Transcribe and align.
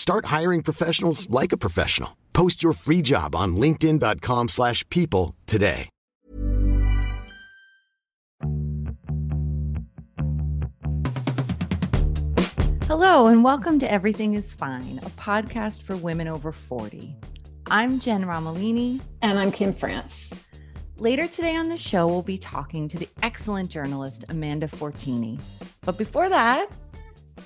Start 0.00 0.24
hiring 0.24 0.62
professionals 0.62 1.28
like 1.28 1.52
a 1.52 1.58
professional. 1.58 2.16
Post 2.32 2.62
your 2.62 2.72
free 2.72 3.02
job 3.02 3.36
on 3.36 3.56
linkedin.com 3.56 4.48
slash 4.48 4.88
people 4.88 5.36
today. 5.44 5.90
Hello 12.86 13.26
and 13.26 13.44
welcome 13.44 13.78
to 13.78 13.92
Everything 13.92 14.32
is 14.32 14.50
Fine, 14.54 15.00
a 15.02 15.10
podcast 15.10 15.82
for 15.82 15.96
women 15.96 16.28
over 16.28 16.50
40. 16.50 17.14
I'm 17.70 18.00
Jen 18.00 18.24
Romolini 18.24 19.02
and 19.20 19.38
I'm 19.38 19.52
Kim 19.52 19.74
France. 19.74 20.32
Later 20.96 21.26
today 21.26 21.56
on 21.56 21.68
the 21.68 21.76
show, 21.76 22.06
we'll 22.06 22.22
be 22.22 22.38
talking 22.38 22.88
to 22.88 22.96
the 22.98 23.08
excellent 23.22 23.68
journalist 23.68 24.24
Amanda 24.30 24.66
Fortini. 24.66 25.38
But 25.82 25.98
before 25.98 26.30
that, 26.30 26.70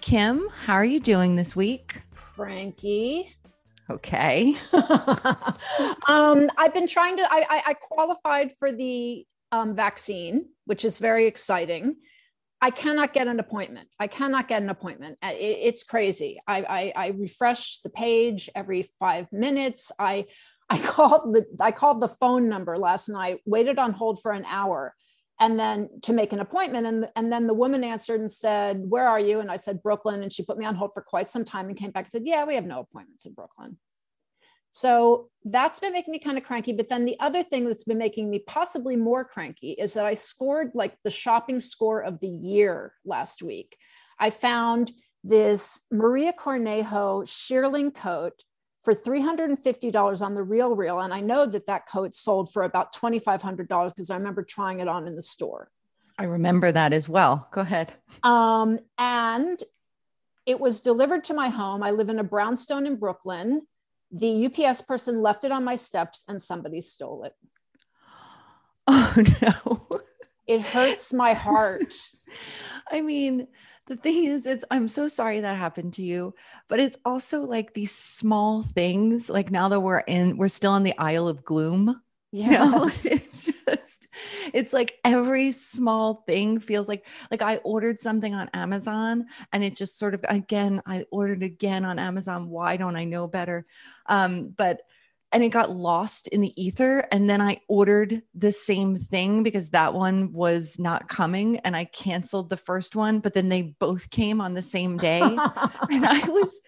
Kim, 0.01 0.49
how 0.65 0.75
are 0.75 0.85
you 0.85 1.01
doing 1.01 1.35
this 1.35 1.57
week? 1.57 2.04
Frankie. 2.35 3.35
Okay. 3.91 4.57
um, 6.09 6.51
I've 6.57 6.73
been 6.73 6.89
trying 6.89 7.17
to, 7.19 7.23
I, 7.31 7.47
I, 7.49 7.63
I 7.67 7.75
qualified 7.75 8.53
for 8.59 8.73
the 8.73 9.27
um, 9.53 9.75
vaccine, 9.75 10.49
which 10.65 10.85
is 10.85 10.99
very 10.99 11.27
exciting. 11.27 11.97
I 12.61 12.71
cannot 12.71 13.13
get 13.13 13.29
an 13.29 13.41
appointment. 13.41 13.89
I 14.01 14.07
cannot 14.07 14.49
get 14.49 14.63
an 14.63 14.71
appointment. 14.71 15.19
It, 15.23 15.37
it's 15.37 15.85
crazy. 15.85 16.41
I, 16.47 16.63
I, 16.63 16.93
I 16.97 17.07
refresh 17.09 17.81
the 17.81 17.91
page 17.91 18.49
every 18.55 18.85
five 18.99 19.31
minutes. 19.33 19.93
I 19.99 20.27
I 20.71 20.79
called 20.83 21.35
the 21.35 21.45
I 21.61 21.73
called 21.73 22.01
the 22.01 22.09
phone 22.09 22.49
number 22.49 22.79
last 22.79 23.09
night, 23.09 23.41
waited 23.45 23.79
on 23.79 23.93
hold 23.93 24.23
for 24.23 24.33
an 24.33 24.47
hour, 24.47 24.95
and 25.41 25.59
then 25.59 25.89
to 26.03 26.13
make 26.13 26.33
an 26.33 26.41
appointment. 26.41 26.87
And, 26.87 27.09
and 27.17 27.33
then 27.33 27.47
the 27.47 27.55
woman 27.55 27.83
answered 27.83 28.21
and 28.21 28.31
said, 28.31 28.83
Where 28.89 29.09
are 29.09 29.21
you? 29.21 29.41
And 29.41 29.51
I 29.51 29.57
said, 29.57 29.83
Brooklyn. 29.83 30.23
And 30.23 30.33
she 30.33 30.45
put 30.45 30.59
me 30.59 30.65
on 30.65 30.75
hold 30.75 30.93
for 30.95 31.03
quite 31.03 31.29
some 31.29 31.45
time 31.45 31.69
and 31.69 31.77
came 31.77 31.91
back 31.91 32.05
and 32.05 32.11
said, 32.13 32.23
Yeah, 32.25 32.45
we 32.45 32.55
have 32.55 32.67
no 32.67 32.81
appointments 32.81 33.27
in 33.27 33.33
Brooklyn. 33.33 33.79
So 34.71 35.29
that's 35.45 35.79
been 35.79 35.93
making 35.93 36.11
me 36.11 36.19
kind 36.19 36.37
of 36.37 36.43
cranky. 36.43 36.73
But 36.73 36.89
then 36.89 37.05
the 37.05 37.19
other 37.21 37.45
thing 37.45 37.65
that's 37.65 37.85
been 37.85 37.99
making 37.99 38.29
me 38.29 38.41
possibly 38.41 38.97
more 38.97 39.25
cranky 39.25 39.71
is 39.71 39.95
that 39.95 40.05
I 40.05 40.15
scored 40.15 40.73
like 40.75 40.97
the 41.05 41.11
shopping 41.11 41.61
score 41.61 42.03
of 42.03 42.19
the 42.19 42.29
year 42.29 42.93
last 43.05 43.41
week. 43.41 43.77
I 44.19 44.31
found 44.31 44.91
this 45.23 45.81
Maria 45.93 46.33
Cornejo 46.33 47.27
shearling 47.27 47.93
coat 47.93 48.33
for 48.85 48.95
$350 48.95 50.23
on 50.23 50.35
the 50.35 50.43
real 50.43 50.77
real 50.77 51.01
and 51.01 51.13
i 51.13 51.21
know 51.21 51.47
that 51.47 51.67
that 51.67 51.89
coat 51.89 52.15
sold 52.15 52.53
for 52.53 52.63
about 52.63 52.95
$2500 52.95 53.89
because 53.89 54.11
i 54.11 54.17
remember 54.17 54.43
trying 54.43 54.81
it 54.81 54.89
on 54.89 55.07
in 55.07 55.17
the 55.17 55.23
store. 55.23 55.71
I 56.19 56.25
remember 56.25 56.71
that 56.71 56.93
as 56.93 57.09
well. 57.09 57.49
Go 57.51 57.63
ahead. 57.63 57.93
Um, 58.23 58.79
and 58.99 59.63
it 60.47 60.61
was 60.61 60.81
delivered 60.81 61.25
to 61.25 61.35
my 61.35 61.49
home. 61.49 61.83
I 61.83 61.91
live 61.91 62.09
in 62.09 62.19
a 62.19 62.25
brownstone 62.25 62.87
in 62.87 62.97
brooklyn. 62.97 63.67
The 64.13 64.47
ups 64.47 64.83
person 64.83 65.23
left 65.23 65.45
it 65.45 65.51
on 65.51 65.65
my 65.65 65.77
steps 65.77 66.23
and 66.29 66.41
somebody 66.41 66.81
stole 66.81 67.25
it. 67.25 67.35
Oh 68.87 69.15
no. 69.41 70.01
It 70.47 70.61
hurts 70.61 71.15
my 71.15 71.33
heart. 71.33 71.95
I 72.93 73.01
mean 73.01 73.49
the 73.87 73.97
thing 73.97 74.25
is 74.25 74.47
it's 74.47 74.65
i'm 74.71 74.89
so 74.89 75.09
sorry 75.09 75.41
that 75.41 75.57
happened 75.57 75.93
to 75.95 76.03
you 76.03 76.35
but 76.69 76.81
it's 76.81 76.97
also 77.05 77.43
like 77.43 77.75
these 77.75 77.93
small 77.93 78.63
things 78.63 79.29
like 79.29 79.51
now 79.51 79.69
that 79.69 79.81
we're 79.81 79.99
in 79.99 80.37
we're 80.37 80.49
still 80.49 80.77
in 80.77 80.83
the 80.83 80.97
aisle 80.99 81.29
of 81.29 81.45
gloom 81.45 82.01
yeah 82.33 82.65
you 82.65 82.71
know? 82.71 82.85
it's 83.05 83.45
just 83.45 84.09
it's 84.53 84.73
like 84.73 84.99
every 85.05 85.53
small 85.53 86.25
thing 86.27 86.59
feels 86.59 86.89
like 86.89 87.07
like 87.31 87.43
i 87.43 87.57
ordered 87.59 88.01
something 88.01 88.35
on 88.35 88.49
amazon 88.55 89.27
and 89.53 89.63
it 89.63 89.77
just 89.77 89.99
sort 89.99 90.15
of 90.15 90.25
again 90.29 90.83
i 90.87 91.05
ordered 91.11 91.43
again 91.43 91.85
on 91.85 91.99
amazon. 91.99 92.49
Why 92.49 92.77
don't 92.77 92.97
i 92.97 93.05
know 93.05 93.27
better? 93.27 93.65
Um 94.07 94.55
but 94.57 94.83
and 95.35 95.43
it 95.43 95.49
got 95.49 95.71
lost 95.71 96.29
in 96.29 96.41
the 96.41 96.63
ether. 96.63 97.01
And 97.11 97.29
then 97.29 97.43
I 97.43 97.59
ordered 97.67 98.23
the 98.37 98.53
same 98.53 98.97
thing 98.97 99.43
because 99.43 99.71
that 99.71 99.93
one 99.93 100.33
was 100.33 100.79
not 100.79 101.09
coming 101.09 101.59
and 101.59 101.77
I 101.77 101.87
canceled 101.87 102.51
the 102.51 102.57
first 102.57 102.95
one, 102.95 103.19
but 103.19 103.35
then 103.35 103.49
they 103.49 103.75
both 103.81 104.11
came 104.11 104.41
on 104.41 104.55
the 104.55 104.63
same 104.63 104.97
day. 104.97 105.21
and 105.91 106.07
I 106.07 106.21
was, 106.29 106.61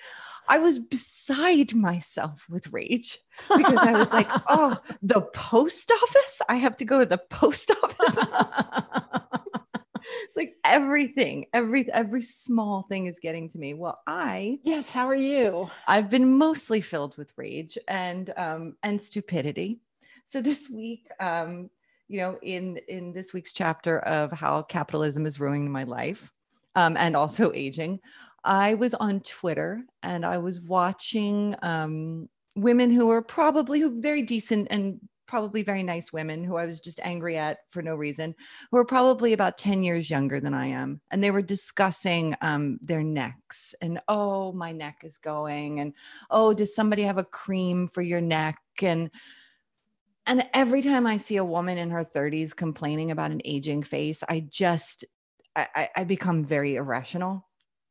I 0.49 0.59
was 0.59 0.81
beside 0.81 1.75
myself 1.75 2.47
with 2.51 2.73
rage 2.73 3.19
because 3.57 3.79
I 3.79 3.93
was 3.93 4.13
like, 4.13 4.29
oh, 4.49 4.77
the 5.01 5.23
post 5.23 5.93
office? 6.03 6.43
I 6.49 6.57
have 6.57 6.77
to 6.79 6.85
go 6.85 6.99
to 6.99 7.07
the 7.07 7.19
post 7.19 7.71
office. 7.85 9.23
like 10.37 10.55
everything, 10.65 11.47
every 11.53 11.91
every 11.93 12.23
small 12.23 12.83
thing 12.83 13.07
is 13.07 13.19
getting 13.19 13.49
to 13.51 13.59
me. 13.59 13.75
Well, 13.75 14.01
I 14.07 14.59
yes, 14.63 14.91
how 14.91 15.09
are 15.09 15.15
you? 15.15 15.71
I've 15.89 16.11
been 16.11 16.37
mostly 16.37 16.81
filled 16.81 17.17
with 17.17 17.33
rage 17.37 17.79
and 17.89 18.33
um 18.37 18.77
and 18.83 19.01
stupidity. 19.01 19.81
So 20.27 20.43
this 20.43 20.69
week, 20.69 21.09
um, 21.21 21.71
you 22.09 22.19
know, 22.19 22.39
in 22.43 22.79
in 22.89 23.13
this 23.13 23.33
week's 23.33 23.53
chapter 23.53 24.01
of 24.01 24.31
how 24.33 24.63
capitalism 24.63 25.25
is 25.27 25.41
ruining 25.41 25.71
my 25.71 25.85
life, 25.85 26.31
um, 26.75 26.97
and 26.97 27.17
also 27.17 27.53
aging, 27.55 28.01
I 28.45 28.75
was 28.75 28.93
on 28.95 29.21
Twitter 29.21 29.83
and 30.03 30.25
I 30.25 30.39
was 30.39 30.61
watching 30.61 31.57
um 31.63 32.29
women 32.55 32.91
who 32.91 33.11
are 33.11 33.23
probably 33.23 33.81
who 33.81 34.01
very 34.01 34.23
decent 34.23 34.69
and 34.71 35.01
probably 35.27 35.63
very 35.63 35.83
nice 35.83 36.13
women 36.13 36.45
who 36.45 36.57
I 36.57 36.67
was 36.67 36.81
just 36.81 37.01
angry 37.03 37.37
at 37.37 37.59
for 37.71 37.83
no 37.83 37.95
reason, 37.95 38.35
who 38.71 38.79
are 38.79 38.85
probably 38.85 39.33
about 39.33 39.59
10 39.59 39.83
years 39.83 40.11
younger 40.11 40.41
than 40.41 40.55
I 40.55 40.67
am. 40.67 41.01
And 41.11 41.23
they 41.23 41.31
were 41.31 41.43
discussing 41.43 42.35
um, 42.41 42.79
their 42.83 43.03
necks 43.03 43.75
and, 43.81 44.01
oh, 44.09 44.53
my 44.53 44.73
neck 44.73 44.99
is 45.03 45.19
going. 45.19 45.81
And, 45.81 45.93
oh, 46.31 46.55
does 46.55 46.75
somebody 46.75 47.03
have 47.03 47.19
a 47.19 47.25
cream 47.25 47.89
for 47.89 48.03
your 48.03 48.21
neck? 48.21 48.59
And, 48.83 49.11
and 50.27 50.47
every 50.55 50.83
time 50.83 51.07
I 51.07 51.17
see 51.17 51.37
a 51.37 51.45
woman 51.45 51.79
in 51.79 51.91
her 51.91 52.05
30s 52.05 52.55
complaining 52.55 53.11
about 53.11 53.31
an 53.31 53.43
aging 53.45 53.83
face, 53.83 54.23
I 54.29 54.47
just, 54.49 55.05
I, 55.55 55.89
I 55.97 56.05
become 56.05 56.45
very 56.45 56.77
irrational. 56.77 57.49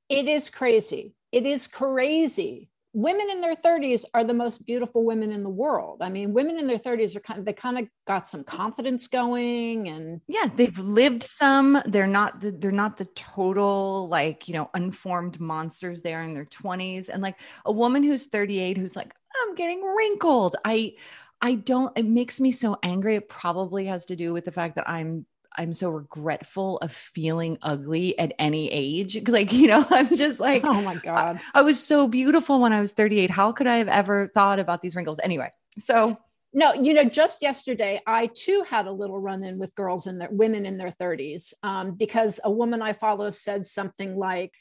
It 0.10 0.28
is 0.28 0.50
crazy. 0.50 1.16
It 1.32 1.46
is 1.46 1.68
crazy 1.68 2.70
women 2.96 3.30
in 3.30 3.42
their 3.42 3.56
30s 3.56 4.06
are 4.14 4.24
the 4.24 4.34
most 4.34 4.66
beautiful 4.66 5.04
women 5.04 5.32
in 5.32 5.44
the 5.44 5.50
world. 5.50 6.02
I 6.02 6.10
mean, 6.10 6.34
women 6.34 6.58
in 6.58 6.66
their 6.66 6.80
30s 6.80 7.16
are 7.16 7.20
kind 7.20 7.40
of 7.40 7.46
they 7.46 7.54
kind 7.54 7.78
of 7.78 7.88
got 8.08 8.28
some 8.28 8.44
confidence 8.44 9.08
going 9.08 9.90
and 9.90 10.22
yeah, 10.28 10.48
they've 10.56 10.80
lived 10.80 11.22
some. 11.22 11.82
They're 11.86 12.08
not 12.08 12.40
the, 12.40 12.52
they're 12.52 12.72
not 12.72 12.96
the 12.96 13.06
total 13.14 14.08
like, 14.08 14.48
you 14.48 14.54
know, 14.54 14.70
unformed 14.74 15.42
monsters 15.42 16.02
they 16.02 16.14
are 16.14 16.24
in 16.24 16.34
their 16.34 16.46
20s 16.46 17.10
and 17.10 17.22
like 17.22 17.36
a 17.66 17.72
woman 17.72 18.02
who's 18.02 18.28
38 18.28 18.78
who's 18.78 18.96
like 18.96 19.14
I'm 19.44 19.56
getting 19.56 19.84
wrinkled. 19.84 20.56
I 20.64 20.94
I 21.42 21.56
don't, 21.56 21.96
it 21.98 22.06
makes 22.06 22.40
me 22.40 22.52
so 22.52 22.78
angry. 22.82 23.16
It 23.16 23.28
probably 23.28 23.86
has 23.86 24.06
to 24.08 24.16
do 24.16 24.32
with 24.32 24.46
the 24.46 24.54
fact 24.54 24.76
that 24.76 24.90
I'm 24.90 25.26
I'm 25.58 25.74
so 25.74 25.90
regretful 25.90 26.78
of 26.78 26.92
feeling 26.92 27.58
ugly 27.62 28.18
at 28.20 28.34
any 28.40 28.72
age. 28.72 29.18
Like, 29.36 29.52
you 29.52 29.68
know, 29.68 29.86
I'm 29.92 30.16
just 30.16 30.40
like, 30.40 30.64
oh 30.64 30.82
my 30.82 30.96
God. 30.96 31.42
I, 31.54 31.60
I, 31.60 31.62
was 31.62 31.82
so 31.82 32.08
beautiful 32.08 32.62
when 32.62 32.72
I 32.72 32.80
was 32.80 32.94
38. 32.94 33.30
How 33.30 33.52
could 33.52 33.68
I 33.68 33.78
have 33.78 33.90
ever 33.90 34.28
thought 34.28 34.60
about 34.60 34.82
these 34.82 34.96
wrinkles? 34.96 35.20
Anyway, 35.22 35.52
so 35.78 36.18
no, 36.54 36.74
you 36.74 36.94
know, 36.94 37.04
just 37.04 37.42
yesterday, 37.42 38.00
I 38.08 38.28
too 38.28 38.64
had 38.66 38.88
a 38.88 38.92
little 38.92 39.20
run 39.20 39.44
in 39.44 39.60
with 39.60 39.76
girls 39.76 40.08
and 40.08 40.22
their 40.22 40.30
women 40.32 40.66
in 40.66 40.78
their 40.78 40.92
30s 40.92 41.54
um, 41.64 41.96
because 41.96 42.40
a 42.46 42.52
woman 42.52 42.82
I 42.82 42.94
follow 42.94 43.30
said 43.30 43.68
something 43.68 44.16
like, 44.16 44.54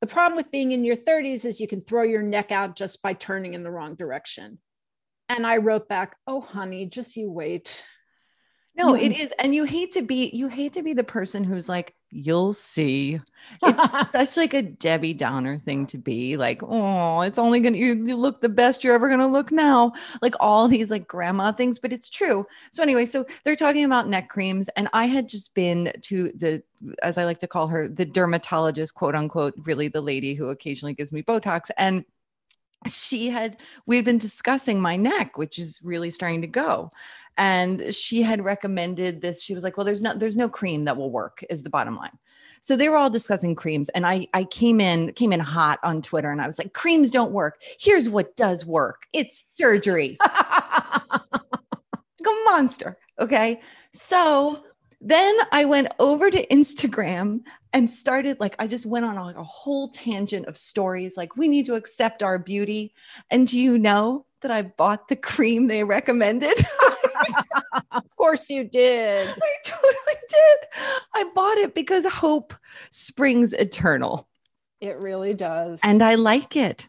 the 0.00 0.06
problem 0.06 0.36
with 0.36 0.50
being 0.50 0.72
in 0.72 0.84
your 0.84 0.96
30s 0.96 1.44
is 1.44 1.60
you 1.60 1.68
can 1.68 1.82
throw 1.82 2.04
your 2.04 2.22
neck 2.22 2.52
out 2.52 2.74
just 2.74 3.02
by 3.02 3.12
turning 3.12 3.52
in 3.52 3.62
the 3.62 3.70
wrong 3.70 3.96
direction. 3.96 4.58
And 5.28 5.46
I 5.46 5.58
wrote 5.58 5.88
back, 5.88 6.16
oh, 6.26 6.40
honey, 6.40 6.86
just 6.86 7.16
you 7.16 7.30
wait. 7.30 7.84
No, 8.76 8.94
it 8.94 9.12
mm-hmm. 9.12 9.20
is. 9.20 9.34
And 9.38 9.54
you 9.54 9.64
hate 9.64 9.90
to 9.92 10.02
be, 10.02 10.30
you 10.34 10.48
hate 10.48 10.74
to 10.74 10.82
be 10.82 10.92
the 10.92 11.04
person 11.04 11.42
who's 11.44 11.68
like, 11.68 11.94
you'll 12.10 12.52
see. 12.52 13.20
It's 13.62 14.12
such 14.12 14.36
like 14.36 14.54
a 14.54 14.62
Debbie 14.62 15.14
Downer 15.14 15.58
thing 15.58 15.86
to 15.86 15.98
be 15.98 16.36
like, 16.36 16.62
oh, 16.62 17.22
it's 17.22 17.38
only 17.38 17.60
gonna 17.60 17.78
you, 17.78 17.94
you 17.94 18.16
look 18.16 18.40
the 18.40 18.48
best 18.48 18.84
you're 18.84 18.94
ever 18.94 19.08
gonna 19.08 19.26
look 19.26 19.50
now. 19.50 19.92
Like 20.20 20.34
all 20.40 20.68
these 20.68 20.90
like 20.90 21.08
grandma 21.08 21.52
things, 21.52 21.78
but 21.78 21.92
it's 21.92 22.10
true. 22.10 22.44
So 22.70 22.82
anyway, 22.82 23.06
so 23.06 23.24
they're 23.44 23.56
talking 23.56 23.84
about 23.84 24.08
neck 24.08 24.28
creams, 24.28 24.68
and 24.70 24.88
I 24.92 25.06
had 25.06 25.28
just 25.28 25.54
been 25.54 25.92
to 26.02 26.32
the 26.32 26.62
as 27.02 27.16
I 27.16 27.24
like 27.24 27.38
to 27.38 27.48
call 27.48 27.68
her, 27.68 27.88
the 27.88 28.04
dermatologist, 28.04 28.94
quote 28.94 29.14
unquote, 29.14 29.54
really 29.64 29.88
the 29.88 30.02
lady 30.02 30.34
who 30.34 30.50
occasionally 30.50 30.92
gives 30.92 31.12
me 31.12 31.22
Botox. 31.22 31.70
And 31.78 32.04
she 32.86 33.30
had 33.30 33.56
we 33.86 33.96
had 33.96 34.04
been 34.04 34.18
discussing 34.18 34.80
my 34.80 34.96
neck 34.96 35.38
which 35.38 35.58
is 35.58 35.80
really 35.82 36.10
starting 36.10 36.42
to 36.42 36.46
go 36.46 36.88
and 37.38 37.94
she 37.94 38.22
had 38.22 38.44
recommended 38.44 39.20
this 39.20 39.42
she 39.42 39.54
was 39.54 39.64
like 39.64 39.76
well 39.76 39.84
there's 39.84 40.02
no 40.02 40.14
there's 40.14 40.36
no 40.36 40.48
cream 40.48 40.84
that 40.84 40.96
will 40.96 41.10
work 41.10 41.44
is 41.50 41.62
the 41.62 41.70
bottom 41.70 41.96
line. 41.96 42.18
So 42.62 42.74
they 42.74 42.88
were 42.88 42.96
all 42.96 43.10
discussing 43.10 43.54
creams 43.54 43.88
and 43.90 44.06
i 44.06 44.26
i 44.34 44.44
came 44.44 44.80
in 44.80 45.12
came 45.12 45.32
in 45.32 45.40
hot 45.40 45.78
on 45.84 46.02
twitter 46.02 46.30
and 46.30 46.40
i 46.40 46.46
was 46.46 46.58
like 46.58 46.72
creams 46.72 47.10
don't 47.10 47.32
work. 47.32 47.62
Here's 47.78 48.08
what 48.08 48.36
does 48.36 48.64
work. 48.66 49.06
It's 49.12 49.56
surgery. 49.56 50.18
Like 52.18 52.34
a 52.34 52.50
monster 52.50 52.98
okay? 53.18 53.60
So 53.92 54.62
then 55.00 55.36
I 55.52 55.64
went 55.64 55.88
over 55.98 56.30
to 56.30 56.46
Instagram 56.48 57.40
and 57.72 57.88
started 57.90 58.40
like 58.40 58.56
I 58.58 58.66
just 58.66 58.86
went 58.86 59.04
on 59.04 59.16
like 59.16 59.36
a 59.36 59.44
whole 59.44 59.88
tangent 59.88 60.46
of 60.46 60.56
stories 60.56 61.16
like 61.16 61.36
we 61.36 61.48
need 61.48 61.66
to 61.66 61.74
accept 61.74 62.22
our 62.22 62.38
beauty. 62.38 62.94
And 63.30 63.46
do 63.46 63.58
you 63.58 63.78
know 63.78 64.24
that 64.40 64.50
I 64.50 64.62
bought 64.62 65.08
the 65.08 65.16
cream 65.16 65.66
they 65.66 65.84
recommended? 65.84 66.56
of 67.90 68.16
course 68.16 68.50
you 68.50 68.64
did. 68.64 69.28
I 69.42 69.54
totally 69.64 70.20
did. 70.28 70.58
I 71.14 71.24
bought 71.34 71.58
it 71.58 71.74
because 71.74 72.06
hope 72.06 72.54
springs 72.90 73.52
eternal. 73.52 74.28
It 74.80 75.02
really 75.02 75.34
does. 75.34 75.80
And 75.82 76.02
I 76.02 76.16
like 76.16 76.56
it. 76.56 76.86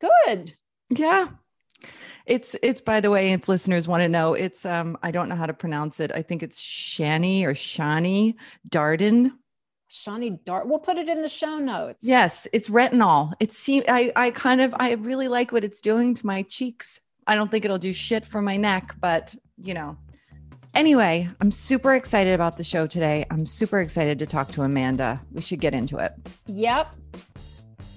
Good. 0.00 0.54
Yeah. 0.90 1.28
It's 2.26 2.54
it's 2.62 2.80
by 2.82 3.00
the 3.00 3.10
way, 3.10 3.32
if 3.32 3.48
listeners 3.48 3.88
want 3.88 4.02
to 4.02 4.08
know, 4.08 4.34
it's 4.34 4.66
um 4.66 4.98
I 5.02 5.10
don't 5.10 5.28
know 5.28 5.36
how 5.36 5.46
to 5.46 5.54
pronounce 5.54 5.98
it. 5.98 6.12
I 6.14 6.22
think 6.22 6.42
it's 6.42 6.60
Shani 6.60 7.44
or 7.44 7.54
Shani 7.54 8.34
Darden. 8.68 9.32
Shani 9.90 10.44
Dart. 10.44 10.68
We'll 10.68 10.78
put 10.78 10.98
it 10.98 11.08
in 11.08 11.22
the 11.22 11.28
show 11.28 11.58
notes. 11.58 12.04
Yes, 12.04 12.46
it's 12.52 12.68
retinol. 12.68 13.32
It's 13.40 13.66
I 13.68 14.12
I 14.14 14.30
kind 14.32 14.60
of 14.60 14.74
I 14.78 14.92
really 14.94 15.28
like 15.28 15.52
what 15.52 15.64
it's 15.64 15.80
doing 15.80 16.14
to 16.14 16.26
my 16.26 16.42
cheeks. 16.42 17.00
I 17.26 17.34
don't 17.34 17.50
think 17.50 17.64
it'll 17.64 17.78
do 17.78 17.92
shit 17.92 18.24
for 18.24 18.42
my 18.42 18.56
neck, 18.56 18.94
but 19.00 19.34
you 19.62 19.74
know. 19.74 19.96
Anyway, 20.74 21.28
I'm 21.40 21.50
super 21.50 21.94
excited 21.94 22.34
about 22.34 22.56
the 22.56 22.62
show 22.62 22.86
today. 22.86 23.24
I'm 23.30 23.46
super 23.46 23.80
excited 23.80 24.18
to 24.18 24.26
talk 24.26 24.48
to 24.52 24.62
Amanda. 24.62 25.20
We 25.32 25.40
should 25.40 25.60
get 25.60 25.74
into 25.74 25.98
it. 25.98 26.12
Yep. 26.46 26.94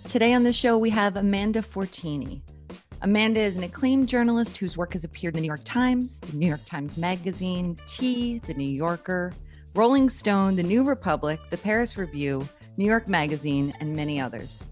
Today 0.07 0.33
on 0.33 0.43
the 0.43 0.53
show, 0.53 0.77
we 0.77 0.89
have 0.89 1.15
Amanda 1.15 1.61
Fortini. 1.61 2.41
Amanda 3.03 3.39
is 3.39 3.57
an 3.57 3.63
acclaimed 3.63 4.07
journalist 4.07 4.57
whose 4.57 4.77
work 4.77 4.93
has 4.93 5.03
appeared 5.03 5.35
in 5.35 5.37
the 5.37 5.41
New 5.41 5.47
York 5.47 5.61
Times, 5.63 6.19
the 6.19 6.37
New 6.37 6.47
York 6.47 6.65
Times 6.65 6.97
Magazine, 6.97 7.77
T, 7.87 8.39
The 8.39 8.53
New 8.53 8.69
Yorker, 8.69 9.33
Rolling 9.73 10.09
Stone, 10.09 10.55
The 10.55 10.63
New 10.63 10.83
Republic, 10.83 11.39
The 11.49 11.57
Paris 11.57 11.97
Review, 11.97 12.47
New 12.77 12.85
York 12.85 13.07
Magazine, 13.07 13.73
and 13.79 13.95
many 13.95 14.19
others. 14.19 14.65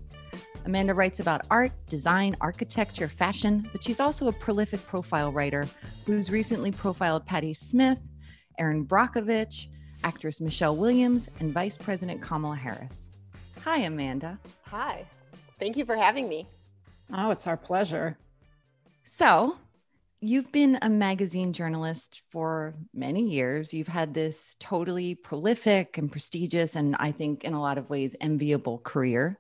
Amanda 0.70 0.94
writes 0.94 1.20
about 1.20 1.48
art, 1.50 1.72
design, 1.88 2.36
architecture, 2.42 3.08
fashion, 3.08 3.68
but 3.72 3.84
she's 3.84 4.00
also 4.00 4.28
a 4.28 4.32
prolific 4.32 4.86
profile 4.86 5.32
writer 5.32 5.68
who's 6.06 6.30
recently 6.30 6.72
profiled 6.72 7.26
Patti 7.26 7.56
Smith, 7.56 8.00
Erin 8.60 8.86
Brockovich, 8.86 9.66
actress 10.04 10.40
Michelle 10.40 10.78
Williams, 10.78 11.28
and 11.40 11.52
Vice 11.52 11.76
President 11.76 12.22
Kamala 12.22 12.56
Harris. 12.56 13.10
Hi, 13.64 13.80
Amanda. 13.80 14.38
Hi. 14.68 15.06
Thank 15.60 15.76
you 15.76 15.86
for 15.86 15.96
having 15.96 16.30
me. 16.30 16.48
Oh, 17.12 17.32
it's 17.32 17.48
our 17.48 17.58
pleasure. 17.58 18.20
So, 19.02 19.58
you've 20.22 20.52
been 20.52 20.78
a 20.84 20.90
magazine 20.90 21.52
journalist 21.52 22.22
for 22.30 22.76
many 22.94 23.28
years. 23.28 23.74
You've 23.74 23.88
had 23.88 24.14
this 24.14 24.56
totally 24.60 25.16
prolific 25.16 25.98
and 25.98 26.12
prestigious, 26.12 26.76
and 26.76 26.96
I 27.00 27.12
think 27.12 27.44
in 27.44 27.54
a 27.54 27.62
lot 27.62 27.80
of 27.80 27.90
ways 27.90 28.16
enviable 28.22 28.78
career. 28.78 29.40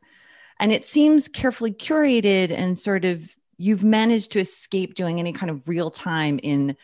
And 0.59 0.71
it 0.71 0.85
seems 0.85 1.27
carefully 1.27 1.71
curated 1.71 2.51
and 2.51 2.77
sort 2.77 3.05
of 3.05 3.35
you've 3.57 3.83
managed 3.83 4.31
to 4.33 4.39
escape 4.39 4.95
doing 4.95 5.19
any 5.19 5.33
kind 5.33 5.49
of 5.49 5.67
real 5.67 5.91
time 5.91 6.39
in 6.41 6.75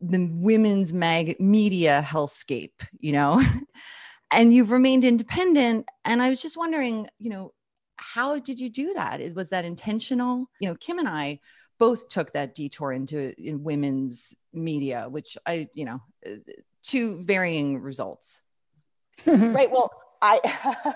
the 0.00 0.28
women's 0.32 0.92
mag 0.92 1.38
media 1.38 2.04
hellscape, 2.06 2.86
you 2.98 3.12
know? 3.12 3.42
and 4.32 4.52
you've 4.52 4.70
remained 4.70 5.04
independent. 5.04 5.86
And 6.04 6.22
I 6.22 6.28
was 6.28 6.40
just 6.40 6.56
wondering, 6.56 7.08
you 7.18 7.30
know, 7.30 7.52
how 7.96 8.38
did 8.38 8.58
you 8.58 8.70
do 8.70 8.94
that? 8.94 9.20
It 9.20 9.34
Was 9.34 9.50
that 9.50 9.64
intentional? 9.64 10.48
You 10.60 10.68
know, 10.68 10.74
Kim 10.76 10.98
and 10.98 11.08
I 11.08 11.40
both 11.78 12.08
took 12.08 12.32
that 12.32 12.54
detour 12.54 12.92
into 12.92 13.34
in 13.38 13.62
women's 13.62 14.34
media, 14.52 15.06
which 15.08 15.36
I, 15.46 15.68
you 15.74 15.84
know, 15.84 16.00
uh, 16.26 16.36
two 16.82 17.22
varying 17.24 17.78
results. 17.78 18.40
right. 19.26 19.70
Well, 19.70 19.90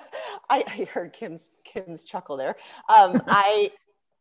I, 0.51 0.65
I 0.67 0.89
heard 0.93 1.13
Kim's 1.13 1.51
Kim's 1.65 2.05
chuckle 2.05 2.37
there. 2.37 2.57
Um, 2.89 3.23
I 3.29 3.71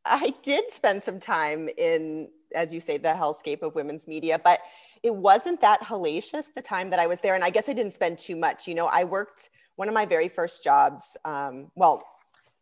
I 0.05 0.33
did 0.41 0.69
spend 0.69 1.01
some 1.01 1.19
time 1.19 1.69
in, 1.77 2.29
as 2.55 2.73
you 2.73 2.79
say, 2.79 2.97
the 2.97 3.09
hellscape 3.09 3.61
of 3.61 3.75
women's 3.75 4.07
media, 4.07 4.39
but 4.43 4.59
it 5.01 5.13
wasn't 5.13 5.61
that 5.61 5.81
hellacious 5.81 6.45
the 6.55 6.61
time 6.61 6.89
that 6.89 6.99
I 6.99 7.07
was 7.07 7.19
there. 7.21 7.35
And 7.35 7.43
I 7.43 7.49
guess 7.49 7.69
I 7.69 7.73
didn't 7.73 7.93
spend 7.93 8.19
too 8.19 8.35
much. 8.35 8.67
You 8.67 8.75
know, 8.75 8.87
I 8.87 9.03
worked 9.03 9.49
one 9.75 9.87
of 9.87 9.93
my 9.93 10.05
very 10.05 10.29
first 10.29 10.63
jobs. 10.63 11.17
Um, 11.25 11.71
well, 11.75 12.03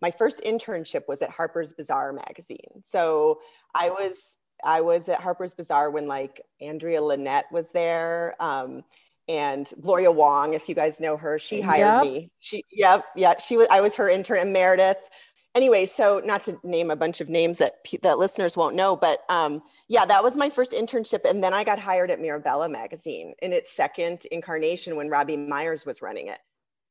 my 0.01 0.11
first 0.11 0.41
internship 0.43 1.07
was 1.07 1.21
at 1.21 1.29
Harper's 1.29 1.73
Bazaar 1.73 2.13
magazine. 2.13 2.81
So 2.83 3.39
I 3.75 3.89
was 3.89 4.37
I 4.63 4.81
was 4.81 5.09
at 5.09 5.21
Harper's 5.21 5.53
Bazaar 5.53 5.89
when 5.89 6.07
like 6.07 6.41
Andrea 6.59 7.01
Linett 7.01 7.45
was 7.51 7.71
there. 7.71 8.35
Um, 8.39 8.83
and 9.27 9.69
Gloria 9.79 10.11
Wong, 10.11 10.53
if 10.53 10.67
you 10.67 10.75
guys 10.75 10.99
know 10.99 11.17
her, 11.17 11.39
she 11.39 11.61
hired 11.61 12.05
yep. 12.05 12.13
me. 12.13 12.31
She, 12.39 12.65
yep, 12.71 13.05
yeah, 13.15 13.39
she 13.39 13.57
was. 13.57 13.67
I 13.69 13.81
was 13.81 13.95
her 13.95 14.09
intern. 14.09 14.39
And 14.39 14.53
Meredith. 14.53 15.09
Anyway, 15.53 15.85
so 15.85 16.21
not 16.23 16.41
to 16.43 16.57
name 16.63 16.91
a 16.91 16.95
bunch 16.95 17.19
of 17.19 17.27
names 17.27 17.57
that 17.57 17.75
that 18.03 18.17
listeners 18.17 18.55
won't 18.55 18.75
know, 18.75 18.95
but 18.95 19.19
um, 19.27 19.61
yeah, 19.89 20.05
that 20.05 20.23
was 20.23 20.37
my 20.37 20.49
first 20.49 20.71
internship, 20.71 21.29
and 21.29 21.43
then 21.43 21.53
I 21.53 21.65
got 21.65 21.77
hired 21.77 22.09
at 22.09 22.21
Mirabella 22.21 22.69
magazine 22.69 23.33
in 23.41 23.51
its 23.51 23.73
second 23.73 24.25
incarnation 24.31 24.95
when 24.95 25.09
Robbie 25.09 25.35
Myers 25.35 25.85
was 25.85 26.01
running 26.01 26.27
it 26.27 26.39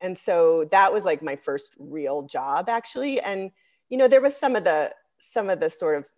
and 0.00 0.16
so 0.16 0.66
that 0.70 0.92
was 0.92 1.04
like 1.04 1.22
my 1.22 1.36
first 1.36 1.74
real 1.78 2.22
job 2.22 2.68
actually 2.68 3.20
and 3.20 3.50
you 3.88 3.96
know 3.96 4.08
there 4.08 4.20
was 4.20 4.36
some 4.36 4.56
of 4.56 4.64
the 4.64 4.90
some 5.18 5.50
of 5.50 5.60
the 5.60 5.70
sort 5.70 5.98
of 5.98 6.08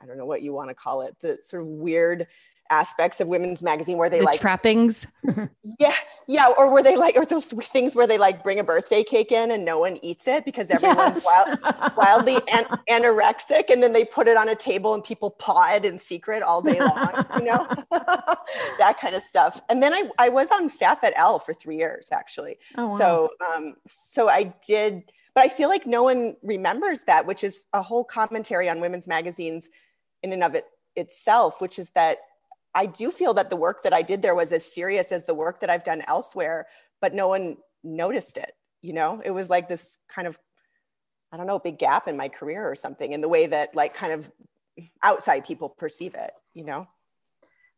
i 0.00 0.06
don't 0.06 0.18
know 0.18 0.26
what 0.26 0.42
you 0.42 0.52
want 0.52 0.68
to 0.68 0.74
call 0.74 1.02
it 1.02 1.14
the 1.20 1.38
sort 1.42 1.62
of 1.62 1.68
weird 1.68 2.26
aspects 2.74 3.20
of 3.20 3.28
women's 3.28 3.62
magazine 3.62 3.96
where 3.96 4.10
they 4.10 4.18
the 4.18 4.24
like 4.24 4.40
trappings 4.40 5.06
yeah 5.78 5.94
yeah 6.26 6.52
or 6.58 6.68
where 6.72 6.82
they 6.82 6.96
like 6.96 7.16
or 7.16 7.24
those 7.24 7.52
things 7.74 7.94
where 7.94 8.06
they 8.06 8.18
like 8.18 8.42
bring 8.42 8.58
a 8.58 8.64
birthday 8.64 9.04
cake 9.04 9.30
in 9.30 9.52
and 9.52 9.64
no 9.64 9.78
one 9.78 9.96
eats 10.02 10.26
it 10.26 10.44
because 10.44 10.70
everyone's 10.70 11.24
yes. 11.24 11.58
wild, 11.62 11.96
wildly 11.96 12.36
an- 12.48 12.66
anorexic 12.90 13.70
and 13.70 13.80
then 13.80 13.92
they 13.92 14.04
put 14.04 14.26
it 14.26 14.36
on 14.36 14.48
a 14.48 14.56
table 14.56 14.92
and 14.92 15.04
people 15.04 15.30
paw 15.30 15.72
it 15.72 15.84
in 15.84 15.98
secret 15.98 16.42
all 16.42 16.60
day 16.60 16.80
long 16.80 17.24
you 17.38 17.44
know 17.44 17.66
that 18.78 18.98
kind 19.00 19.14
of 19.14 19.22
stuff 19.22 19.60
and 19.68 19.80
then 19.80 19.94
I, 19.94 20.10
I 20.18 20.28
was 20.28 20.50
on 20.50 20.68
staff 20.68 21.04
at 21.04 21.12
Elle 21.16 21.38
for 21.38 21.54
three 21.54 21.76
years 21.76 22.08
actually 22.10 22.58
oh, 22.76 22.86
wow. 22.86 22.98
so 22.98 23.28
um 23.54 23.74
so 23.86 24.28
i 24.28 24.52
did 24.66 25.04
but 25.34 25.44
i 25.44 25.48
feel 25.48 25.68
like 25.68 25.86
no 25.86 26.02
one 26.02 26.34
remembers 26.42 27.04
that 27.04 27.24
which 27.24 27.44
is 27.44 27.64
a 27.72 27.82
whole 27.82 28.04
commentary 28.04 28.68
on 28.68 28.80
women's 28.80 29.06
magazines 29.06 29.70
in 30.24 30.32
and 30.32 30.42
of 30.42 30.56
it 30.56 30.66
itself 30.96 31.60
which 31.60 31.78
is 31.78 31.90
that 31.90 32.18
I 32.74 32.86
do 32.86 33.10
feel 33.10 33.34
that 33.34 33.50
the 33.50 33.56
work 33.56 33.82
that 33.82 33.92
I 33.92 34.02
did 34.02 34.22
there 34.22 34.34
was 34.34 34.52
as 34.52 34.72
serious 34.72 35.12
as 35.12 35.24
the 35.24 35.34
work 35.34 35.60
that 35.60 35.70
I've 35.70 35.84
done 35.84 36.02
elsewhere, 36.06 36.66
but 37.00 37.14
no 37.14 37.28
one 37.28 37.56
noticed 37.82 38.36
it. 38.36 38.52
You 38.82 38.92
know, 38.92 39.22
it 39.24 39.30
was 39.30 39.48
like 39.48 39.68
this 39.68 39.98
kind 40.08 40.26
of, 40.26 40.38
I 41.32 41.36
don't 41.36 41.46
know, 41.46 41.58
big 41.58 41.78
gap 41.78 42.08
in 42.08 42.16
my 42.16 42.28
career 42.28 42.68
or 42.68 42.74
something 42.74 43.12
in 43.12 43.20
the 43.20 43.28
way 43.28 43.46
that 43.46 43.74
like 43.74 43.94
kind 43.94 44.12
of 44.12 44.30
outside 45.02 45.44
people 45.44 45.68
perceive 45.68 46.14
it, 46.14 46.32
you 46.52 46.64
know? 46.64 46.86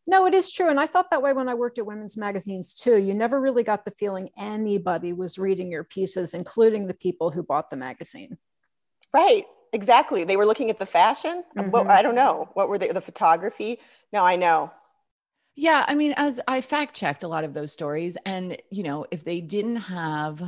No, 0.09 0.27
it 0.27 0.35
is 0.35 0.51
true. 0.53 0.71
And 0.71 0.79
I 0.79 0.87
felt 0.87 1.11
that 1.11 1.23
way 1.23 1.33
when 1.33 1.49
I 1.49 1.55
worked 1.55 1.79
at 1.79 1.87
women's 1.87 2.17
magazines 2.17 2.73
too. 2.73 2.97
You 2.97 3.13
never 3.13 3.41
really 3.41 3.65
got 3.65 3.85
the 3.85 3.91
feeling 3.91 4.31
anybody 4.39 5.13
was 5.13 5.39
reading 5.39 5.71
your 5.71 5.85
pieces, 5.85 6.33
including 6.33 6.87
the 6.87 6.95
people 6.95 7.31
who 7.31 7.43
bought 7.43 7.71
the 7.71 7.77
magazine. 7.77 8.39
Right. 9.13 9.45
Exactly. 9.73 10.25
They 10.25 10.37
were 10.37 10.47
looking 10.47 10.71
at 10.71 10.79
the 10.79 10.87
fashion. 10.87 11.43
Mm-hmm. 11.57 11.71
What, 11.71 11.89
I 11.89 12.03
don't 12.03 12.15
know. 12.15 12.49
What 12.55 12.69
were 12.69 12.79
they? 12.79 12.89
The 12.89 13.01
photography? 13.01 13.81
No, 14.13 14.25
I 14.25 14.37
know. 14.37 14.71
Yeah. 15.57 15.85
I 15.89 15.95
mean, 15.95 16.13
as 16.17 16.41
I 16.47 16.61
fact 16.61 16.95
checked 16.95 17.23
a 17.23 17.29
lot 17.29 17.45
of 17.45 17.55
those 17.55 17.73
stories, 17.73 18.17
and, 18.27 18.57
you 18.71 18.83
know, 18.83 19.07
if 19.11 19.25
they 19.25 19.41
didn't 19.41 19.77
have, 19.77 20.41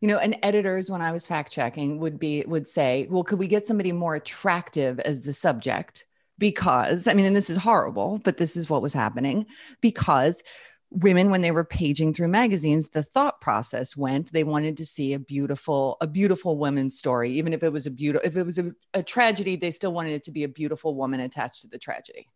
you 0.00 0.08
know, 0.08 0.18
and 0.18 0.38
editors 0.42 0.90
when 0.90 1.02
I 1.02 1.12
was 1.12 1.26
fact 1.26 1.52
checking 1.52 1.98
would 1.98 2.18
be, 2.18 2.42
would 2.46 2.66
say, 2.66 3.06
well, 3.10 3.22
could 3.24 3.38
we 3.38 3.48
get 3.48 3.66
somebody 3.66 3.92
more 3.92 4.14
attractive 4.14 4.98
as 5.00 5.22
the 5.22 5.32
subject? 5.32 6.04
because 6.38 7.08
I 7.08 7.14
mean, 7.14 7.24
and 7.26 7.34
this 7.34 7.48
is 7.48 7.56
horrible, 7.56 8.20
but 8.22 8.36
this 8.36 8.56
is 8.56 8.68
what 8.68 8.82
was 8.82 8.92
happening 8.92 9.46
because 9.80 10.42
women 10.90 11.30
when 11.30 11.40
they 11.40 11.50
were 11.50 11.64
paging 11.64 12.12
through 12.12 12.28
magazines 12.28 12.90
the 12.90 13.02
thought 13.02 13.40
process 13.40 13.96
went 13.96 14.32
they 14.32 14.44
wanted 14.44 14.76
to 14.76 14.86
see 14.86 15.12
a 15.14 15.18
beautiful 15.18 15.96
a 16.00 16.06
beautiful 16.06 16.56
woman's 16.56 16.96
story 16.96 17.30
even 17.32 17.52
if 17.52 17.64
it 17.64 17.72
was 17.72 17.88
a 17.88 17.90
beautiful 17.90 18.24
if 18.24 18.36
it 18.36 18.44
was 18.44 18.56
a, 18.58 18.70
a 18.94 19.02
tragedy 19.02 19.56
they 19.56 19.72
still 19.72 19.92
wanted 19.92 20.12
it 20.12 20.22
to 20.22 20.30
be 20.30 20.44
a 20.44 20.48
beautiful 20.48 20.94
woman 20.94 21.18
attached 21.18 21.62
to 21.62 21.68
the 21.68 21.78
tragedy 21.78 22.28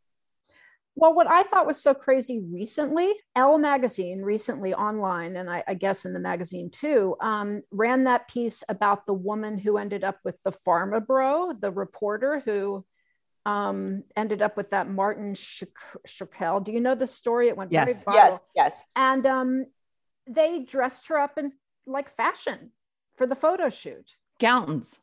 well, 0.96 1.14
what 1.14 1.28
I 1.28 1.44
thought 1.44 1.66
was 1.66 1.82
so 1.82 1.94
crazy 1.94 2.40
recently, 2.40 3.12
Elle 3.36 3.58
magazine 3.58 4.22
recently 4.22 4.74
online, 4.74 5.36
and 5.36 5.48
I, 5.48 5.62
I 5.66 5.74
guess 5.74 6.04
in 6.04 6.12
the 6.12 6.20
magazine 6.20 6.70
too, 6.70 7.16
um, 7.20 7.62
ran 7.70 8.04
that 8.04 8.28
piece 8.28 8.64
about 8.68 9.06
the 9.06 9.14
woman 9.14 9.58
who 9.58 9.78
ended 9.78 10.04
up 10.04 10.18
with 10.24 10.42
the 10.42 10.52
pharma 10.52 11.04
bro, 11.04 11.52
the 11.52 11.70
reporter 11.70 12.42
who 12.44 12.84
um, 13.46 14.04
ended 14.16 14.42
up 14.42 14.56
with 14.56 14.70
that 14.70 14.90
Martin 14.90 15.34
Shkreli. 15.34 16.64
Do 16.64 16.72
you 16.72 16.80
know 16.80 16.94
the 16.94 17.06
story? 17.06 17.48
It 17.48 17.56
went 17.56 17.72
yes. 17.72 17.86
very 17.86 17.98
viral. 17.98 18.14
Yes, 18.14 18.40
yes. 18.54 18.86
And 18.96 19.26
um, 19.26 19.66
they 20.26 20.60
dressed 20.60 21.08
her 21.08 21.18
up 21.18 21.38
in 21.38 21.52
like 21.86 22.14
fashion 22.14 22.72
for 23.16 23.26
the 23.26 23.34
photo 23.34 23.68
shoot. 23.68 24.14
Gowns. 24.38 24.98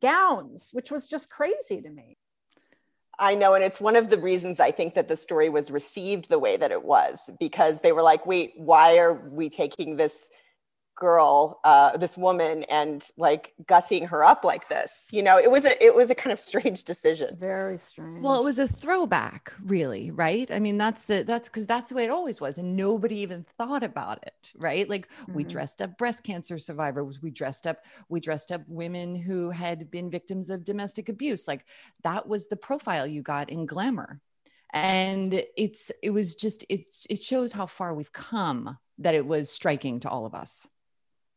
Gowns, 0.00 0.70
which 0.72 0.90
was 0.90 1.08
just 1.08 1.30
crazy 1.30 1.80
to 1.80 1.90
me. 1.90 2.16
I 3.18 3.34
know. 3.34 3.54
And 3.54 3.62
it's 3.62 3.80
one 3.80 3.96
of 3.96 4.10
the 4.10 4.18
reasons 4.18 4.58
I 4.58 4.70
think 4.70 4.94
that 4.94 5.08
the 5.08 5.16
story 5.16 5.48
was 5.48 5.70
received 5.70 6.28
the 6.28 6.38
way 6.38 6.56
that 6.56 6.72
it 6.72 6.82
was, 6.84 7.30
because 7.38 7.80
they 7.80 7.92
were 7.92 8.02
like, 8.02 8.26
wait, 8.26 8.52
why 8.56 8.98
are 8.98 9.28
we 9.30 9.48
taking 9.48 9.96
this 9.96 10.30
girl 10.94 11.60
uh, 11.64 11.96
this 11.96 12.16
woman 12.16 12.64
and 12.64 13.08
like 13.16 13.54
gussying 13.66 14.06
her 14.06 14.24
up 14.24 14.44
like 14.44 14.68
this 14.68 15.08
you 15.12 15.22
know 15.22 15.38
it 15.38 15.50
was 15.50 15.64
a 15.64 15.82
it 15.84 15.94
was 15.94 16.10
a 16.10 16.14
kind 16.14 16.32
of 16.32 16.40
strange 16.40 16.84
decision. 16.84 17.36
Very 17.38 17.78
strange. 17.78 18.22
Well 18.22 18.38
it 18.38 18.44
was 18.44 18.58
a 18.58 18.68
throwback 18.68 19.52
really 19.64 20.10
right? 20.10 20.50
I 20.50 20.58
mean 20.58 20.78
that's 20.78 21.04
the 21.04 21.24
that's 21.24 21.48
because 21.48 21.66
that's 21.66 21.88
the 21.88 21.94
way 21.94 22.04
it 22.04 22.10
always 22.10 22.40
was 22.40 22.58
and 22.58 22.76
nobody 22.76 23.16
even 23.20 23.44
thought 23.58 23.82
about 23.82 24.22
it 24.22 24.50
right? 24.56 24.88
Like 24.88 25.08
mm-hmm. 25.08 25.34
we 25.34 25.44
dressed 25.44 25.82
up 25.82 25.96
breast 25.98 26.24
cancer 26.24 26.58
survivors 26.58 27.22
we 27.22 27.30
dressed 27.30 27.66
up 27.66 27.84
we 28.08 28.20
dressed 28.20 28.52
up 28.52 28.62
women 28.68 29.14
who 29.14 29.50
had 29.50 29.90
been 29.90 30.10
victims 30.10 30.50
of 30.50 30.64
domestic 30.64 31.08
abuse. 31.08 31.48
Like 31.48 31.64
that 32.02 32.28
was 32.28 32.46
the 32.46 32.56
profile 32.56 33.06
you 33.06 33.22
got 33.22 33.50
in 33.50 33.66
glamour. 33.66 34.20
And 34.74 35.44
it's 35.56 35.92
it 36.02 36.10
was 36.10 36.34
just 36.34 36.64
it 36.68 36.86
it 37.10 37.22
shows 37.22 37.52
how 37.52 37.66
far 37.66 37.94
we've 37.94 38.12
come 38.12 38.78
that 38.98 39.14
it 39.14 39.26
was 39.26 39.50
striking 39.50 40.00
to 40.00 40.08
all 40.08 40.24
of 40.24 40.34
us 40.34 40.66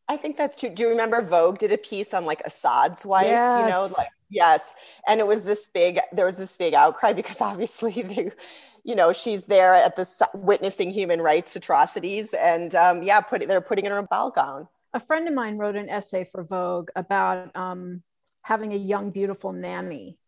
I 0.07 0.17
think 0.17 0.37
that's 0.37 0.55
true. 0.57 0.69
Do 0.69 0.83
you 0.83 0.89
remember 0.89 1.21
Vogue 1.21 1.57
did 1.57 1.71
a 1.71 1.77
piece 1.77 2.13
on 2.13 2.25
like 2.25 2.41
Assad's 2.45 3.05
wife? 3.05 3.27
Yes. 3.27 3.65
You 3.65 3.71
know, 3.71 3.87
like 3.97 4.09
yes, 4.29 4.75
and 5.07 5.19
it 5.19 5.27
was 5.27 5.41
this 5.41 5.67
big. 5.67 5.99
There 6.11 6.25
was 6.25 6.37
this 6.37 6.55
big 6.55 6.73
outcry 6.73 7.13
because 7.13 7.41
obviously 7.41 8.01
they, 8.01 8.31
you 8.83 8.95
know, 8.95 9.13
she's 9.13 9.45
there 9.45 9.73
at 9.73 9.95
the 9.95 10.07
witnessing 10.33 10.91
human 10.91 11.21
rights 11.21 11.55
atrocities, 11.55 12.33
and 12.33 12.75
um, 12.75 13.01
yeah, 13.01 13.19
put 13.19 13.47
they're 13.47 13.61
putting 13.61 13.85
in 13.85 13.91
her 13.91 14.03
ball 14.03 14.31
gown. 14.31 14.67
A 14.93 14.99
friend 14.99 15.27
of 15.27 15.33
mine 15.33 15.57
wrote 15.57 15.75
an 15.75 15.89
essay 15.89 16.23
for 16.23 16.43
Vogue 16.43 16.89
about 16.95 17.55
um, 17.55 18.03
having 18.43 18.73
a 18.73 18.77
young, 18.77 19.09
beautiful 19.09 19.53
nanny, 19.53 20.19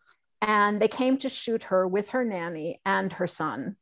and 0.42 0.82
they 0.82 0.88
came 0.88 1.18
to 1.20 1.30
shoot 1.30 1.64
her 1.64 1.88
with 1.88 2.10
her 2.10 2.26
nanny 2.26 2.82
and 2.84 3.14
her 3.14 3.28
son, 3.28 3.76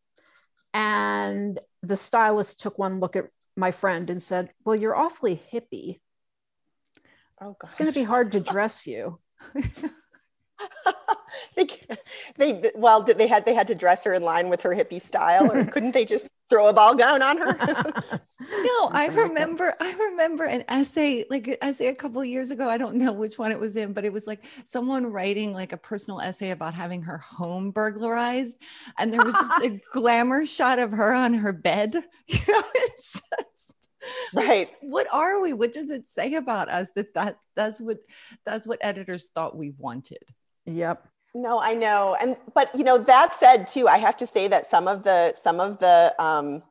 and 0.73 1.57
the 1.83 1.95
stylist 1.95 2.59
took 2.59 2.77
one 2.77 2.99
look 2.99 3.15
at 3.15 3.25
my 3.55 3.71
friend 3.71 4.09
and 4.09 4.21
said, 4.21 4.49
Well, 4.63 4.75
you're 4.75 4.95
awfully 4.95 5.41
hippie. 5.51 5.99
Oh, 7.41 7.55
gosh. 7.59 7.69
It's 7.69 7.75
going 7.75 7.91
to 7.91 7.99
be 7.99 8.03
hard 8.03 8.31
to 8.33 8.39
dress 8.53 8.87
you. 8.87 9.19
they, 11.55 11.67
they, 12.37 12.71
well, 12.75 13.01
did 13.01 13.17
they 13.17 13.27
had 13.27 13.45
they 13.45 13.53
had 13.53 13.67
to 13.67 13.75
dress 13.75 14.03
her 14.03 14.13
in 14.13 14.23
line 14.23 14.49
with 14.49 14.61
her 14.61 14.71
hippie 14.71 15.01
style, 15.01 15.51
or 15.51 15.65
couldn't 15.65 15.93
they 15.93 16.05
just 16.05 16.31
throw 16.49 16.67
a 16.67 16.73
ball 16.73 16.95
gown 16.95 17.21
on 17.21 17.37
her? 17.37 17.53
no, 18.39 18.89
I 18.91 19.09
remember, 19.11 19.73
I 19.79 19.93
remember 19.93 20.45
an 20.45 20.63
essay, 20.67 21.25
like 21.29 21.47
an 21.47 21.57
essay 21.61 21.87
a 21.87 21.95
couple 21.95 22.23
years 22.23 22.51
ago. 22.51 22.69
I 22.69 22.77
don't 22.77 22.95
know 22.95 23.11
which 23.11 23.37
one 23.37 23.51
it 23.51 23.59
was 23.59 23.75
in, 23.75 23.93
but 23.93 24.05
it 24.05 24.13
was 24.13 24.27
like 24.27 24.43
someone 24.65 25.11
writing 25.11 25.53
like 25.53 25.73
a 25.73 25.77
personal 25.77 26.21
essay 26.21 26.51
about 26.51 26.73
having 26.73 27.01
her 27.01 27.17
home 27.17 27.71
burglarized, 27.71 28.57
and 28.97 29.11
there 29.13 29.23
was 29.23 29.33
just 29.33 29.63
a 29.63 29.79
glamour 29.93 30.45
shot 30.45 30.79
of 30.79 30.91
her 30.91 31.13
on 31.13 31.33
her 31.33 31.53
bed. 31.53 31.95
You 32.27 32.39
know, 32.47 32.63
it's 32.73 33.21
just 33.21 33.75
right 34.33 34.69
what 34.81 35.07
are 35.11 35.39
we 35.39 35.53
what 35.53 35.73
does 35.73 35.89
it 35.89 36.09
say 36.09 36.35
about 36.35 36.69
us 36.69 36.91
that 36.95 37.13
that 37.13 37.37
that's 37.55 37.79
what 37.79 37.97
that's 38.45 38.67
what 38.67 38.79
editors 38.81 39.29
thought 39.33 39.57
we 39.57 39.73
wanted 39.77 40.23
yep. 40.65 41.07
No 41.33 41.59
i 41.59 41.73
know. 41.73 42.15
And 42.19 42.37
but 42.53 42.73
you 42.75 42.83
know 42.83 42.97
that 42.97 43.35
said 43.35 43.67
too 43.67 43.87
i 43.87 43.97
have 43.97 44.17
to 44.17 44.25
say 44.25 44.47
that 44.47 44.65
some 44.65 44.87
of 44.87 45.03
the 45.03 45.33
some 45.35 45.59
of 45.59 45.79
the 45.79 46.13
um 46.19 46.63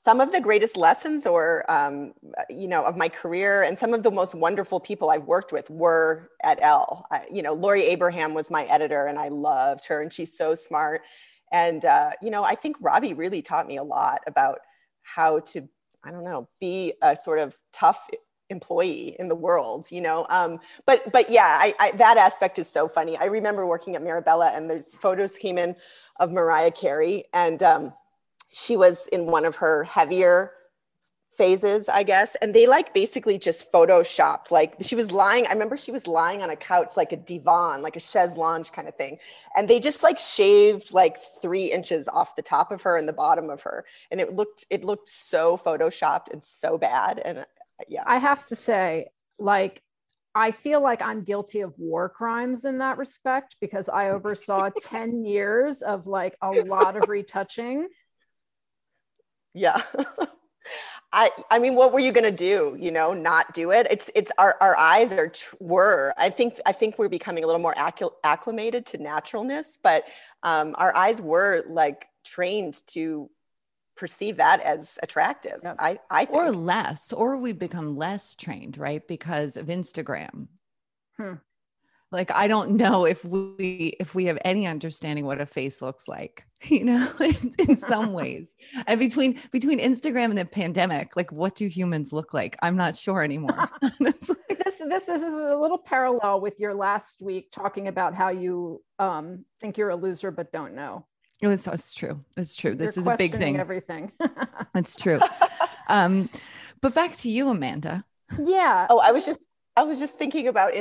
some 0.00 0.20
of 0.20 0.30
the 0.30 0.40
greatest 0.40 0.76
lessons 0.76 1.26
or 1.26 1.68
um, 1.68 2.14
you 2.48 2.68
know 2.68 2.84
of 2.84 2.96
my 2.96 3.08
career 3.08 3.64
and 3.64 3.76
some 3.76 3.92
of 3.92 4.02
the 4.02 4.10
most 4.10 4.34
wonderful 4.34 4.78
people 4.80 5.10
i've 5.10 5.24
worked 5.24 5.52
with 5.52 5.68
were 5.70 6.30
at 6.42 6.58
I, 6.62 7.26
you 7.30 7.42
know 7.42 7.52
laurie 7.52 7.84
abraham 7.84 8.32
was 8.32 8.50
my 8.50 8.64
editor 8.64 9.06
and 9.06 9.18
i 9.18 9.28
loved 9.28 9.86
her 9.88 10.00
and 10.00 10.12
she's 10.12 10.36
so 10.36 10.54
smart. 10.54 11.02
And 11.50 11.84
uh, 11.84 12.10
you 12.22 12.30
know 12.30 12.44
i 12.44 12.54
think 12.54 12.76
robbie 12.80 13.14
really 13.14 13.42
taught 13.42 13.66
me 13.66 13.76
a 13.76 13.82
lot 13.82 14.20
about 14.26 14.58
how 15.02 15.40
to 15.40 15.68
I 16.04 16.10
don't 16.10 16.24
know, 16.24 16.48
be 16.60 16.94
a 17.02 17.16
sort 17.16 17.38
of 17.38 17.56
tough 17.72 18.08
employee 18.50 19.16
in 19.18 19.28
the 19.28 19.34
world, 19.34 19.86
you 19.90 20.00
know. 20.00 20.26
Um, 20.28 20.60
but 20.86 21.12
but 21.12 21.30
yeah, 21.30 21.58
I, 21.60 21.74
I, 21.78 21.90
that 21.92 22.16
aspect 22.16 22.58
is 22.58 22.68
so 22.68 22.88
funny. 22.88 23.16
I 23.16 23.26
remember 23.26 23.66
working 23.66 23.96
at 23.96 24.02
Mirabella, 24.02 24.50
and 24.54 24.68
there's 24.68 24.94
photos 24.96 25.36
came 25.36 25.58
in 25.58 25.76
of 26.18 26.32
Mariah 26.32 26.72
Carey, 26.72 27.24
and 27.32 27.62
um, 27.62 27.92
she 28.50 28.76
was 28.76 29.06
in 29.08 29.26
one 29.26 29.44
of 29.44 29.56
her 29.56 29.84
heavier 29.84 30.52
phases, 31.38 31.88
I 31.88 32.02
guess. 32.02 32.34
And 32.42 32.52
they 32.52 32.66
like 32.66 32.92
basically 32.92 33.38
just 33.38 33.72
photoshopped. 33.72 34.50
Like 34.50 34.74
she 34.82 34.96
was 34.96 35.12
lying. 35.12 35.46
I 35.46 35.52
remember 35.52 35.76
she 35.76 35.92
was 35.92 36.06
lying 36.08 36.42
on 36.42 36.50
a 36.50 36.56
couch, 36.56 36.96
like 36.96 37.12
a 37.12 37.16
divan, 37.16 37.80
like 37.80 37.94
a 37.94 38.00
chaise 38.00 38.36
lounge 38.36 38.72
kind 38.72 38.88
of 38.88 38.96
thing. 38.96 39.18
And 39.56 39.68
they 39.68 39.78
just 39.78 40.02
like 40.02 40.18
shaved 40.18 40.92
like 40.92 41.16
three 41.40 41.72
inches 41.72 42.08
off 42.08 42.34
the 42.34 42.42
top 42.42 42.72
of 42.72 42.82
her 42.82 42.96
and 42.96 43.08
the 43.08 43.12
bottom 43.12 43.48
of 43.48 43.62
her. 43.62 43.84
And 44.10 44.20
it 44.20 44.34
looked, 44.34 44.66
it 44.68 44.84
looked 44.84 45.08
so 45.08 45.56
photoshopped 45.56 46.30
and 46.32 46.42
so 46.42 46.76
bad. 46.76 47.22
And 47.24 47.46
yeah. 47.88 48.02
I 48.06 48.18
have 48.18 48.44
to 48.46 48.56
say, 48.56 49.08
like, 49.38 49.82
I 50.34 50.52
feel 50.52 50.80
like 50.80 51.02
I'm 51.02 51.24
guilty 51.24 51.60
of 51.60 51.74
war 51.78 52.08
crimes 52.08 52.64
in 52.64 52.78
that 52.78 52.98
respect 52.98 53.56
because 53.60 53.88
I 53.88 54.10
oversaw 54.10 54.70
10 54.82 55.24
years 55.24 55.82
of 55.82 56.06
like 56.06 56.36
a 56.42 56.50
lot 56.62 56.96
of 56.96 57.08
retouching. 57.08 57.88
Yeah. 59.54 59.82
I 61.12 61.30
I 61.50 61.58
mean, 61.58 61.74
what 61.74 61.92
were 61.92 62.00
you 62.00 62.12
gonna 62.12 62.30
do? 62.30 62.76
You 62.78 62.90
know, 62.90 63.14
not 63.14 63.54
do 63.54 63.70
it? 63.70 63.86
It's 63.90 64.10
it's 64.14 64.30
our 64.36 64.56
our 64.60 64.76
eyes 64.76 65.10
are 65.12 65.32
were. 65.58 66.12
I 66.18 66.28
think 66.28 66.60
I 66.66 66.72
think 66.72 66.98
we're 66.98 67.08
becoming 67.08 67.44
a 67.44 67.46
little 67.46 67.62
more 67.62 67.74
acclimated 68.22 68.84
to 68.86 68.98
naturalness, 68.98 69.78
but 69.82 70.04
um, 70.42 70.74
our 70.76 70.94
eyes 70.94 71.20
were 71.20 71.64
like 71.66 72.06
trained 72.24 72.82
to 72.88 73.30
perceive 73.98 74.36
that 74.38 74.60
as 74.60 74.98
attractive. 75.02 75.60
Yep. 75.62 75.76
I 75.78 75.98
I 76.10 76.24
think. 76.24 76.36
or 76.36 76.50
less, 76.50 77.12
or 77.12 77.36
we 77.36 77.52
become 77.52 77.96
less 77.96 78.34
trained, 78.36 78.78
right? 78.78 79.06
Because 79.06 79.56
of 79.56 79.66
Instagram. 79.66 80.48
Hmm 81.16 81.34
like 82.10 82.30
i 82.30 82.48
don't 82.48 82.70
know 82.70 83.04
if 83.04 83.24
we 83.24 83.94
if 84.00 84.14
we 84.14 84.26
have 84.26 84.38
any 84.44 84.66
understanding 84.66 85.24
what 85.26 85.40
a 85.40 85.46
face 85.46 85.82
looks 85.82 86.08
like 86.08 86.46
you 86.64 86.84
know 86.84 87.12
in, 87.20 87.54
in 87.58 87.76
some 87.76 88.12
ways 88.20 88.54
and 88.86 88.98
between 88.98 89.38
between 89.52 89.78
instagram 89.78 90.26
and 90.26 90.38
the 90.38 90.44
pandemic 90.44 91.16
like 91.16 91.30
what 91.32 91.54
do 91.54 91.66
humans 91.66 92.12
look 92.12 92.34
like 92.34 92.56
i'm 92.62 92.76
not 92.76 92.96
sure 92.96 93.22
anymore 93.22 93.68
this, 94.00 94.30
this 94.58 94.78
this 94.78 95.08
is 95.08 95.22
a 95.22 95.56
little 95.56 95.78
parallel 95.78 96.40
with 96.40 96.58
your 96.58 96.74
last 96.74 97.20
week 97.20 97.50
talking 97.52 97.88
about 97.88 98.14
how 98.14 98.28
you 98.28 98.82
um, 99.00 99.44
think 99.60 99.78
you're 99.78 99.90
a 99.90 99.96
loser 99.96 100.30
but 100.30 100.50
don't 100.52 100.74
know 100.74 101.06
it's, 101.40 101.66
it's 101.66 101.94
true. 101.94 102.24
It's 102.36 102.56
true. 102.56 102.74
This 102.74 102.96
you're 102.96 103.02
is 103.02 103.06
a 103.06 103.16
big 103.16 103.32
thing. 103.32 103.58
everything. 103.58 104.12
It's 104.74 104.96
true. 104.96 105.20
Um 105.88 106.28
but 106.80 106.94
back 106.94 107.16
to 107.18 107.30
you 107.30 107.48
amanda. 107.48 108.04
Yeah. 108.38 108.86
Oh 108.90 108.98
i 108.98 109.10
was 109.10 109.24
just 109.24 109.40
I 109.78 109.84
was 109.84 110.00
just 110.00 110.18
thinking 110.18 110.48
about, 110.48 110.72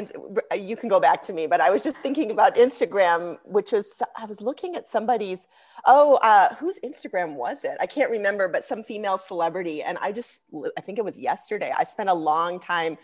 you 0.59 0.75
can 0.75 0.89
go 0.89 0.99
back 0.99 1.21
to 1.23 1.33
me, 1.33 1.45
but 1.45 1.61
I 1.61 1.69
was 1.69 1.83
just 1.83 1.97
thinking 1.97 2.31
about 2.31 2.55
Instagram, 2.55 3.37
which 3.43 3.71
was, 3.71 4.01
I 4.17 4.25
was 4.25 4.41
looking 4.41 4.75
at 4.75 4.87
somebody's, 4.87 5.47
oh, 5.85 6.15
uh, 6.15 6.55
whose 6.55 6.79
Instagram 6.79 7.35
was 7.35 7.63
it? 7.63 7.77
I 7.79 7.85
can't 7.85 8.09
remember, 8.09 8.47
but 8.47 8.63
some 8.63 8.83
female 8.83 9.19
celebrity. 9.19 9.83
And 9.83 9.99
I 10.01 10.11
just, 10.11 10.41
I 10.75 10.81
think 10.81 10.97
it 10.97 11.05
was 11.05 11.19
yesterday. 11.19 11.71
I 11.77 11.83
spent 11.83 12.09
a 12.09 12.13
long 12.15 12.59
time 12.59 12.97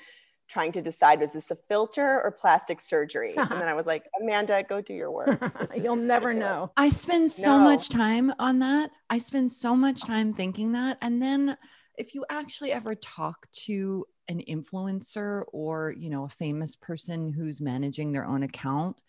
trying 0.48 0.72
to 0.74 0.82
decide, 0.82 1.20
was 1.20 1.34
this 1.34 1.52
a 1.52 1.56
filter 1.68 2.22
or 2.22 2.32
plastic 2.32 2.80
surgery? 2.80 3.34
and 3.38 3.52
then 3.52 3.68
I 3.68 3.74
was 3.74 3.86
like, 3.86 4.06
Amanda, 4.22 4.64
go 4.68 4.82
do 4.82 4.94
your 4.94 5.12
work. 5.12 5.42
You'll 5.82 5.96
never 5.96 6.34
know. 6.34 6.72
I 6.78 6.90
spend 6.90 7.32
so 7.32 7.58
no. 7.58 7.64
much 7.64 7.90
time 7.90 8.34
on 8.40 8.60
that. 8.60 8.92
I 9.10 9.18
spend 9.18 9.52
so 9.52 9.76
much 9.76 10.02
time 10.02 10.34
thinking 10.34 10.74
that. 10.74 10.98
And 11.02 11.22
then 11.22 11.58
if 11.98 12.16
you 12.16 12.26
actually 12.30 12.72
ever 12.72 12.96
talk 12.96 13.48
to 13.66 14.06
an 14.30 14.42
influencer 14.48 15.44
or 15.52 15.94
you 15.98 16.10
know 16.10 16.24
a 16.24 16.30
famous 16.30 16.78
person 16.78 17.32
who's 17.32 17.60
managing 17.60 18.14
their 18.14 18.26
own 18.26 18.44
account 18.44 19.02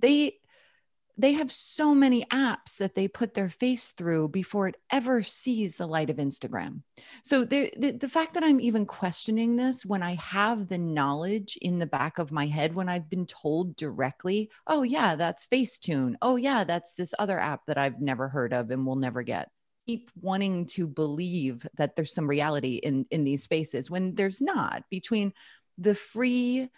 they 0.00 0.38
they 1.18 1.32
have 1.32 1.50
so 1.50 1.94
many 1.94 2.24
apps 2.26 2.76
that 2.78 2.94
they 2.94 3.08
put 3.08 3.34
their 3.34 3.48
face 3.48 3.90
through 3.90 4.28
before 4.28 4.68
it 4.68 4.76
ever 4.90 5.22
sees 5.22 5.76
the 5.76 5.86
light 5.86 6.10
of 6.10 6.16
Instagram. 6.16 6.82
So 7.24 7.44
the, 7.44 7.72
the, 7.76 7.90
the 7.90 8.08
fact 8.08 8.34
that 8.34 8.44
I'm 8.44 8.60
even 8.60 8.86
questioning 8.86 9.56
this 9.56 9.84
when 9.84 10.02
I 10.02 10.14
have 10.14 10.68
the 10.68 10.78
knowledge 10.78 11.58
in 11.60 11.80
the 11.80 11.86
back 11.86 12.18
of 12.18 12.30
my 12.30 12.46
head, 12.46 12.74
when 12.74 12.88
I've 12.88 13.10
been 13.10 13.26
told 13.26 13.74
directly, 13.76 14.50
oh, 14.68 14.84
yeah, 14.84 15.16
that's 15.16 15.44
Facetune. 15.46 16.14
Oh, 16.22 16.36
yeah, 16.36 16.62
that's 16.62 16.94
this 16.94 17.12
other 17.18 17.38
app 17.38 17.66
that 17.66 17.78
I've 17.78 18.00
never 18.00 18.28
heard 18.28 18.52
of 18.52 18.70
and 18.70 18.86
will 18.86 18.96
never 18.96 19.22
get 19.22 19.50
keep 19.86 20.10
wanting 20.20 20.66
to 20.66 20.86
believe 20.86 21.66
that 21.78 21.96
there's 21.96 22.14
some 22.14 22.28
reality 22.28 22.74
in 22.74 23.06
in 23.10 23.24
these 23.24 23.42
spaces 23.42 23.90
when 23.90 24.14
there's 24.14 24.42
not 24.42 24.82
between 24.90 25.32
the 25.78 25.94
free 25.94 26.68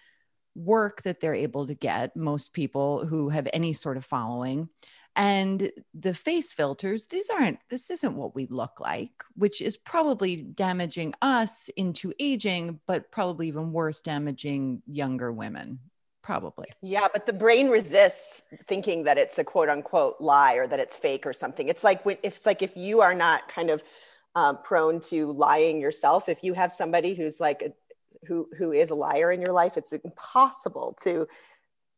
work 0.55 1.03
that 1.03 1.21
they're 1.21 1.35
able 1.35 1.67
to 1.67 1.75
get 1.75 2.17
most 2.17 2.53
people 2.53 3.07
who 3.07 3.29
have 3.29 3.49
any 3.53 3.73
sort 3.73 3.97
of 3.97 4.05
following 4.05 4.69
and 5.17 5.73
the 5.95 6.15
face 6.15 6.53
filters 6.53 7.07
these 7.07 7.31
aren't 7.31 7.59
this 7.69 7.91
isn't 7.91 8.17
what 8.17 8.35
we 8.35 8.47
look 8.47 8.81
like 8.81 9.11
which 9.35 9.61
is 9.61 9.77
probably 9.77 10.37
damaging 10.37 11.13
us 11.21 11.69
into 11.77 12.13
aging 12.19 12.79
but 12.87 13.11
probably 13.11 13.49
even 13.49 13.73
worse 13.73 14.01
damaging 14.01 14.83
younger 14.87 15.33
women 15.33 15.79
probably. 16.23 16.69
Yeah, 16.83 17.09
but 17.13 17.27
the 17.27 17.33
brain 17.33 17.69
resists 17.69 18.43
thinking 18.67 19.05
that 19.05 19.19
it's 19.19 19.39
a 19.39 19.45
quote 19.45 19.69
unquote 19.69 20.21
lie 20.21 20.55
or 20.55 20.67
that 20.67 20.79
it's 20.79 20.97
fake 20.97 21.27
or 21.27 21.33
something. 21.33 21.69
It's 21.69 21.83
like 21.83 22.05
when 22.05 22.19
if 22.23 22.37
it's 22.37 22.47
like 22.47 22.63
if 22.63 22.77
you 22.77 23.01
are 23.01 23.15
not 23.15 23.49
kind 23.49 23.71
of 23.71 23.83
uh, 24.35 24.55
prone 24.55 25.01
to 25.01 25.33
lying 25.33 25.81
yourself, 25.81 26.29
if 26.29 26.45
you 26.45 26.55
have 26.55 26.73
somebody 26.73 27.15
who's 27.15 27.41
like 27.41 27.63
a, 27.63 27.73
who 28.27 28.49
who 28.57 28.73
is 28.73 28.91
a 28.91 28.95
liar 28.95 29.33
in 29.33 29.41
your 29.41 29.53
life, 29.53 29.77
it's 29.77 29.93
impossible 29.93 30.97
to 31.03 31.27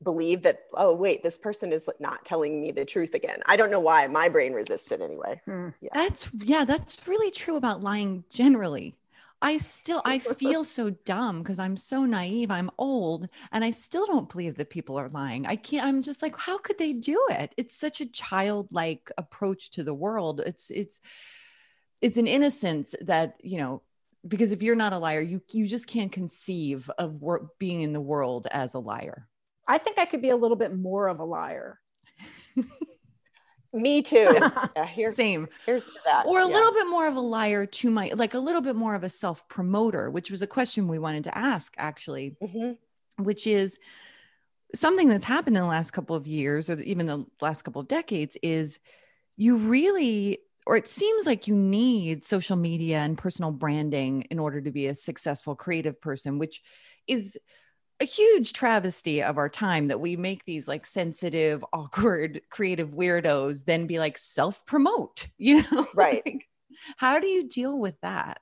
believe 0.02 0.42
that 0.42 0.62
oh 0.74 0.92
wait 0.92 1.22
this 1.22 1.38
person 1.38 1.72
is 1.72 1.88
not 2.00 2.24
telling 2.24 2.60
me 2.60 2.72
the 2.72 2.84
truth 2.84 3.14
again 3.14 3.38
i 3.46 3.56
don't 3.56 3.70
know 3.70 3.78
why 3.78 4.04
my 4.08 4.28
brain 4.28 4.52
resists 4.52 4.90
it 4.90 5.00
anyway 5.00 5.40
hmm. 5.44 5.68
yeah. 5.80 5.90
that's 5.94 6.28
yeah 6.38 6.64
that's 6.64 7.06
really 7.06 7.30
true 7.30 7.54
about 7.54 7.82
lying 7.82 8.24
generally 8.28 8.96
I 9.44 9.58
still 9.58 10.00
I 10.04 10.20
feel 10.20 10.62
so 10.78 10.90
dumb 10.90 11.42
because 11.42 11.58
I'm 11.58 11.76
so 11.76 12.04
naive. 12.04 12.52
I'm 12.52 12.70
old 12.78 13.28
and 13.50 13.64
I 13.64 13.72
still 13.72 14.06
don't 14.06 14.30
believe 14.30 14.56
that 14.56 14.70
people 14.70 14.96
are 14.96 15.08
lying. 15.08 15.46
I 15.46 15.56
can't 15.56 15.84
I'm 15.84 16.00
just 16.00 16.22
like 16.22 16.36
how 16.36 16.58
could 16.58 16.78
they 16.78 16.92
do 16.92 17.20
it? 17.28 17.52
It's 17.56 17.74
such 17.74 18.00
a 18.00 18.06
childlike 18.06 19.10
approach 19.18 19.72
to 19.72 19.82
the 19.82 19.94
world. 19.94 20.40
It's 20.46 20.70
it's 20.70 21.00
it's 22.00 22.18
an 22.18 22.26
innocence 22.26 22.94
that, 23.00 23.36
you 23.42 23.58
know, 23.58 23.82
because 24.26 24.52
if 24.52 24.62
you're 24.62 24.76
not 24.76 24.92
a 24.92 24.98
liar, 24.98 25.20
you 25.20 25.42
you 25.50 25.66
just 25.66 25.86
can't 25.86 26.12
conceive 26.12 26.90
of 26.98 27.20
wor- 27.20 27.50
being 27.58 27.82
in 27.82 27.92
the 27.92 28.00
world 28.00 28.46
as 28.50 28.74
a 28.74 28.78
liar. 28.78 29.28
I 29.68 29.78
think 29.78 29.98
I 29.98 30.04
could 30.04 30.22
be 30.22 30.30
a 30.30 30.36
little 30.36 30.56
bit 30.56 30.76
more 30.76 31.08
of 31.08 31.20
a 31.20 31.24
liar. 31.24 31.78
Me 33.72 34.02
too. 34.02 34.36
Yeah, 34.76 34.86
here, 34.86 35.14
Same. 35.14 35.48
Here's 35.66 35.90
that. 36.04 36.26
Or 36.26 36.40
a 36.40 36.46
yeah. 36.46 36.54
little 36.54 36.72
bit 36.72 36.88
more 36.88 37.06
of 37.06 37.16
a 37.16 37.20
liar 37.20 37.66
to 37.66 37.90
my, 37.90 38.10
like 38.14 38.34
a 38.34 38.38
little 38.38 38.60
bit 38.60 38.76
more 38.76 38.94
of 38.94 39.02
a 39.02 39.08
self 39.08 39.46
promoter, 39.48 40.10
which 40.10 40.30
was 40.30 40.42
a 40.42 40.46
question 40.46 40.88
we 40.88 40.98
wanted 40.98 41.24
to 41.24 41.36
ask 41.36 41.74
actually, 41.78 42.36
mm-hmm. 42.42 43.22
which 43.22 43.46
is 43.46 43.78
something 44.74 45.08
that's 45.08 45.24
happened 45.24 45.56
in 45.56 45.62
the 45.62 45.68
last 45.68 45.90
couple 45.92 46.16
of 46.16 46.26
years 46.26 46.70
or 46.70 46.78
even 46.80 47.06
the 47.06 47.24
last 47.40 47.62
couple 47.62 47.80
of 47.80 47.88
decades 47.88 48.36
is 48.42 48.78
you 49.36 49.56
really, 49.56 50.38
or 50.66 50.76
it 50.76 50.88
seems 50.88 51.26
like 51.26 51.48
you 51.48 51.54
need 51.54 52.24
social 52.24 52.56
media 52.56 52.98
and 52.98 53.18
personal 53.18 53.50
branding 53.50 54.22
in 54.30 54.38
order 54.38 54.60
to 54.60 54.70
be 54.70 54.86
a 54.86 54.94
successful 54.94 55.54
creative 55.56 56.00
person, 56.00 56.38
which 56.38 56.62
is 57.06 57.36
a 58.00 58.04
huge 58.04 58.52
travesty 58.52 59.22
of 59.22 59.38
our 59.38 59.48
time 59.48 59.88
that 59.88 60.00
we 60.00 60.16
make 60.16 60.44
these 60.44 60.68
like 60.68 60.86
sensitive, 60.86 61.64
awkward, 61.72 62.42
creative 62.50 62.90
weirdos 62.90 63.64
then 63.64 63.86
be 63.86 63.98
like 63.98 64.18
self 64.18 64.64
promote, 64.66 65.28
you 65.38 65.62
know? 65.70 65.86
Right. 65.94 66.22
like, 66.24 66.48
how 66.96 67.20
do 67.20 67.26
you 67.26 67.48
deal 67.48 67.78
with 67.78 68.00
that? 68.02 68.40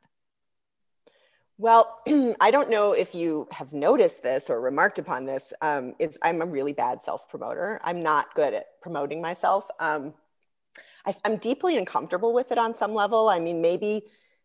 Well, 1.59 2.01
I 2.41 2.51
don't 2.51 2.71
know 2.71 2.93
if 2.93 3.15
you 3.15 3.47
have 3.51 3.75
noticed 3.75 4.23
this 4.23 4.49
or 4.49 4.61
remarked 4.61 4.99
upon 4.99 5.27
this. 5.27 5.53
Um, 5.61 5.95
it's, 5.99 6.17
I'm 6.23 6.41
a 6.41 6.47
really 6.47 6.73
bad 6.73 7.03
self 7.03 7.29
promoter. 7.29 7.81
I'm 7.85 8.01
not 8.01 8.35
good 8.35 8.55
at 8.55 8.81
promoting 8.81 9.21
myself. 9.21 9.65
Um, 9.79 10.15
I, 11.07 11.15
I'm 11.25 11.37
deeply 11.37 11.77
uncomfortable 11.77 12.33
with 12.33 12.53
it 12.53 12.59
on 12.59 12.75
some 12.75 12.95
level. 12.95 13.29
I 13.29 13.39
mean, 13.39 13.61
maybe 13.61 14.05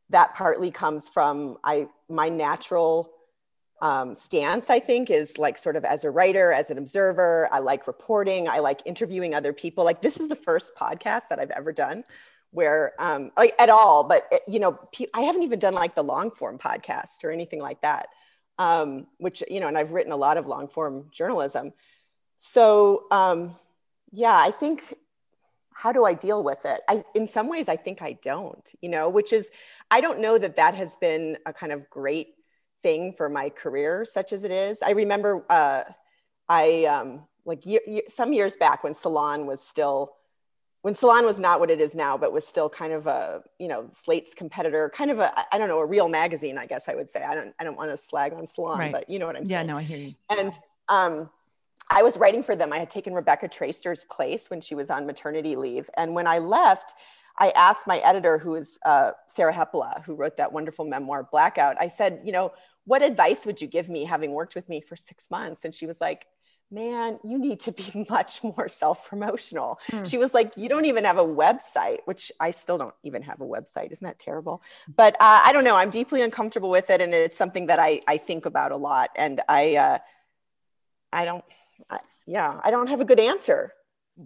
that 0.10 0.36
partly 0.36 0.72
comes 0.72 1.10
from 1.10 1.58
I 1.63 1.88
my 2.10 2.30
natural 2.30 3.12
um, 3.82 4.15
stance, 4.15 4.70
I 4.70 4.80
think, 4.80 5.10
is 5.10 5.38
like 5.38 5.58
sort 5.58 5.76
of 5.76 5.84
as 5.84 6.06
a 6.06 6.12
writer, 6.12 6.52
as 6.52 6.72
an 6.72 6.78
observer. 6.78 7.50
I 7.52 7.60
like 7.60 7.88
reporting. 7.88 8.48
I 8.48 8.60
like 8.60 8.82
interviewing 8.86 9.36
other 9.36 9.54
people. 9.54 9.84
Like 9.84 10.02
this 10.02 10.20
is 10.20 10.30
the 10.30 10.36
first 10.36 10.76
podcast 10.76 11.24
that 11.30 11.39
I've 11.39 11.52
ever 11.52 11.72
done 11.72 12.04
where, 12.52 12.94
um, 13.00 13.32
like 13.36 13.54
at 13.60 13.70
all, 13.70 14.06
but 14.06 14.32
you 14.48 14.60
know, 14.60 14.80
I 15.13 15.22
haven't 15.22 15.44
even 15.44 15.60
done 15.60 15.74
like 15.74 15.94
the 15.94 16.04
long 16.04 16.32
form 16.32 16.58
podcast 16.58 17.24
or 17.24 17.32
anything 17.32 17.62
like 17.62 17.82
that. 17.82 18.08
Um, 18.58 19.08
which 19.18 19.44
you 19.50 19.60
know, 19.60 19.68
and 19.68 19.78
I've 19.78 19.91
written 19.91 20.13
a 20.13 20.18
lot 20.18 20.38
of 20.38 20.48
long 20.48 20.70
form 20.70 21.10
journalism. 21.12 21.74
So 22.38 23.08
um, 23.12 23.56
yeah, 24.12 24.36
I 24.36 24.52
think 24.52 24.94
how 25.76 25.92
do 25.92 26.06
I 26.06 26.14
deal 26.14 26.42
with 26.42 26.66
it? 26.66 26.82
I, 26.88 27.04
in 27.14 27.28
some 27.28 27.50
ways, 27.50 27.68
I 27.68 27.76
think 27.76 28.02
I 28.02 28.14
don't, 28.22 28.74
you 28.82 28.88
know, 28.88 29.10
which 29.10 29.34
is, 29.34 29.52
I 29.92 30.00
don't 30.00 30.22
know 30.22 30.38
that 30.38 30.56
that 30.56 30.74
has 30.74 30.96
been 30.96 31.38
a 31.46 31.52
kind 31.52 31.74
of 31.74 31.90
great 31.90 32.36
thing 32.82 33.12
for 33.12 33.28
my 33.28 33.50
career, 33.50 34.06
such 34.06 34.32
as 34.32 34.46
it 34.46 34.52
is. 34.52 34.82
I 34.82 34.92
remember 34.92 35.44
uh, 35.50 35.84
I 36.48 36.86
um, 36.86 37.24
like 37.44 37.66
year, 37.66 37.82
year, 37.86 38.04
some 38.08 38.32
years 38.32 38.56
back 38.56 38.84
when 38.84 38.94
Salon 38.94 39.46
was 39.46 39.62
still 39.62 40.14
when 40.82 40.94
Salon 40.94 41.26
was 41.26 41.40
not 41.40 41.60
what 41.60 41.72
it 41.72 41.82
is 41.82 41.96
now, 41.96 42.16
but 42.16 42.32
was 42.32 42.46
still 42.46 42.70
kind 42.70 42.94
of 42.94 43.08
a 43.08 43.42
you 43.60 43.68
know 43.68 43.88
Slate's 43.92 44.34
competitor, 44.34 44.90
kind 44.94 45.12
of 45.12 45.20
a 45.20 45.34
I 45.52 45.58
don't 45.58 45.68
know 45.68 45.80
a 45.80 45.86
real 45.86 46.08
magazine, 46.08 46.58
I 46.58 46.68
guess 46.68 46.88
I 46.88 46.96
would 46.96 47.10
say. 47.10 47.24
I 47.24 47.36
don't 47.36 47.54
I 47.60 47.64
don't 47.64 47.76
want 47.76 47.90
to 47.90 47.98
slag 47.98 48.34
on 48.34 48.48
Salon, 48.48 48.80
right. 48.80 48.92
but 48.92 49.10
you 49.10 49.20
know 49.20 49.26
what 49.26 49.36
I'm 49.36 49.46
saying. 49.46 49.68
Yeah, 49.68 49.74
no, 49.74 49.78
I 49.78 49.84
hear 49.84 49.98
you. 49.98 50.16
And 50.30 50.54
um, 50.88 51.30
I 51.89 52.04
was 52.04 52.17
writing 52.17 52.43
for 52.43 52.56
them. 52.56 52.74
I 52.74 52.80
had 52.80 52.89
taken 52.89 53.13
Rebecca 53.13 53.48
Traister's 53.48 54.06
place 54.06 54.50
when 54.50 54.62
she 54.62 54.76
was 54.76 54.89
on 54.89 55.06
maternity 55.06 55.56
leave, 55.56 55.89
and 55.98 56.13
when 56.13 56.28
I 56.28 56.39
left. 56.39 56.95
I 57.38 57.50
asked 57.50 57.86
my 57.86 57.98
editor, 57.98 58.38
who 58.38 58.56
is 58.56 58.80
uh, 58.86 59.12
Sarah 59.28 59.52
Hepola, 59.52 60.02
who 60.06 60.15
wrote 60.15 60.38
that 60.38 60.54
wonderful 60.54 60.86
memoir, 60.86 61.28
Blackout. 61.30 61.76
I 61.82 61.89
said, 61.89 62.21
you 62.24 62.32
know, 62.32 62.54
what 62.86 63.02
advice 63.02 63.45
would 63.45 63.60
you 63.60 63.67
give 63.67 63.89
me 63.89 64.06
having 64.06 64.32
worked 64.32 64.56
with 64.56 64.69
me 64.69 64.80
for 64.80 64.95
six 64.95 65.30
months? 65.30 65.65
And 65.65 65.76
she 65.76 65.86
was 65.86 66.00
like, 66.00 66.28
man, 66.71 67.19
you 67.24 67.38
need 67.38 67.60
to 67.62 67.71
be 67.71 68.06
much 68.10 68.43
more 68.43 68.69
self 68.69 69.08
promotional. 69.08 69.80
Hmm. 69.89 70.04
She 70.04 70.17
was 70.17 70.34
like, 70.34 70.54
you 70.58 70.69
don't 70.69 70.86
even 70.86 71.04
have 71.04 71.17
a 71.17 71.26
website, 71.26 72.00
which 72.06 72.32
I 72.39 72.52
still 72.52 72.78
don't 72.78 72.95
even 73.04 73.21
have 73.24 73.41
a 73.41 73.45
website. 73.45 73.91
Isn't 73.91 74.06
that 74.06 74.19
terrible? 74.19 74.62
But 74.93 75.15
uh, 75.15 75.41
I 75.45 75.52
don't 75.54 75.63
know. 75.63 75.76
I'm 75.76 75.89
deeply 75.89 76.21
uncomfortable 76.21 76.69
with 76.69 76.89
it. 76.89 77.02
And 77.02 77.13
it's 77.13 77.38
something 77.38 77.67
that 77.67 77.80
I, 77.80 78.02
I 78.08 78.17
think 78.17 78.45
about 78.45 78.71
a 78.71 78.78
lot. 78.78 79.10
And 79.15 79.41
I, 79.48 79.76
uh, 79.76 79.98
I 81.15 81.25
don't, 81.25 81.43
I, 81.89 81.99
yeah, 82.28 82.60
I 82.63 82.71
don't 82.71 82.88
have 82.88 83.01
a 83.01 83.06
good 83.06 83.19
answer. 83.19 83.71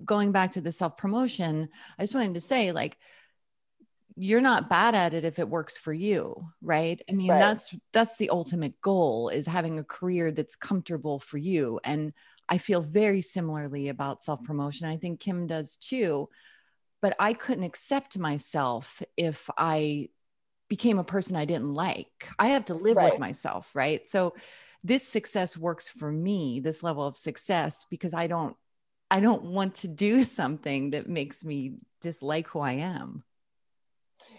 Going 0.06 0.32
back 0.32 0.52
to 0.52 0.62
the 0.62 0.72
self 0.72 0.98
promotion, 0.98 1.70
I 1.98 2.04
just 2.04 2.16
wanted 2.16 2.34
to 2.36 2.42
say, 2.42 2.72
like, 2.72 2.98
you're 4.22 4.42
not 4.42 4.70
bad 4.70 4.96
at 4.96 5.14
it 5.14 5.24
if 5.24 5.40
it 5.40 5.48
works 5.48 5.78
for 5.78 5.94
you 5.94 6.50
right 6.62 7.02
i 7.10 7.14
mean 7.14 7.30
right. 7.30 7.40
that's 7.40 7.74
that's 7.94 8.18
the 8.18 8.30
ultimate 8.30 8.80
goal 8.82 9.30
is 9.30 9.46
having 9.48 9.80
a 9.80 9.84
career 9.84 10.30
that's 10.32 10.58
comfortable 10.58 11.20
for 11.20 11.38
you 11.38 11.80
and 11.86 12.12
i 12.50 12.58
feel 12.58 12.82
very 12.82 13.22
similarly 13.22 13.88
about 13.88 14.24
self 14.24 14.44
promotion 14.44 14.88
i 14.88 14.98
think 14.98 15.22
kim 15.22 15.48
does 15.48 15.78
too 15.78 16.28
but 17.02 17.16
i 17.18 17.32
couldn't 17.32 17.64
accept 17.64 18.18
myself 18.18 19.02
if 19.16 19.50
i 19.58 20.10
became 20.68 21.00
a 21.00 21.04
person 21.04 21.38
i 21.38 21.46
didn't 21.46 21.74
like 21.74 22.30
i 22.38 22.48
have 22.48 22.66
to 22.66 22.74
live 22.74 22.98
right. 22.98 23.12
with 23.12 23.20
myself 23.20 23.74
right 23.74 24.10
so 24.10 24.34
this 24.84 25.08
success 25.08 25.58
works 25.58 25.90
for 25.90 26.12
me 26.12 26.60
this 26.60 26.84
level 26.84 27.06
of 27.06 27.18
success 27.18 27.86
because 27.90 28.14
i 28.14 28.28
don't 28.28 28.56
i 29.12 29.20
don't 29.20 29.44
want 29.44 29.76
to 29.76 29.88
do 29.88 30.24
something 30.40 30.92
that 30.92 31.08
makes 31.10 31.44
me 31.44 31.78
dislike 32.02 32.48
who 32.48 32.60
i 32.60 32.74
am 32.74 33.24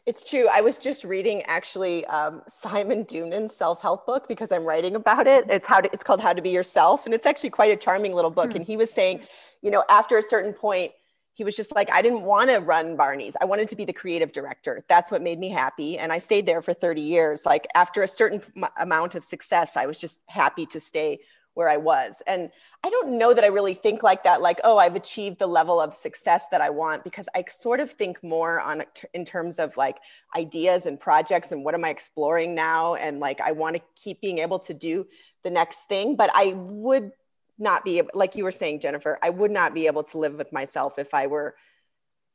It's 0.06 0.24
true. 0.24 0.48
I 0.50 0.60
was 0.62 0.76
just 0.76 1.04
reading 1.04 1.42
actually 1.42 2.06
um, 2.06 2.42
Simon 2.48 3.04
Doonan's 3.04 3.54
self-help 3.54 4.06
book 4.06 4.28
because 4.28 4.50
I'm 4.50 4.64
writing 4.64 4.96
about 4.96 5.26
it. 5.26 5.44
It's 5.50 5.68
how 5.68 5.80
to, 5.82 5.90
it's 5.92 6.02
called 6.02 6.20
How 6.20 6.32
to 6.32 6.40
Be 6.40 6.50
Yourself, 6.50 7.04
and 7.04 7.14
it's 7.14 7.26
actually 7.26 7.50
quite 7.50 7.70
a 7.70 7.76
charming 7.76 8.14
little 8.14 8.30
book. 8.30 8.50
Hmm. 8.50 8.56
And 8.56 8.64
he 8.64 8.76
was 8.76 8.90
saying, 8.90 9.20
you 9.62 9.70
know, 9.70 9.84
after 9.88 10.16
a 10.16 10.22
certain 10.22 10.54
point, 10.54 10.92
he 11.40 11.44
was 11.44 11.56
just 11.56 11.74
like, 11.74 11.90
I 11.90 12.02
didn't 12.02 12.20
want 12.20 12.50
to 12.50 12.58
run 12.58 12.96
Barney's. 12.96 13.34
I 13.40 13.46
wanted 13.46 13.70
to 13.70 13.76
be 13.76 13.86
the 13.86 13.94
creative 13.94 14.30
director. 14.30 14.84
That's 14.90 15.10
what 15.10 15.22
made 15.22 15.38
me 15.38 15.48
happy, 15.48 15.96
and 15.96 16.12
I 16.12 16.18
stayed 16.18 16.44
there 16.44 16.60
for 16.60 16.74
30 16.74 17.00
years. 17.00 17.46
Like 17.46 17.66
after 17.74 18.02
a 18.02 18.08
certain 18.08 18.42
m- 18.54 18.68
amount 18.78 19.14
of 19.14 19.24
success, 19.24 19.74
I 19.74 19.86
was 19.86 19.96
just 19.96 20.20
happy 20.26 20.66
to 20.66 20.78
stay 20.78 21.20
where 21.54 21.70
I 21.70 21.78
was. 21.78 22.22
And 22.26 22.50
I 22.84 22.90
don't 22.90 23.16
know 23.16 23.32
that 23.32 23.42
I 23.42 23.46
really 23.46 23.72
think 23.72 24.02
like 24.02 24.24
that, 24.24 24.42
like, 24.42 24.60
oh, 24.64 24.76
I've 24.76 24.96
achieved 24.96 25.38
the 25.38 25.46
level 25.46 25.80
of 25.80 25.94
success 25.94 26.44
that 26.50 26.60
I 26.60 26.68
want, 26.68 27.04
because 27.04 27.26
I 27.34 27.42
sort 27.48 27.80
of 27.80 27.90
think 27.90 28.22
more 28.22 28.60
on 28.60 28.84
in 29.14 29.24
terms 29.24 29.58
of 29.58 29.78
like 29.78 29.96
ideas 30.36 30.84
and 30.84 31.00
projects 31.00 31.52
and 31.52 31.64
what 31.64 31.74
am 31.74 31.86
I 31.86 31.88
exploring 31.88 32.54
now? 32.54 32.96
And 32.96 33.18
like, 33.18 33.40
I 33.40 33.52
want 33.52 33.76
to 33.76 33.82
keep 33.96 34.20
being 34.20 34.40
able 34.40 34.58
to 34.58 34.74
do 34.74 35.06
the 35.42 35.50
next 35.50 35.88
thing, 35.88 36.16
but 36.16 36.30
I 36.34 36.52
would 36.54 37.12
not 37.60 37.84
be 37.84 38.02
like 38.14 38.36
you 38.36 38.44
were 38.44 38.52
saying, 38.52 38.80
Jennifer, 38.80 39.18
I 39.22 39.30
would 39.30 39.50
not 39.50 39.74
be 39.74 39.86
able 39.86 40.04
to 40.04 40.18
live 40.18 40.36
with 40.36 40.52
myself 40.52 40.98
if 40.98 41.14
I 41.14 41.26
were 41.26 41.54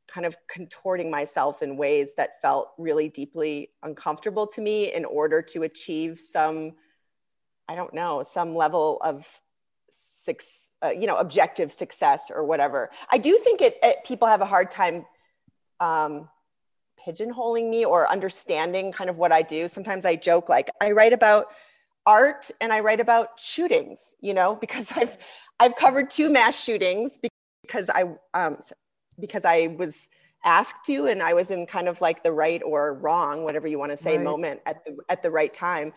kind 0.08 0.26
of 0.26 0.38
contorting 0.48 1.10
myself 1.10 1.64
in 1.64 1.78
ways 1.78 2.14
that 2.16 2.42
felt 2.42 2.74
really 2.78 3.10
deeply 3.10 3.72
uncomfortable 3.82 4.46
to 4.46 4.62
me 4.62 4.94
in 4.94 5.04
order 5.04 5.42
to 5.42 5.64
achieve 5.64 6.20
some 6.20 6.74
I 7.68 7.76
don't 7.76 7.94
know, 7.96 8.22
some 8.22 8.56
level 8.56 9.00
of 9.02 9.42
six, 9.90 10.70
uh, 10.84 10.90
you 10.90 11.08
know, 11.08 11.18
objective 11.18 11.72
success 11.72 12.30
or 12.34 12.44
whatever. 12.44 12.92
I 13.10 13.18
do 13.18 13.38
think 13.38 13.62
it, 13.62 13.78
it 13.82 14.04
people 14.06 14.28
have 14.28 14.42
a 14.42 14.46
hard 14.46 14.70
time 14.70 15.06
um, 15.80 16.30
pigeonholing 17.06 17.70
me 17.70 17.86
or 17.86 18.10
understanding 18.10 18.92
kind 18.92 19.10
of 19.10 19.18
what 19.18 19.32
I 19.32 19.42
do. 19.42 19.68
Sometimes 19.68 20.06
I 20.06 20.16
joke 20.16 20.50
like 20.50 20.70
I 20.82 20.92
write 20.92 21.14
about 21.14 21.48
art 22.06 22.52
and 22.62 22.72
I 22.72 22.80
write 22.82 23.00
about 23.00 23.39
shootings, 23.39 24.15
you 24.22 24.34
know, 24.34 24.56
because 24.56 24.91
I've 24.96 25.18
I've 25.60 25.76
covered 25.76 26.10
two 26.10 26.30
mass 26.30 26.62
shootings 26.62 27.20
because 27.62 27.89
I 27.89 28.04
um, 28.34 28.58
because 29.20 29.46
I 29.46 29.76
was 29.78 30.10
asked 30.44 30.86
to 30.86 31.08
and 31.08 31.24
I 31.24 31.34
was 31.34 31.50
in 31.50 31.65
kind 31.65 31.88
of 31.88 32.02
like 32.02 32.22
the 32.22 32.32
right 32.32 32.62
or 32.63 32.94
wrong, 32.94 33.44
whatever 33.44 33.68
you 33.68 33.80
want 33.80 33.91
to 33.91 33.98
say, 33.98 34.18
right. 34.18 34.24
moment 34.24 34.62
at 34.65 34.84
the 34.86 34.98
at 35.10 35.22
the 35.22 35.32
right 35.32 35.54
time. 35.54 35.94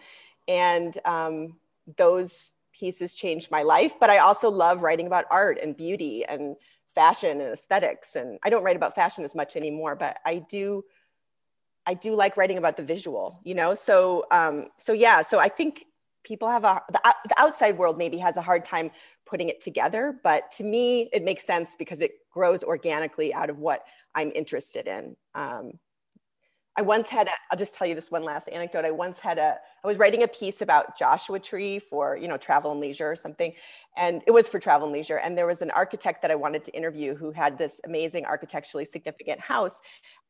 And 0.47 0.97
um, 1.05 1.57
those 1.97 2.53
pieces 2.73 3.15
changed 3.15 3.51
my 3.51 3.63
life 3.63 3.99
but 3.99 4.11
i 4.11 4.19
also 4.19 4.51
love 4.51 4.83
writing 4.83 5.07
about 5.07 5.25
art 5.31 5.59
and 5.61 5.77
beauty 5.77 6.25
and 6.25 6.57
fashion 6.95 7.41
and 7.41 7.53
aesthetics. 7.53 8.17
And 8.17 8.39
i 8.45 8.51
don't 8.51 8.63
write 8.63 8.77
about 8.77 8.95
fashion 8.95 9.25
as 9.25 9.35
much 9.35 9.57
anymore 9.57 9.97
but 9.97 10.19
i 10.25 10.37
do 10.37 10.85
i 11.87 11.95
do 11.95 12.15
like 12.15 12.37
writing 12.37 12.59
about 12.59 12.77
the 12.77 12.83
visual 12.83 13.41
you 13.45 13.55
know? 13.55 13.75
So 13.75 14.27
um, 14.31 14.69
so 14.77 14.93
yeah 14.93 15.23
so 15.23 15.39
i 15.39 15.49
think 15.49 15.85
people 16.29 16.49
have 16.49 16.65
a 16.65 16.83
the, 16.93 17.01
the 17.29 17.41
outside 17.41 17.79
world 17.79 17.97
maybe 17.97 18.19
has 18.19 18.37
a 18.37 18.43
hard 18.43 18.65
time 18.65 18.91
putting 19.25 19.49
it 19.49 19.61
together 19.61 20.21
but 20.23 20.51
to 20.51 20.63
me 20.63 21.09
it 21.13 21.25
makes 21.25 21.45
sense 21.45 21.75
because 21.77 22.03
it 22.03 22.13
grows 22.31 22.63
organically 22.63 23.33
out 23.33 23.49
of 23.49 23.59
what 23.59 23.85
i'm 24.15 24.31
interested 24.35 24.87
in. 24.87 25.17
Um, 25.35 25.73
I 26.79 26.81
once 26.81 27.09
had 27.09 27.27
a, 27.27 27.33
I'll 27.51 27.59
just 27.59 27.75
tell 27.75 27.89
you 27.89 27.97
this 27.97 28.09
one 28.09 28.23
last 28.23 28.49
anecdote. 28.49 28.85
I 28.85 28.93
once 28.93 29.19
had 29.19 29.37
a, 29.37 29.57
I 29.83 29.87
was 29.87 29.99
writing 29.99 30.23
a 30.23 30.29
piece 30.29 30.63
about 30.63 30.97
Joshua 30.97 31.41
Tree 31.41 31.81
for, 31.81 32.17
you 32.17 32.29
know, 32.29 32.37
travel 32.37 32.71
and 32.71 32.79
leisure 32.79 33.11
or 33.11 33.17
something. 33.17 33.53
And 33.97 34.23
it 34.29 34.31
was 34.31 34.49
for 34.49 34.61
travel 34.61 34.87
and 34.87 34.97
leisure. 34.97 35.17
And 35.17 35.37
there 35.37 35.49
was 35.49 35.61
an 35.61 35.73
architect 35.73 36.23
that 36.23 36.31
I 36.31 36.37
wanted 36.37 36.65
to 36.67 36.77
interview 36.77 37.17
who 37.17 37.33
had 37.33 37.59
this 37.59 37.81
amazing 37.85 38.27
architecturally 38.27 38.85
significant 38.85 39.41
house 39.41 39.83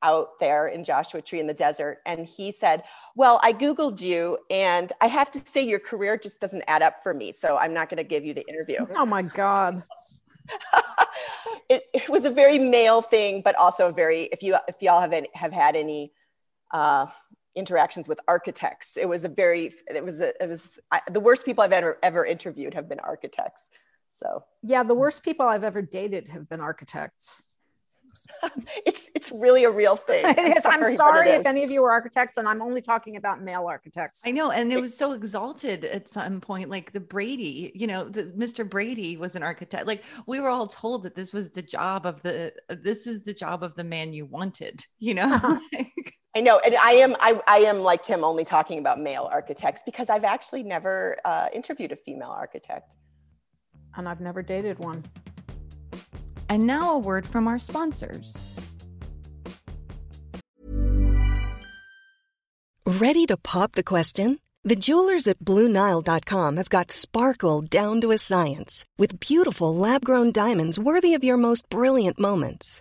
out 0.02 0.40
there 0.40 0.68
in 0.68 0.84
Joshua 0.84 1.20
Tree 1.20 1.38
in 1.38 1.46
the 1.46 1.52
desert. 1.52 1.98
And 2.06 2.26
he 2.26 2.50
said, 2.50 2.82
Well, 3.14 3.40
I 3.42 3.52
Googled 3.52 4.00
you 4.00 4.38
and 4.48 4.90
I 5.02 5.08
have 5.08 5.30
to 5.32 5.38
say 5.40 5.60
your 5.60 5.80
career 5.80 6.16
just 6.16 6.40
doesn't 6.40 6.64
add 6.66 6.80
up 6.80 7.02
for 7.02 7.12
me. 7.12 7.30
So 7.30 7.58
I'm 7.58 7.74
not 7.74 7.90
going 7.90 7.98
to 7.98 8.04
give 8.04 8.24
you 8.24 8.32
the 8.32 8.48
interview. 8.48 8.86
Oh 8.96 9.04
my 9.04 9.20
God. 9.20 9.82
it, 11.68 11.82
it 11.92 12.08
was 12.08 12.24
a 12.24 12.30
very 12.30 12.58
male 12.58 13.02
thing, 13.02 13.42
but 13.44 13.54
also 13.56 13.92
very, 13.92 14.30
if 14.32 14.42
you, 14.42 14.56
if 14.66 14.80
y'all 14.80 15.02
have, 15.02 15.12
any, 15.12 15.28
have 15.34 15.52
had 15.52 15.76
any 15.76 16.10
uh, 16.70 17.06
interactions 17.54 18.08
with 18.08 18.20
architects. 18.28 18.96
It 18.96 19.08
was 19.08 19.24
a 19.24 19.28
very, 19.28 19.72
it 19.88 20.04
was, 20.04 20.20
a, 20.20 20.42
it 20.42 20.48
was 20.48 20.78
I, 20.90 21.00
the 21.10 21.20
worst 21.20 21.44
people 21.44 21.64
I've 21.64 21.72
ever, 21.72 21.98
ever 22.02 22.24
interviewed 22.24 22.74
have 22.74 22.88
been 22.88 23.00
architects. 23.00 23.70
So 24.18 24.44
yeah, 24.62 24.82
the 24.82 24.94
worst 24.94 25.22
people 25.22 25.46
I've 25.46 25.64
ever 25.64 25.82
dated 25.82 26.28
have 26.28 26.48
been 26.48 26.60
architects. 26.60 27.44
it's 28.86 29.10
it's 29.14 29.32
really 29.32 29.64
a 29.64 29.70
real 29.70 29.96
thing. 29.96 30.24
I'm 30.26 30.60
sorry, 30.60 30.76
I'm 30.76 30.96
sorry 30.96 31.30
if 31.30 31.46
any 31.46 31.64
of 31.64 31.70
you 31.70 31.82
are 31.84 31.90
architects, 31.90 32.36
and 32.36 32.48
I'm 32.48 32.60
only 32.60 32.80
talking 32.80 33.16
about 33.16 33.42
male 33.42 33.66
architects. 33.66 34.22
I 34.26 34.32
know, 34.32 34.50
and 34.50 34.72
it 34.72 34.80
was 34.80 34.96
so 34.96 35.12
exalted 35.12 35.84
at 35.84 36.08
some 36.08 36.40
point. 36.40 36.68
Like 36.68 36.92
the 36.92 37.00
Brady, 37.00 37.72
you 37.74 37.86
know, 37.86 38.08
the, 38.08 38.24
Mr. 38.24 38.68
Brady 38.68 39.16
was 39.16 39.34
an 39.34 39.42
architect. 39.42 39.86
Like 39.86 40.04
we 40.26 40.40
were 40.40 40.48
all 40.48 40.66
told 40.66 41.04
that 41.04 41.14
this 41.14 41.32
was 41.32 41.50
the 41.50 41.62
job 41.62 42.06
of 42.06 42.20
the 42.22 42.52
this 42.68 43.06
was 43.06 43.22
the 43.22 43.34
job 43.34 43.62
of 43.62 43.74
the 43.76 43.84
man 43.84 44.12
you 44.12 44.26
wanted. 44.26 44.84
You 44.98 45.14
know. 45.14 45.60
I 46.38 46.40
know, 46.40 46.60
and 46.64 46.76
I 46.76 46.92
am 46.92 47.16
I, 47.18 47.40
I 47.48 47.58
am 47.62 47.80
like 47.80 48.04
Tim, 48.04 48.22
only 48.22 48.44
talking 48.44 48.78
about 48.78 49.00
male 49.00 49.28
architects 49.28 49.82
because 49.84 50.08
I've 50.08 50.22
actually 50.22 50.62
never 50.62 51.16
uh, 51.24 51.48
interviewed 51.52 51.90
a 51.90 51.96
female 51.96 52.30
architect, 52.30 52.94
and 53.96 54.08
I've 54.08 54.20
never 54.20 54.40
dated 54.40 54.78
one. 54.78 55.02
And 56.48 56.64
now 56.64 56.94
a 56.94 56.98
word 56.98 57.26
from 57.26 57.48
our 57.48 57.58
sponsors. 57.58 58.36
Ready 62.86 63.26
to 63.26 63.36
pop 63.36 63.72
the 63.72 63.82
question? 63.82 64.38
The 64.62 64.76
jewelers 64.76 65.26
at 65.26 65.40
BlueNile.com 65.40 66.56
have 66.56 66.68
got 66.68 66.92
sparkle 66.92 67.62
down 67.62 68.00
to 68.02 68.12
a 68.12 68.18
science 68.18 68.84
with 68.96 69.18
beautiful 69.18 69.74
lab-grown 69.74 70.30
diamonds 70.30 70.78
worthy 70.78 71.14
of 71.14 71.24
your 71.24 71.36
most 71.36 71.68
brilliant 71.68 72.20
moments. 72.20 72.80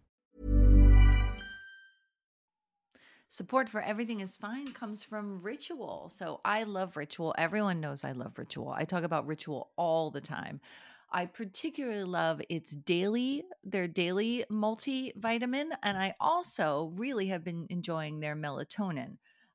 Support 3.33 3.69
for 3.69 3.79
Everything 3.79 4.19
is 4.19 4.35
Fine 4.35 4.73
comes 4.73 5.03
from 5.03 5.41
Ritual. 5.41 6.09
So 6.13 6.41
I 6.43 6.63
love 6.63 6.97
Ritual. 6.97 7.33
Everyone 7.37 7.79
knows 7.79 8.03
I 8.03 8.11
love 8.11 8.37
Ritual. 8.37 8.73
I 8.75 8.83
talk 8.83 9.05
about 9.05 9.25
Ritual 9.25 9.69
all 9.77 10.11
the 10.11 10.19
time. 10.19 10.59
I 11.13 11.27
particularly 11.27 12.03
love 12.03 12.41
its 12.49 12.75
daily, 12.75 13.45
their 13.63 13.87
daily 13.87 14.43
multivitamin. 14.51 15.69
And 15.81 15.97
I 15.97 16.13
also 16.19 16.91
really 16.97 17.27
have 17.27 17.41
been 17.41 17.67
enjoying 17.69 18.19
their 18.19 18.35
melatonin. 18.35 19.15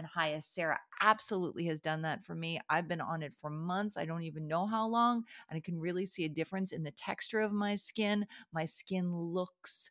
and 0.00 0.08
Hyacera 0.08 0.76
absolutely 1.02 1.66
has 1.66 1.78
done 1.78 2.00
that 2.02 2.24
for 2.24 2.34
me. 2.34 2.58
I've 2.70 2.88
been 2.88 3.02
on 3.02 3.22
it 3.22 3.34
for 3.38 3.50
months. 3.50 3.98
I 3.98 4.06
don't 4.06 4.22
even 4.22 4.48
know 4.48 4.66
how 4.66 4.86
long, 4.88 5.24
and 5.50 5.56
I 5.58 5.60
can 5.60 5.78
really 5.78 6.06
see 6.06 6.24
a 6.24 6.28
difference 6.28 6.72
in 6.72 6.82
the 6.82 6.90
texture 6.90 7.40
of 7.40 7.52
my 7.52 7.74
skin. 7.74 8.26
My 8.50 8.64
skin 8.64 9.14
looks 9.14 9.90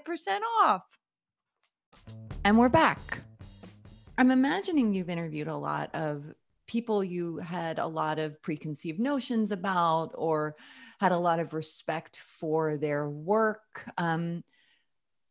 off. 0.63 0.83
And 2.43 2.57
we're 2.57 2.69
back. 2.69 3.19
I'm 4.17 4.31
imagining 4.31 4.93
you've 4.93 5.09
interviewed 5.09 5.47
a 5.47 5.57
lot 5.57 5.93
of 5.93 6.25
people 6.67 7.03
you 7.03 7.37
had 7.37 7.79
a 7.79 7.85
lot 7.85 8.17
of 8.17 8.41
preconceived 8.41 8.99
notions 8.99 9.51
about 9.51 10.11
or 10.15 10.55
had 10.99 11.11
a 11.11 11.17
lot 11.17 11.39
of 11.39 11.53
respect 11.53 12.17
for 12.17 12.77
their 12.77 13.09
work. 13.09 13.83
Um, 13.97 14.43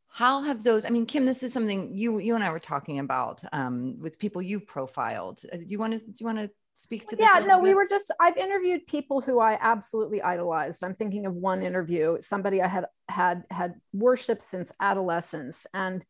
how 0.08 0.42
have 0.42 0.62
those? 0.62 0.84
I 0.84 0.90
mean, 0.90 1.06
Kim, 1.06 1.24
this 1.24 1.42
is 1.42 1.52
something 1.52 1.94
you 1.94 2.18
you 2.18 2.34
and 2.34 2.44
I 2.44 2.50
were 2.50 2.58
talking 2.58 2.98
about 2.98 3.42
um, 3.52 3.96
with 4.00 4.18
people 4.18 4.42
you 4.42 4.60
profiled. 4.60 5.42
Uh, 5.52 5.56
do 5.56 5.66
you 5.66 5.78
want 5.78 5.92
to 5.92 5.98
do 5.98 6.14
you 6.18 6.26
want 6.26 6.38
to 6.38 6.50
speak 6.80 7.06
to 7.08 7.16
this? 7.16 7.26
Yeah, 7.26 7.40
no, 7.40 7.56
bit? 7.56 7.64
we 7.64 7.74
were 7.74 7.86
just. 7.88 8.10
I've 8.20 8.36
interviewed 8.36 8.86
people 8.86 9.20
who 9.20 9.38
I 9.38 9.58
absolutely 9.60 10.22
idolized. 10.22 10.82
I'm 10.82 10.94
thinking 10.94 11.26
of 11.26 11.34
one 11.34 11.62
interview, 11.62 12.18
somebody 12.20 12.62
I 12.62 12.68
had 12.68 12.86
had 13.08 13.44
had 13.50 13.74
worshipped 13.92 14.42
since 14.42 14.72
adolescence, 14.80 15.66
and 15.74 16.04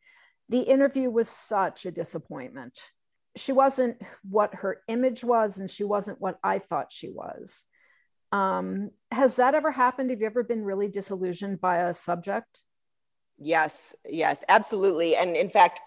the 0.48 0.60
interview 0.60 1.10
was 1.10 1.28
such 1.28 1.86
a 1.86 1.90
disappointment. 1.90 2.80
She 3.36 3.52
wasn't 3.52 4.00
what 4.28 4.54
her 4.56 4.82
image 4.88 5.24
was, 5.24 5.58
and 5.58 5.70
she 5.70 5.84
wasn't 5.84 6.20
what 6.20 6.38
I 6.42 6.58
thought 6.58 6.92
she 6.92 7.08
was. 7.08 7.64
Um, 8.32 8.90
has 9.10 9.36
that 9.36 9.54
ever 9.54 9.72
happened? 9.72 10.10
Have 10.10 10.20
you 10.20 10.26
ever 10.26 10.44
been 10.44 10.64
really 10.64 10.88
disillusioned 10.88 11.60
by 11.60 11.78
a 11.78 11.94
subject? 11.94 12.60
Yes, 13.38 13.94
yes, 14.08 14.44
absolutely. 14.48 15.16
And 15.16 15.36
in 15.36 15.48
fact, 15.48 15.80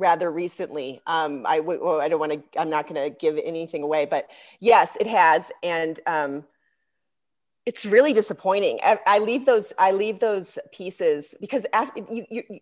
rather 0.00 0.30
recently, 0.30 1.00
um, 1.06 1.44
I 1.46 1.58
w- 1.58 1.84
well, 1.84 2.00
I 2.00 2.08
don't 2.08 2.18
want 2.18 2.32
to. 2.32 2.60
I'm 2.60 2.70
not 2.70 2.88
going 2.88 3.00
to 3.00 3.16
give 3.16 3.38
anything 3.42 3.82
away, 3.82 4.06
but 4.06 4.28
yes, 4.58 4.96
it 4.98 5.06
has, 5.06 5.52
and 5.62 6.00
um, 6.06 6.44
it's 7.66 7.84
really 7.84 8.12
disappointing. 8.12 8.80
I, 8.82 8.98
I, 9.06 9.18
leave 9.18 9.46
those. 9.46 9.72
I 9.78 9.92
leave 9.92 10.18
those 10.18 10.58
pieces 10.72 11.36
because 11.40 11.66
after 11.72 12.02
you, 12.10 12.24
you 12.30 12.60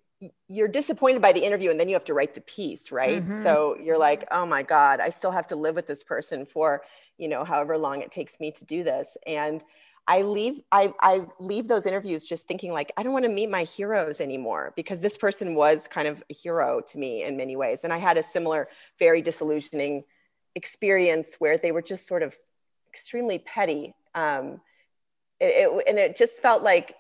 you're 0.48 0.68
disappointed 0.68 1.22
by 1.22 1.33
the 1.33 1.44
interview 1.44 1.70
and 1.70 1.79
then 1.79 1.88
you 1.88 1.94
have 1.94 2.05
to 2.05 2.12
write 2.12 2.35
the 2.35 2.40
piece 2.40 2.90
right 2.90 3.22
mm-hmm. 3.22 3.40
so 3.40 3.77
you're 3.81 3.96
like 3.96 4.27
oh 4.33 4.44
my 4.44 4.64
god 4.64 4.98
i 4.98 5.09
still 5.09 5.31
have 5.31 5.46
to 5.46 5.55
live 5.55 5.77
with 5.77 5.87
this 5.87 6.03
person 6.03 6.44
for 6.44 6.83
you 7.18 7.29
know 7.29 7.44
however 7.44 7.79
long 7.79 8.01
it 8.01 8.11
takes 8.11 8.40
me 8.40 8.51
to 8.51 8.64
do 8.64 8.83
this 8.83 9.16
and 9.29 9.62
i 10.08 10.22
leave 10.22 10.60
i, 10.72 10.92
I 11.00 11.26
leave 11.38 11.68
those 11.68 11.86
interviews 11.86 12.26
just 12.28 12.48
thinking 12.48 12.72
like 12.72 12.90
i 12.96 13.02
don't 13.02 13.12
want 13.12 13.24
to 13.24 13.30
meet 13.30 13.50
my 13.50 13.62
heroes 13.62 14.20
anymore 14.20 14.72
because 14.74 15.00
this 15.00 15.16
person 15.16 15.54
was 15.54 15.86
kind 15.86 16.08
of 16.08 16.24
a 16.30 16.34
hero 16.34 16.80
to 16.88 16.98
me 16.98 17.22
in 17.22 17.36
many 17.36 17.54
ways. 17.54 17.84
And 17.84 17.92
i 17.92 17.98
had 17.98 18.16
a 18.16 18.22
similar 18.22 18.68
very 18.98 19.22
disillusioning 19.22 20.04
experience 20.54 21.36
where 21.38 21.56
they 21.58 21.70
were 21.70 21.82
just 21.82 22.06
sort 22.06 22.22
of 22.22 22.36
extremely 22.92 23.38
petty 23.38 23.94
um, 24.14 24.60
it, 25.40 25.68
it, 25.68 25.84
and 25.88 25.98
it 25.98 26.16
just 26.16 26.42
felt 26.42 26.62
like 26.62 26.96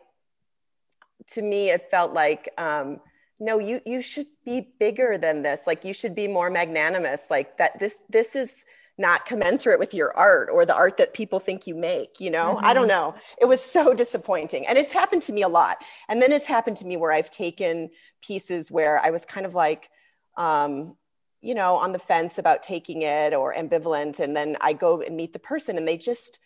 to 1.32 1.42
me 1.42 1.70
it 1.70 1.90
felt 1.90 2.12
like 2.12 2.48
um, 2.58 3.00
no 3.40 3.58
you 3.58 3.80
you 3.84 4.02
should 4.02 4.26
be 4.44 4.68
bigger 4.78 5.18
than 5.18 5.42
this. 5.42 5.62
Like 5.66 5.84
you 5.84 5.94
should 5.94 6.14
be 6.14 6.28
more 6.28 6.50
magnanimous. 6.50 7.30
Like 7.30 7.58
that 7.58 7.78
this 7.78 8.00
this 8.08 8.34
is 8.36 8.64
not 8.98 9.24
commensurate 9.24 9.78
with 9.78 9.94
your 9.94 10.14
art 10.16 10.48
or 10.52 10.66
the 10.66 10.74
art 10.74 10.96
that 10.96 11.14
people 11.14 11.38
think 11.38 11.66
you 11.66 11.74
make 11.74 12.20
you 12.20 12.30
know 12.30 12.56
mm-hmm. 12.56 12.64
i 12.64 12.74
don't 12.74 12.88
mm-hmm. 12.88 13.12
know 13.12 13.14
it 13.40 13.46
was 13.46 13.62
so 13.62 13.94
disappointing 14.04 14.66
and 14.66 14.76
it's 14.76 14.92
happened 14.92 15.22
to 15.22 15.32
me 15.32 15.42
a 15.42 15.48
lot 15.48 15.78
and 16.08 16.20
then 16.20 16.32
it's 16.32 16.46
happened 16.46 16.76
to 16.76 16.84
me 16.84 16.96
where 16.96 17.12
i've 17.12 17.30
taken 17.30 17.88
pieces 18.22 18.70
where 18.70 18.98
i 19.04 19.10
was 19.10 19.24
kind 19.24 19.46
of 19.46 19.54
like 19.54 19.88
um, 20.36 20.94
you 21.40 21.54
know 21.54 21.76
on 21.76 21.92
the 21.92 21.98
fence 21.98 22.38
about 22.38 22.62
taking 22.62 23.02
it 23.02 23.34
or 23.34 23.54
ambivalent 23.54 24.20
and 24.20 24.36
then 24.36 24.56
i 24.60 24.72
go 24.72 25.00
and 25.00 25.16
meet 25.16 25.32
the 25.32 25.38
person 25.38 25.76
and 25.76 25.86
they 25.86 25.96
just 25.96 26.38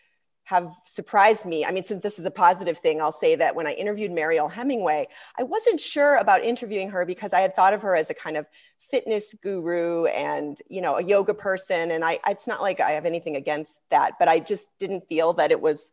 have 0.52 0.70
surprised 0.84 1.46
me. 1.46 1.64
I 1.64 1.70
mean, 1.70 1.82
since 1.82 2.02
this 2.02 2.18
is 2.18 2.26
a 2.26 2.30
positive 2.30 2.76
thing, 2.76 3.00
I'll 3.00 3.10
say 3.10 3.34
that 3.36 3.56
when 3.56 3.66
I 3.66 3.72
interviewed 3.72 4.12
Mariel 4.12 4.48
Hemingway, 4.48 5.08
I 5.38 5.44
wasn't 5.44 5.80
sure 5.80 6.16
about 6.16 6.44
interviewing 6.44 6.90
her 6.90 7.06
because 7.06 7.32
I 7.32 7.40
had 7.40 7.56
thought 7.56 7.72
of 7.72 7.80
her 7.80 7.96
as 7.96 8.10
a 8.10 8.14
kind 8.14 8.36
of 8.36 8.44
fitness 8.78 9.34
guru 9.42 10.04
and, 10.04 10.58
you 10.68 10.82
know, 10.82 10.98
a 10.98 11.02
yoga 11.02 11.32
person. 11.32 11.90
And 11.90 12.04
I, 12.04 12.18
it's 12.28 12.46
not 12.46 12.60
like 12.60 12.80
I 12.80 12.90
have 12.90 13.06
anything 13.06 13.36
against 13.36 13.80
that, 13.88 14.18
but 14.18 14.28
I 14.28 14.40
just 14.40 14.68
didn't 14.78 15.08
feel 15.08 15.32
that 15.34 15.52
it 15.52 15.60
was 15.60 15.90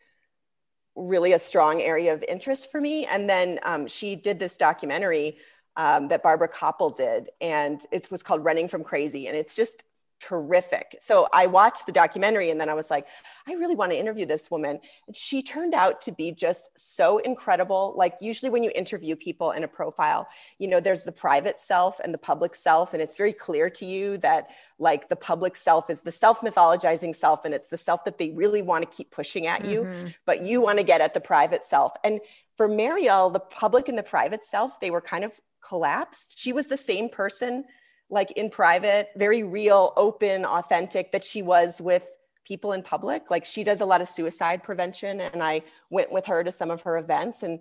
really 0.96 1.32
a 1.32 1.40
strong 1.40 1.82
area 1.82 2.14
of 2.14 2.22
interest 2.24 2.70
for 2.70 2.82
me. 2.82 3.06
And 3.06 3.30
then 3.30 3.60
um, 3.64 3.88
she 3.88 4.18
did 4.18 4.40
this 4.40 4.58
documentary 4.58 5.38
um, 5.78 6.10
that 6.10 6.22
Barbara 6.22 6.50
Kopple 6.50 6.94
did, 6.98 7.30
and 7.40 7.80
it 7.94 8.12
was 8.12 8.22
called 8.24 8.44
Running 8.44 8.68
from 8.68 8.84
Crazy. 8.84 9.28
And 9.28 9.38
it's 9.38 9.56
just 9.56 9.86
terrific. 10.20 10.96
So 11.00 11.28
I 11.32 11.46
watched 11.46 11.86
the 11.86 11.92
documentary 11.92 12.50
and 12.50 12.60
then 12.60 12.70
I 12.70 12.74
was 12.74 12.92
like, 12.92 13.08
I 13.48 13.54
really 13.54 13.76
want 13.76 13.92
to 13.92 13.98
interview 13.98 14.26
this 14.26 14.52
woman. 14.52 14.80
And 15.08 15.16
she 15.16 15.42
turned 15.42 15.74
out 15.74 16.02
to 16.02 16.12
be 16.12 16.32
just 16.32 16.78
so 16.78 17.20
incredible. 17.20 17.94
Like 17.98 18.16
usually 18.20 18.50
when 18.50 18.64
you 18.64 18.72
interview 18.76 19.16
people 19.16 19.52
in 19.52 19.64
a 19.64 19.68
profile, 19.68 20.28
you 20.58 20.68
know, 20.68 20.80
there's 20.80 21.04
the 21.04 21.12
private 21.12 21.60
self 21.60 22.00
and 22.02 22.14
the 22.14 22.18
public 22.18 22.54
self. 22.54 22.94
And 22.94 23.02
it's 23.02 23.18
very 23.18 23.34
clear 23.34 23.70
to 23.72 23.86
you 23.86 24.18
that 24.18 24.50
like 24.78 25.08
the 25.08 25.16
public 25.16 25.56
self 25.56 25.90
is 25.90 26.02
the 26.02 26.12
self 26.12 26.42
mythologizing 26.42 27.16
self 27.16 27.46
and 27.46 27.54
it's 27.54 27.68
the 27.68 27.78
self 27.78 28.04
that 28.06 28.18
they 28.18 28.32
really 28.32 28.62
want 28.62 28.90
to 28.90 28.96
keep 28.96 29.12
pushing 29.12 29.48
at 29.48 29.66
you, 29.66 29.84
mm-hmm. 29.84 30.08
but 30.26 30.44
you 30.44 30.62
want 30.62 30.78
to 30.78 30.84
get 30.84 31.02
at 31.02 31.14
the 31.14 31.22
private 31.22 31.64
self. 31.64 31.94
And 32.04 32.20
for 32.58 32.68
Mariel, 32.68 33.30
the 33.30 33.40
public 33.40 33.88
and 33.88 33.98
the 33.98 34.04
private 34.04 34.44
self, 34.44 34.80
they 34.80 34.92
were 34.92 35.02
kind 35.02 35.24
of 35.24 35.40
collapsed. 35.66 36.40
She 36.40 36.54
was 36.54 36.68
the 36.68 36.78
same 36.78 37.10
person 37.10 37.66
like 38.10 38.32
in 38.32 38.50
private, 38.50 39.10
very 39.16 39.44
real, 39.44 39.94
open, 39.96 40.46
authentic 40.46 41.12
that 41.12 41.24
she 41.24 41.42
was 41.42 41.80
with 41.80 42.10
people 42.44 42.72
in 42.74 42.82
public. 42.82 43.30
Like 43.30 43.46
she 43.46 43.64
does 43.64 43.82
a 43.82 43.86
lot 43.86 44.02
of 44.02 44.08
suicide 44.08 44.64
prevention, 44.64 45.22
and 45.22 45.44
I 45.44 45.62
went 45.90 46.12
with 46.12 46.26
her 46.26 46.44
to 46.44 46.52
some 46.52 46.72
of 46.72 46.82
her 46.82 46.98
events, 46.98 47.44
and 47.44 47.60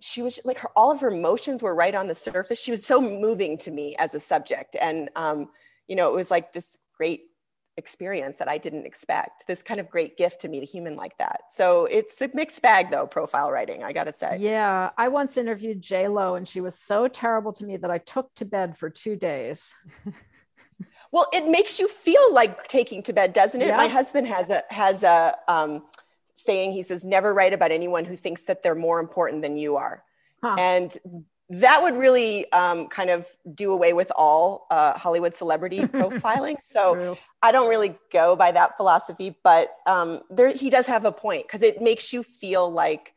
she 0.00 0.22
was 0.22 0.40
like 0.44 0.58
her 0.58 0.70
all 0.76 0.90
of 0.90 1.00
her 1.00 1.10
emotions 1.10 1.62
were 1.62 1.74
right 1.74 1.94
on 1.94 2.06
the 2.06 2.14
surface. 2.14 2.60
She 2.60 2.70
was 2.70 2.84
so 2.84 3.00
moving 3.00 3.56
to 3.58 3.70
me 3.70 3.96
as 3.98 4.14
a 4.14 4.20
subject, 4.20 4.76
and 4.80 5.08
um, 5.16 5.48
you 5.88 5.96
know, 5.96 6.08
it 6.10 6.14
was 6.14 6.30
like 6.30 6.52
this 6.52 6.76
great 6.94 7.29
experience 7.80 8.36
that 8.36 8.48
I 8.48 8.58
didn't 8.58 8.86
expect. 8.86 9.48
This 9.48 9.64
kind 9.64 9.80
of 9.80 9.90
great 9.90 10.16
gift 10.16 10.42
to 10.42 10.48
meet 10.48 10.62
a 10.62 10.66
human 10.66 10.94
like 10.94 11.18
that. 11.18 11.40
So 11.50 11.86
it's 11.86 12.20
a 12.20 12.30
mixed 12.32 12.62
bag 12.62 12.92
though, 12.92 13.08
profile 13.08 13.50
writing, 13.50 13.82
I 13.82 13.92
gotta 13.92 14.12
say. 14.12 14.36
Yeah. 14.38 14.90
I 14.96 15.08
once 15.08 15.36
interviewed 15.36 15.80
J 15.82 16.06
Lo 16.06 16.36
and 16.36 16.46
she 16.46 16.60
was 16.60 16.76
so 16.78 17.08
terrible 17.08 17.52
to 17.54 17.64
me 17.64 17.76
that 17.78 17.90
I 17.90 17.98
took 17.98 18.32
to 18.36 18.44
bed 18.44 18.78
for 18.78 18.88
two 18.88 19.16
days. 19.16 19.74
well, 21.10 21.26
it 21.32 21.48
makes 21.48 21.80
you 21.80 21.88
feel 21.88 22.32
like 22.32 22.68
taking 22.68 23.02
to 23.04 23.12
bed, 23.12 23.32
doesn't 23.32 23.60
it? 23.60 23.68
Yeah. 23.68 23.76
My 23.76 23.88
husband 23.88 24.28
has 24.28 24.50
a 24.50 24.62
has 24.70 25.02
a 25.02 25.34
um, 25.48 25.82
saying, 26.34 26.72
he 26.72 26.82
says, 26.82 27.04
never 27.04 27.34
write 27.34 27.52
about 27.52 27.72
anyone 27.72 28.04
who 28.04 28.16
thinks 28.16 28.44
that 28.44 28.62
they're 28.62 28.74
more 28.74 29.00
important 29.00 29.42
than 29.42 29.56
you 29.56 29.76
are. 29.76 30.04
Huh. 30.42 30.56
And 30.58 31.24
that 31.50 31.82
would 31.82 31.96
really 31.96 32.50
um, 32.52 32.86
kind 32.86 33.10
of 33.10 33.26
do 33.54 33.72
away 33.72 33.92
with 33.92 34.10
all 34.14 34.66
uh, 34.70 34.96
Hollywood 34.96 35.34
celebrity 35.34 35.80
profiling. 35.80 36.56
So 36.64 36.94
True. 36.94 37.18
I 37.42 37.50
don't 37.50 37.68
really 37.68 37.96
go 38.12 38.36
by 38.36 38.52
that 38.52 38.76
philosophy, 38.76 39.36
but 39.42 39.76
um, 39.86 40.20
there, 40.30 40.52
he 40.52 40.70
does 40.70 40.86
have 40.86 41.04
a 41.04 41.12
point 41.12 41.46
because 41.46 41.62
it 41.62 41.82
makes 41.82 42.12
you 42.12 42.22
feel 42.22 42.70
like 42.70 43.14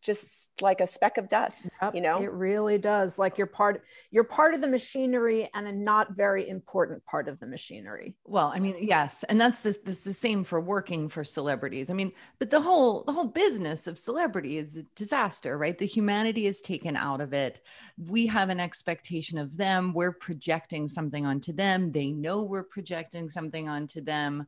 just 0.00 0.50
like 0.60 0.80
a 0.80 0.86
speck 0.86 1.18
of 1.18 1.28
dust 1.28 1.70
Yep, 1.82 1.94
you 1.94 2.00
know 2.00 2.22
it 2.22 2.32
really 2.32 2.78
does 2.78 3.18
like 3.18 3.38
you're 3.38 3.46
part 3.46 3.82
you're 4.10 4.24
part 4.24 4.54
of 4.54 4.60
the 4.60 4.68
machinery 4.68 5.48
and 5.54 5.66
a 5.66 5.72
not 5.72 6.16
very 6.16 6.48
important 6.48 7.04
part 7.04 7.28
of 7.28 7.38
the 7.40 7.46
machinery 7.46 8.16
Well, 8.24 8.52
I 8.54 8.60
mean, 8.60 8.76
yes, 8.80 9.24
and 9.28 9.40
that's 9.40 9.62
this 9.62 9.78
this 9.84 9.98
is 9.98 10.04
the 10.04 10.12
same 10.12 10.44
for 10.44 10.60
working 10.60 11.08
for 11.08 11.24
celebrities. 11.24 11.90
I 11.90 11.94
mean, 11.94 12.12
but 12.38 12.50
the 12.50 12.60
whole 12.60 13.04
the 13.04 13.12
whole 13.12 13.26
business 13.26 13.86
of 13.86 13.98
celebrity 13.98 14.58
is 14.58 14.76
a 14.76 14.82
disaster, 14.94 15.58
right? 15.58 15.76
The 15.76 15.86
humanity 15.86 16.46
is 16.46 16.60
taken 16.60 16.96
out 16.96 17.20
of 17.20 17.32
it. 17.32 17.60
We 17.96 18.26
have 18.26 18.50
an 18.50 18.60
expectation 18.60 19.38
of 19.38 19.56
them. 19.56 19.92
We're 19.94 20.12
projecting 20.12 20.88
something 20.88 21.26
onto 21.26 21.52
them. 21.52 21.92
They 21.92 22.12
know 22.12 22.42
we're 22.42 22.64
projecting 22.64 23.28
something 23.28 23.68
onto 23.68 24.00
them. 24.00 24.46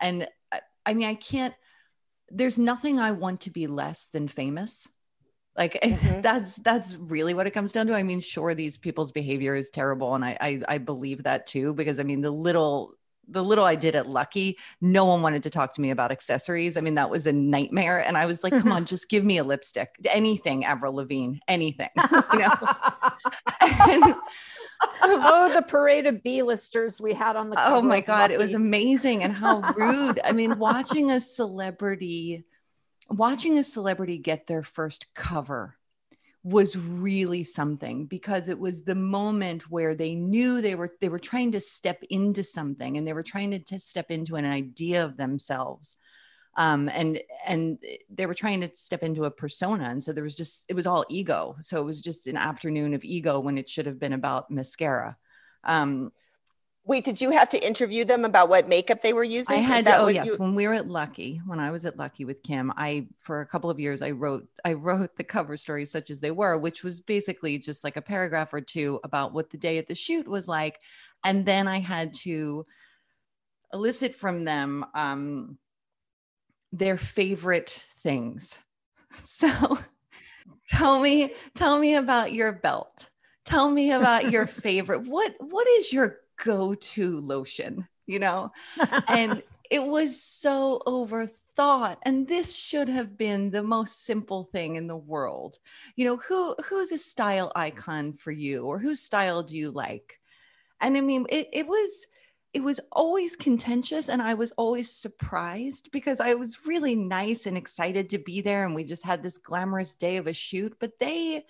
And 0.00 0.28
I, 0.52 0.60
I 0.84 0.94
mean, 0.94 1.08
I 1.08 1.14
can't 1.14 1.54
there's 2.30 2.58
nothing 2.58 2.98
I 3.00 3.12
want 3.12 3.42
to 3.42 3.50
be 3.50 3.66
less 3.66 4.06
than 4.06 4.28
famous. 4.28 4.88
Like 5.56 5.78
Mhm. 5.82 6.22
that's 6.22 6.56
that's 6.56 6.94
really 6.96 7.32
what 7.34 7.46
it 7.46 7.52
comes 7.52 7.72
down 7.72 7.86
to. 7.86 7.94
I 7.94 8.02
mean, 8.02 8.20
sure, 8.20 8.54
these 8.54 8.76
people's 8.76 9.12
behavior 9.12 9.54
is 9.56 9.70
terrible, 9.70 10.14
and 10.14 10.24
I, 10.24 10.36
I 10.40 10.62
I 10.68 10.78
believe 10.78 11.22
that 11.22 11.46
too 11.46 11.72
because 11.74 11.98
I 11.98 12.02
mean 12.02 12.20
the 12.20 12.30
little 12.30 12.94
the 13.28 13.42
little 13.42 13.64
I 13.64 13.74
did 13.74 13.96
at 13.96 14.06
Lucky, 14.08 14.56
no 14.80 15.04
one 15.04 15.20
wanted 15.20 15.42
to 15.44 15.50
talk 15.50 15.74
to 15.74 15.80
me 15.80 15.90
about 15.90 16.12
accessories. 16.12 16.76
I 16.76 16.80
mean, 16.80 16.94
that 16.94 17.10
was 17.10 17.26
a 17.26 17.32
nightmare, 17.32 17.98
and 18.06 18.16
I 18.16 18.24
was 18.26 18.44
like, 18.44 18.52
come 18.52 18.70
on, 18.70 18.84
just 18.84 19.08
give 19.08 19.24
me 19.24 19.38
a 19.38 19.44
lipstick, 19.44 19.88
anything, 20.04 20.64
Avril 20.64 20.94
Lavigne, 20.94 21.38
anything, 21.48 21.88
you 22.32 22.38
know. 22.38 22.52
And- 23.60 24.14
oh 25.02 25.52
the 25.54 25.62
parade 25.62 26.06
of 26.06 26.22
b-listers 26.22 27.00
we 27.00 27.12
had 27.12 27.36
on 27.36 27.50
the 27.50 27.56
oh 27.66 27.80
my 27.80 28.00
god 28.00 28.30
it 28.30 28.38
was 28.38 28.52
amazing 28.52 29.22
and 29.22 29.32
how 29.32 29.60
rude. 29.76 30.20
I 30.24 30.32
mean 30.32 30.58
watching 30.58 31.10
a 31.10 31.20
celebrity 31.20 32.44
watching 33.08 33.58
a 33.58 33.64
celebrity 33.64 34.18
get 34.18 34.46
their 34.46 34.62
first 34.62 35.14
cover 35.14 35.76
was 36.42 36.76
really 36.76 37.42
something 37.42 38.06
because 38.06 38.48
it 38.48 38.58
was 38.58 38.82
the 38.82 38.94
moment 38.94 39.68
where 39.68 39.96
they 39.96 40.14
knew 40.14 40.60
they 40.60 40.76
were 40.76 40.94
they 41.00 41.08
were 41.08 41.18
trying 41.18 41.50
to 41.52 41.60
step 41.60 42.02
into 42.10 42.42
something 42.44 42.96
and 42.96 43.06
they 43.06 43.12
were 43.12 43.22
trying 43.22 43.50
to, 43.50 43.58
to 43.58 43.80
step 43.80 44.10
into 44.10 44.36
an 44.36 44.44
idea 44.44 45.04
of 45.04 45.16
themselves 45.16 45.96
um, 46.56 46.88
and 46.88 47.20
and 47.46 47.78
they 48.10 48.26
were 48.26 48.34
trying 48.34 48.62
to 48.62 48.70
step 48.74 49.02
into 49.02 49.24
a 49.24 49.30
persona. 49.30 49.84
And 49.84 50.02
so 50.02 50.12
there 50.12 50.24
was 50.24 50.36
just 50.36 50.64
it 50.68 50.74
was 50.74 50.86
all 50.86 51.04
ego. 51.08 51.56
So 51.60 51.80
it 51.80 51.84
was 51.84 52.00
just 52.00 52.26
an 52.26 52.36
afternoon 52.36 52.94
of 52.94 53.04
ego 53.04 53.40
when 53.40 53.58
it 53.58 53.68
should 53.68 53.86
have 53.86 53.98
been 53.98 54.14
about 54.14 54.50
mascara. 54.50 55.16
Um, 55.64 56.12
wait 56.84 57.04
did 57.04 57.20
you 57.20 57.30
have 57.30 57.48
to 57.48 57.66
interview 57.66 58.04
them 58.04 58.24
about 58.24 58.48
what 58.48 58.68
makeup 58.68 59.02
they 59.02 59.12
were 59.12 59.24
using? 59.24 59.56
I 59.56 59.60
had 59.60 59.84
that 59.84 59.96
to, 59.96 60.02
oh 60.04 60.08
yes, 60.08 60.26
you- 60.26 60.36
when 60.36 60.54
we 60.54 60.66
were 60.66 60.74
at 60.74 60.88
Lucky, 60.88 61.40
when 61.44 61.58
I 61.60 61.70
was 61.72 61.84
at 61.84 61.96
Lucky 61.98 62.24
with 62.24 62.42
Kim, 62.42 62.72
I 62.76 63.08
for 63.18 63.40
a 63.40 63.46
couple 63.46 63.68
of 63.68 63.78
years 63.80 64.00
I 64.00 64.12
wrote 64.12 64.46
I 64.64 64.72
wrote 64.72 65.16
the 65.16 65.24
cover 65.24 65.56
stories 65.56 65.90
such 65.90 66.10
as 66.10 66.20
they 66.20 66.30
were, 66.30 66.56
which 66.56 66.82
was 66.82 67.00
basically 67.00 67.58
just 67.58 67.84
like 67.84 67.96
a 67.96 68.02
paragraph 68.02 68.54
or 68.54 68.60
two 68.60 69.00
about 69.04 69.34
what 69.34 69.50
the 69.50 69.58
day 69.58 69.78
at 69.78 69.88
the 69.88 69.94
shoot 69.94 70.26
was 70.26 70.48
like, 70.48 70.80
and 71.24 71.44
then 71.44 71.68
I 71.68 71.80
had 71.80 72.14
to 72.24 72.64
elicit 73.72 74.14
from 74.14 74.44
them 74.44 74.86
um, 74.94 75.58
their 76.78 76.96
favorite 76.96 77.80
things. 78.02 78.58
So 79.24 79.78
tell 80.68 81.00
me 81.00 81.32
tell 81.54 81.78
me 81.78 81.94
about 81.94 82.34
your 82.34 82.52
belt. 82.52 83.08
Tell 83.44 83.70
me 83.70 83.92
about 83.92 84.30
your 84.30 84.46
favorite. 84.64 85.06
What 85.06 85.34
what 85.38 85.66
is 85.68 85.90
your 85.90 86.18
go-to 86.44 87.20
lotion? 87.20 87.88
You 88.06 88.18
know? 88.18 88.52
and 89.08 89.42
it 89.70 89.82
was 89.82 90.20
so 90.20 90.82
overthought 90.86 91.96
and 92.02 92.28
this 92.28 92.54
should 92.54 92.88
have 92.88 93.16
been 93.16 93.50
the 93.50 93.62
most 93.62 94.04
simple 94.04 94.44
thing 94.44 94.76
in 94.76 94.86
the 94.86 94.96
world 94.96 95.58
you 95.96 96.04
know 96.04 96.16
who 96.18 96.54
who's 96.64 96.92
a 96.92 96.98
style 96.98 97.50
icon 97.56 98.12
for 98.12 98.30
you 98.30 98.64
or 98.64 98.78
whose 98.78 99.00
style 99.00 99.42
do 99.42 99.56
you 99.56 99.70
like 99.72 100.20
and 100.80 100.96
i 100.96 101.00
mean 101.00 101.26
it, 101.30 101.48
it 101.52 101.66
was 101.66 102.06
it 102.56 102.62
was 102.62 102.80
always 102.90 103.36
contentious 103.36 104.08
and 104.08 104.22
i 104.22 104.34
was 104.34 104.52
always 104.52 104.90
surprised 104.90 105.90
because 105.92 106.20
i 106.20 106.34
was 106.34 106.66
really 106.66 106.96
nice 106.96 107.46
and 107.46 107.56
excited 107.56 108.10
to 108.10 108.18
be 108.18 108.40
there 108.40 108.64
and 108.64 108.74
we 108.74 108.82
just 108.82 109.04
had 109.04 109.22
this 109.22 109.38
glamorous 109.38 109.94
day 109.94 110.16
of 110.16 110.26
a 110.26 110.32
shoot 110.32 110.74
but 110.80 110.98
they 110.98 111.44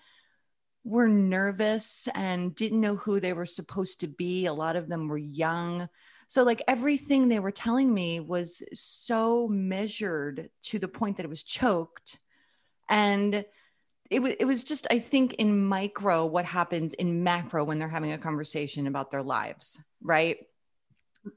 were 0.85 1.09
nervous 1.09 2.09
and 2.15 2.55
didn't 2.55 2.81
know 2.81 2.97
who 2.97 3.21
they 3.21 3.33
were 3.33 3.47
supposed 3.47 4.01
to 4.01 4.09
be 4.09 4.47
a 4.47 4.53
lot 4.53 4.77
of 4.77 4.89
them 4.89 5.09
were 5.09 5.17
young 5.17 5.89
so, 6.29 6.43
like 6.43 6.63
everything 6.67 7.29
they 7.29 7.39
were 7.39 7.53
telling 7.53 7.93
me 7.93 8.19
was 8.19 8.63
so 8.75 9.47
measured 9.47 10.51
to 10.65 10.79
the 10.79 10.89
point 10.89 11.17
that 11.17 11.25
it 11.25 11.29
was 11.29 11.45
choked. 11.45 12.19
And 12.89 13.45
it, 14.11 14.21
was 14.21 14.33
it 14.33 14.45
was 14.45 14.65
just, 14.65 14.87
I 14.91 14.99
think, 14.99 15.35
in 15.35 15.65
micro, 15.65 16.27
what 16.27 16.45
happens 16.45 16.95
in 16.95 17.23
macro 17.23 17.65
when 17.65 17.79
they're 17.79 17.89
having 17.89 18.13
a 18.13 18.19
conversation 18.19 18.87
about 18.87 19.11
their 19.11 19.23
lives, 19.23 19.79
right? 20.03 20.39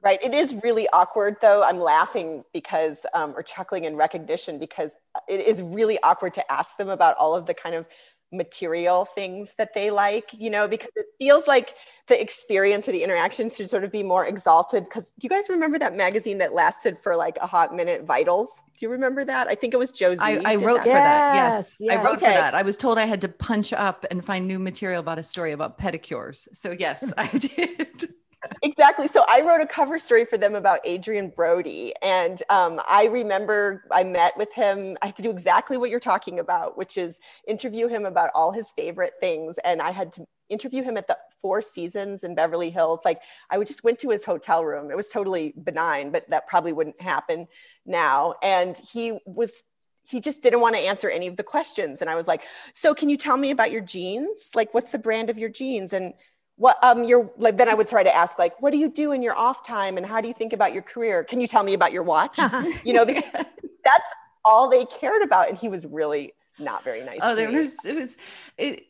Right. 0.03 0.19
It 0.23 0.33
is 0.33 0.55
really 0.63 0.87
awkward, 0.93 1.37
though. 1.41 1.63
I'm 1.63 1.79
laughing 1.79 2.43
because, 2.53 3.05
um, 3.13 3.33
or 3.35 3.43
chuckling 3.43 3.85
in 3.85 3.95
recognition 3.95 4.59
because 4.59 4.91
it 5.27 5.39
is 5.39 5.61
really 5.61 5.97
awkward 6.03 6.33
to 6.35 6.51
ask 6.51 6.77
them 6.77 6.89
about 6.89 7.17
all 7.17 7.35
of 7.35 7.45
the 7.45 7.53
kind 7.53 7.75
of 7.75 7.85
material 8.31 9.05
things 9.05 9.53
that 9.57 9.73
they 9.73 9.89
like, 9.89 10.29
you 10.33 10.49
know, 10.49 10.67
because 10.67 10.91
it 10.95 11.07
feels 11.17 11.47
like 11.47 11.73
the 12.07 12.19
experience 12.21 12.87
or 12.87 12.91
the 12.91 13.03
interaction 13.03 13.49
should 13.49 13.69
sort 13.69 13.83
of 13.83 13.91
be 13.91 14.03
more 14.03 14.25
exalted. 14.25 14.83
Because 14.83 15.11
do 15.19 15.25
you 15.25 15.29
guys 15.29 15.49
remember 15.49 15.79
that 15.79 15.95
magazine 15.95 16.37
that 16.39 16.53
lasted 16.53 16.97
for 16.97 17.15
like 17.15 17.37
a 17.41 17.47
hot 17.47 17.75
minute, 17.75 18.03
Vitals? 18.03 18.61
Do 18.77 18.85
you 18.85 18.91
remember 18.91 19.25
that? 19.25 19.47
I 19.47 19.55
think 19.55 19.73
it 19.73 19.77
was 19.77 19.91
Josie. 19.91 20.21
I, 20.21 20.41
I 20.45 20.55
wrote 20.55 20.77
that. 20.77 20.83
for 20.83 20.89
that. 20.89 21.35
Yes, 21.35 21.77
Yes, 21.79 21.97
I 21.97 22.03
wrote 22.03 22.11
yes. 22.11 22.19
for 22.19 22.25
that. 22.27 22.55
I 22.55 22.61
was 22.61 22.77
told 22.77 22.97
I 22.97 23.05
had 23.05 23.21
to 23.21 23.29
punch 23.29 23.73
up 23.73 24.05
and 24.11 24.23
find 24.23 24.47
new 24.47 24.59
material 24.59 24.99
about 24.99 25.17
a 25.19 25.23
story 25.23 25.51
about 25.51 25.79
pedicures. 25.79 26.47
So, 26.53 26.71
yes, 26.71 27.11
I 27.17 27.27
did. 27.27 28.13
Exactly. 28.61 29.07
So 29.07 29.25
I 29.27 29.41
wrote 29.41 29.61
a 29.61 29.67
cover 29.67 29.99
story 29.99 30.23
for 30.25 30.37
them 30.37 30.55
about 30.55 30.79
Adrien 30.87 31.29
Brody. 31.29 31.93
And 32.01 32.41
um, 32.49 32.81
I 32.87 33.05
remember 33.05 33.83
I 33.91 34.03
met 34.03 34.37
with 34.37 34.51
him. 34.53 34.97
I 35.01 35.07
had 35.07 35.15
to 35.17 35.21
do 35.23 35.29
exactly 35.29 35.77
what 35.77 35.89
you're 35.89 35.99
talking 35.99 36.39
about, 36.39 36.77
which 36.77 36.97
is 36.97 37.19
interview 37.47 37.87
him 37.87 38.05
about 38.05 38.29
all 38.33 38.51
his 38.51 38.71
favorite 38.71 39.13
things. 39.19 39.57
And 39.65 39.81
I 39.81 39.91
had 39.91 40.11
to 40.13 40.25
interview 40.47 40.83
him 40.83 40.97
at 40.97 41.07
the 41.07 41.17
Four 41.41 41.61
Seasons 41.61 42.23
in 42.23 42.33
Beverly 42.33 42.69
Hills. 42.69 42.99
Like 43.03 43.21
I 43.49 43.57
would 43.57 43.67
just 43.67 43.83
went 43.83 43.99
to 43.99 44.09
his 44.09 44.23
hotel 44.23 44.63
room. 44.63 44.89
It 44.89 44.97
was 44.97 45.09
totally 45.09 45.53
benign, 45.61 46.11
but 46.11 46.29
that 46.29 46.47
probably 46.47 46.71
wouldn't 46.71 47.01
happen 47.01 47.47
now. 47.85 48.35
And 48.41 48.77
he 48.91 49.19
was 49.25 49.63
he 50.09 50.19
just 50.19 50.41
didn't 50.41 50.61
want 50.61 50.75
to 50.75 50.81
answer 50.81 51.07
any 51.09 51.27
of 51.27 51.37
the 51.37 51.43
questions. 51.43 52.01
And 52.01 52.09
I 52.09 52.15
was 52.15 52.27
like, 52.27 52.41
so 52.73 52.95
can 52.95 53.09
you 53.09 53.17
tell 53.17 53.37
me 53.37 53.51
about 53.51 53.69
your 53.69 53.81
jeans? 53.81 54.51
Like, 54.55 54.73
what's 54.73 54.91
the 54.91 54.97
brand 54.97 55.29
of 55.29 55.37
your 55.37 55.49
jeans? 55.49 55.93
And 55.93 56.13
what 56.59 56.77
um 56.83 57.05
your 57.05 57.31
like 57.37 57.57
then 57.57 57.69
I 57.69 57.73
would 57.73 57.87
try 57.87 58.03
to 58.03 58.13
ask 58.13 58.37
like 58.37 58.61
what 58.61 58.71
do 58.71 58.77
you 58.77 58.89
do 58.89 59.13
in 59.13 59.23
your 59.23 59.35
off 59.35 59.65
time 59.65 59.97
and 59.97 60.05
how 60.05 60.21
do 60.21 60.27
you 60.27 60.33
think 60.33 60.53
about 60.53 60.73
your 60.73 60.83
career? 60.83 61.23
Can 61.23 61.39
you 61.41 61.47
tell 61.47 61.63
me 61.63 61.73
about 61.73 61.93
your 61.93 62.03
watch? 62.03 62.37
you 62.83 62.93
know, 62.93 63.05
because 63.05 63.23
that's 63.33 64.09
all 64.45 64.69
they 64.69 64.85
cared 64.85 65.23
about. 65.23 65.49
And 65.49 65.57
he 65.57 65.69
was 65.69 65.85
really 65.85 66.33
not 66.59 66.83
very 66.83 67.03
nice. 67.03 67.19
oh 67.23 67.33
there 67.33 67.49
me. 67.49 67.55
was 67.55 67.75
it 67.85 67.95
was 67.95 68.17
it, 68.57 68.83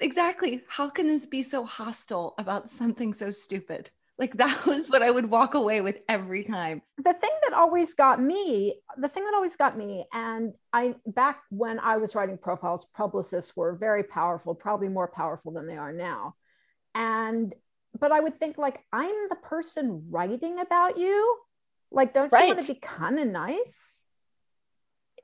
exactly 0.00 0.62
how 0.68 0.88
can 0.88 1.08
this 1.08 1.26
be 1.26 1.42
so 1.42 1.64
hostile 1.64 2.34
about 2.38 2.70
something 2.70 3.12
so 3.12 3.32
stupid 3.32 3.90
like 4.18 4.34
that 4.36 4.64
was 4.64 4.88
what 4.88 5.02
i 5.02 5.10
would 5.10 5.28
walk 5.28 5.54
away 5.54 5.80
with 5.80 5.98
every 6.08 6.44
time 6.44 6.80
the 6.98 7.12
thing 7.12 7.30
that 7.42 7.52
always 7.52 7.94
got 7.94 8.22
me 8.22 8.76
the 8.98 9.08
thing 9.08 9.24
that 9.24 9.34
always 9.34 9.56
got 9.56 9.76
me 9.76 10.04
and 10.12 10.52
i 10.72 10.94
back 11.06 11.40
when 11.50 11.80
i 11.80 11.96
was 11.96 12.14
writing 12.14 12.38
profiles 12.38 12.84
publicists 12.94 13.56
were 13.56 13.74
very 13.74 14.04
powerful 14.04 14.54
probably 14.54 14.88
more 14.88 15.08
powerful 15.08 15.50
than 15.50 15.66
they 15.66 15.76
are 15.76 15.92
now 15.92 16.34
and 16.96 17.54
but 18.00 18.10
i 18.10 18.18
would 18.20 18.38
think 18.40 18.58
like 18.58 18.80
i'm 18.92 19.14
the 19.28 19.36
person 19.36 20.06
writing 20.10 20.58
about 20.58 20.98
you 20.98 21.38
like 21.90 22.12
don't 22.14 22.32
you 22.32 22.46
want 22.48 22.60
to 22.60 22.74
be 22.74 22.80
kind 22.80 23.18
of 23.20 23.26
nice 23.28 24.06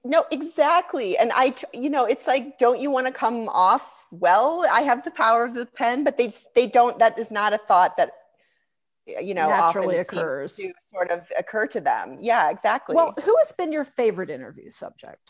No, 0.05 0.25
exactly. 0.33 1.11
And 1.17 1.31
i 1.43 1.55
you 1.73 1.89
know, 1.95 2.05
it's 2.13 2.27
like, 2.27 2.59
don't 2.59 2.81
you 2.83 2.91
want 2.91 3.07
to 3.07 3.13
come 3.13 3.49
off 3.49 3.87
well? 4.11 4.67
I 4.79 4.83
have 4.83 5.01
the 5.05 5.13
power 5.13 5.45
of 5.45 5.55
the 5.55 5.67
pen, 5.81 6.03
but 6.03 6.17
they 6.19 6.29
they 6.57 6.67
don't. 6.67 6.99
That 6.99 7.15
is 7.23 7.31
not 7.31 7.55
a 7.55 7.61
thought 7.69 7.93
that 7.99 8.11
you 9.07 9.35
know 9.39 9.49
Naturally 9.49 9.99
often 10.01 10.19
occurs. 10.19 10.57
to 10.57 10.73
sort 10.81 11.11
of 11.15 11.21
occur 11.39 11.67
to 11.75 11.81
them. 11.81 12.19
Yeah, 12.21 12.51
exactly. 12.51 12.97
well 12.99 13.15
who 13.27 13.35
has 13.43 13.53
been 13.53 13.71
your 13.71 13.85
favorite 13.85 14.31
interview 14.31 14.71
subject 14.71 15.23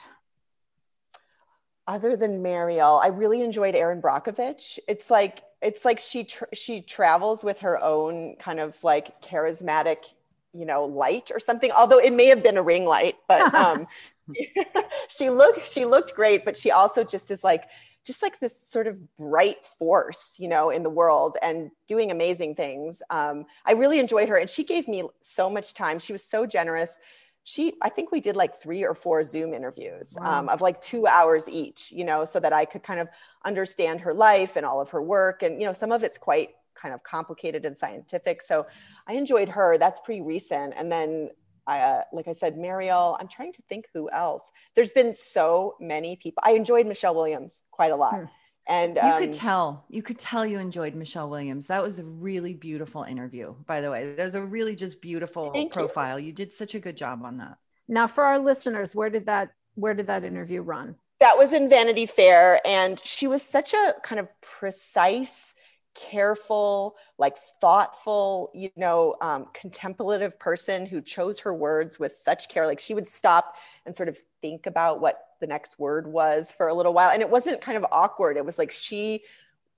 other 1.87 2.16
than 2.16 2.42
Mariel, 2.42 3.01
I 3.03 3.09
really 3.09 3.42
enjoyed 3.42 3.75
Erin 3.75 4.01
Brockovich. 4.01 4.79
It's 4.87 5.11
like 5.11 5.42
it's 5.61 5.85
like 5.85 5.99
she 5.99 6.25
tr- 6.25 6.45
she 6.53 6.81
travels 6.81 7.42
with 7.45 7.61
her 7.61 7.83
own 7.83 8.37
kind 8.37 8.61
of 8.61 8.83
like 8.85 9.21
charismatic, 9.23 10.12
you 10.53 10.64
know, 10.64 10.85
light 10.85 11.31
or 11.33 11.40
something. 11.40 11.71
Although 11.73 11.99
it 11.99 12.12
may 12.12 12.27
have 12.27 12.42
been 12.42 12.57
a 12.57 12.62
ring 12.62 12.85
light, 12.85 13.16
but 13.27 13.53
um, 13.55 13.87
she 15.09 15.31
looked 15.31 15.66
she 15.66 15.85
looked 15.85 16.14
great. 16.14 16.45
But 16.45 16.57
she 16.57 16.71
also 16.71 17.05
just 17.05 17.31
is 17.31 17.42
like 17.42 17.64
just 18.05 18.23
like 18.23 18.40
this 18.40 18.57
sort 18.57 18.87
of 18.87 19.16
bright 19.16 19.64
force, 19.64 20.37
you 20.38 20.48
know, 20.48 20.71
in 20.71 20.83
the 20.83 20.90
world 20.90 21.38
and 21.42 21.71
doing 21.87 22.11
amazing 22.11 22.54
things. 22.54 23.02
Um, 23.11 23.46
I 23.65 23.73
really 23.73 24.00
enjoyed 24.00 24.29
her, 24.29 24.37
and 24.37 24.50
she 24.50 24.65
gave 24.65 24.88
me 24.88 25.04
so 25.21 25.48
much 25.48 25.75
time. 25.75 25.98
She 25.98 26.13
was 26.13 26.25
so 26.25 26.46
generous. 26.46 26.98
She 27.45 27.75
i 27.83 27.88
think 27.88 28.13
we 28.13 28.21
did 28.21 28.37
like 28.37 28.57
three 28.57 28.85
or 28.85 28.95
four 28.95 29.25
zoom 29.25 29.53
interviews 29.53 30.17
wow. 30.21 30.40
um, 30.40 30.49
of 30.49 30.61
like 30.61 30.81
two 30.81 31.07
hours 31.07 31.49
each 31.49 31.90
you 31.93 32.05
know 32.05 32.25
so 32.25 32.38
that 32.38 32.53
i 32.53 32.65
could 32.65 32.83
kind 32.83 33.01
of 33.01 33.09
understand 33.45 34.01
her 34.01 34.15
life 34.15 34.57
and 34.57 34.65
all 34.65 34.81
of 34.81 34.90
her 34.90 35.03
work 35.03 35.43
and 35.43 35.61
you 35.61 35.67
know 35.67 35.73
some 35.73 35.93
of 35.93 36.03
it's 36.03 36.19
quite 36.19 36.51
kind 36.75 36.95
of 36.95 37.03
complicated 37.03 37.65
and 37.65 37.77
scientific 37.77 38.40
so 38.43 38.67
i 39.07 39.15
enjoyed 39.15 39.49
her 39.49 39.77
that's 39.79 40.01
pretty 40.01 40.23
recent 40.23 40.73
and 40.77 40.90
then 40.90 41.29
I, 41.65 41.79
uh, 41.79 42.03
like 42.13 42.27
I 42.27 42.33
said, 42.33 42.59
Mariel, 42.59 43.17
I'm 43.21 43.29
trying 43.29 43.53
to 43.53 43.63
think 43.69 43.87
who 43.95 44.11
else. 44.11 44.51
There's 44.75 44.90
been 44.90 45.15
so 45.15 45.77
many 45.81 46.17
people. 46.17 46.43
I 46.45 46.55
enjoyed 46.55 46.88
Michelle 46.88 47.15
Williams 47.15 47.63
quite 47.71 47.93
a 47.93 47.97
lot. 47.97 48.15
Hmm. 48.15 48.25
And 48.69 48.96
you 48.96 49.13
could 49.19 49.29
um, 49.31 49.33
tell, 49.33 49.85
you 49.88 50.02
could 50.02 50.19
tell 50.19 50.46
you 50.46 50.58
enjoyed 50.58 50.94
Michelle 50.94 51.29
Williams. 51.29 51.67
That 51.67 51.83
was 51.83 51.98
a 51.98 52.04
really 52.04 52.54
beautiful 52.54 53.02
interview, 53.02 53.54
by 53.67 53.81
the 53.81 53.90
way. 53.90 54.15
That 54.15 54.25
was 54.25 54.37
a 54.37 54.42
really 54.42 54.77
just 54.77 55.02
beautiful 55.02 55.50
profile. 55.71 56.19
You. 56.19 56.27
you 56.27 56.33
did 56.33 56.54
such 56.54 56.75
a 56.75 56.79
good 56.79 56.96
job 56.96 57.23
on 57.25 57.38
that. 57.38 57.58
Now, 57.88 58.06
for 58.06 58.25
our 58.25 58.38
listeners, 58.38 58.94
where 58.94 59.10
did 59.10 59.27
that 59.27 59.50
where 59.75 59.94
did 59.94 60.06
that 60.06 60.25
interview 60.25 60.60
run? 60.63 60.96
That 61.21 61.38
was 61.38 61.52
in 61.52 61.69
Vanity 61.69 62.06
Fair, 62.06 62.60
and 62.67 63.00
she 63.04 63.27
was 63.27 63.42
such 63.42 63.75
a 63.75 63.94
kind 64.02 64.21
of 64.21 64.29
precise 64.40 65.54
careful, 65.95 66.97
like 67.19 67.37
thoughtful, 67.61 68.51
you 68.55 68.71
know, 68.77 69.17
um, 69.21 69.47
contemplative 69.53 70.38
person 70.38 70.87
who 70.87 71.01
chose 71.01 71.40
her 71.40 71.55
words 71.55 71.99
with 71.99 72.15
such 72.15 72.49
care. 72.49 72.67
Like 72.67 72.81
she 72.81 72.95
would 72.95 73.09
stop 73.09 73.57
and 73.87 73.95
sort 73.95 74.09
of 74.09 74.19
think 74.40 74.67
about 74.67 75.01
what 75.01 75.21
the 75.40 75.47
next 75.47 75.79
word 75.79 76.07
was 76.07 76.51
for 76.51 76.69
a 76.69 76.75
little 76.75 76.93
while. 76.93 77.11
And 77.11 77.23
it 77.23 77.31
wasn't 77.31 77.61
kind 77.61 77.77
of 77.77 77.87
awkward. 77.90 78.37
It 78.37 78.45
was 78.45 78.59
like 78.59 78.71
she 78.71 79.23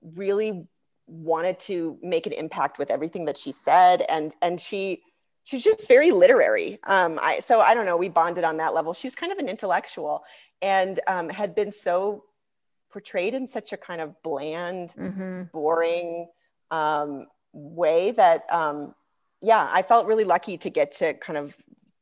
really 0.01 0.67
wanted 1.07 1.59
to 1.59 1.97
make 2.01 2.25
an 2.25 2.33
impact 2.33 2.77
with 2.77 2.89
everything 2.89 3.25
that 3.25 3.37
she 3.37 3.51
said. 3.51 4.03
And, 4.09 4.33
and 4.41 4.59
she, 4.59 5.01
she's 5.43 5.63
just 5.63 5.87
very 5.87 6.11
literary. 6.11 6.79
Um, 6.83 7.19
I, 7.21 7.39
so 7.39 7.59
I 7.59 7.73
don't 7.73 7.85
know, 7.85 7.97
we 7.97 8.09
bonded 8.09 8.43
on 8.43 8.57
that 8.57 8.73
level. 8.73 8.93
She 8.93 9.07
was 9.07 9.15
kind 9.15 9.31
of 9.31 9.37
an 9.37 9.47
intellectual 9.47 10.23
and 10.61 10.99
um, 11.07 11.29
had 11.29 11.53
been 11.55 11.71
so 11.71 12.25
portrayed 12.95 13.33
in 13.33 13.45
such 13.45 13.73
a 13.73 13.77
kind 13.77 13.99
of 13.99 14.15
bland, 14.23 14.93
mm-hmm. 14.97 15.43
boring 15.51 16.29
um, 16.71 17.27
way 17.51 18.11
that, 18.11 18.45
um, 18.49 18.95
yeah, 19.41 19.69
I 19.69 19.81
felt 19.81 20.07
really 20.07 20.23
lucky 20.23 20.57
to 20.59 20.69
get 20.69 20.93
to 20.93 21.13
kind 21.15 21.35
of 21.35 21.57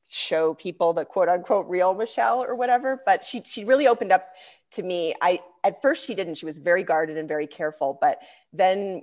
show 0.07 0.53
people 0.53 0.93
the 0.93 1.03
quote 1.03 1.29
unquote 1.29 1.67
real 1.67 1.95
Michelle 1.95 2.43
or 2.43 2.53
whatever. 2.53 3.01
But 3.07 3.25
she 3.25 3.41
she 3.43 3.65
really 3.65 3.87
opened 3.87 4.11
up 4.11 4.27
to 4.73 4.83
me. 4.83 5.15
I 5.19 5.39
at 5.63 5.81
first 5.81 6.05
she 6.05 6.13
didn't. 6.13 6.35
She 6.35 6.45
was 6.45 6.59
very 6.59 6.83
guarded 6.83 7.17
and 7.17 7.27
very 7.27 7.47
careful. 7.47 7.97
But 7.99 8.19
then 8.53 9.01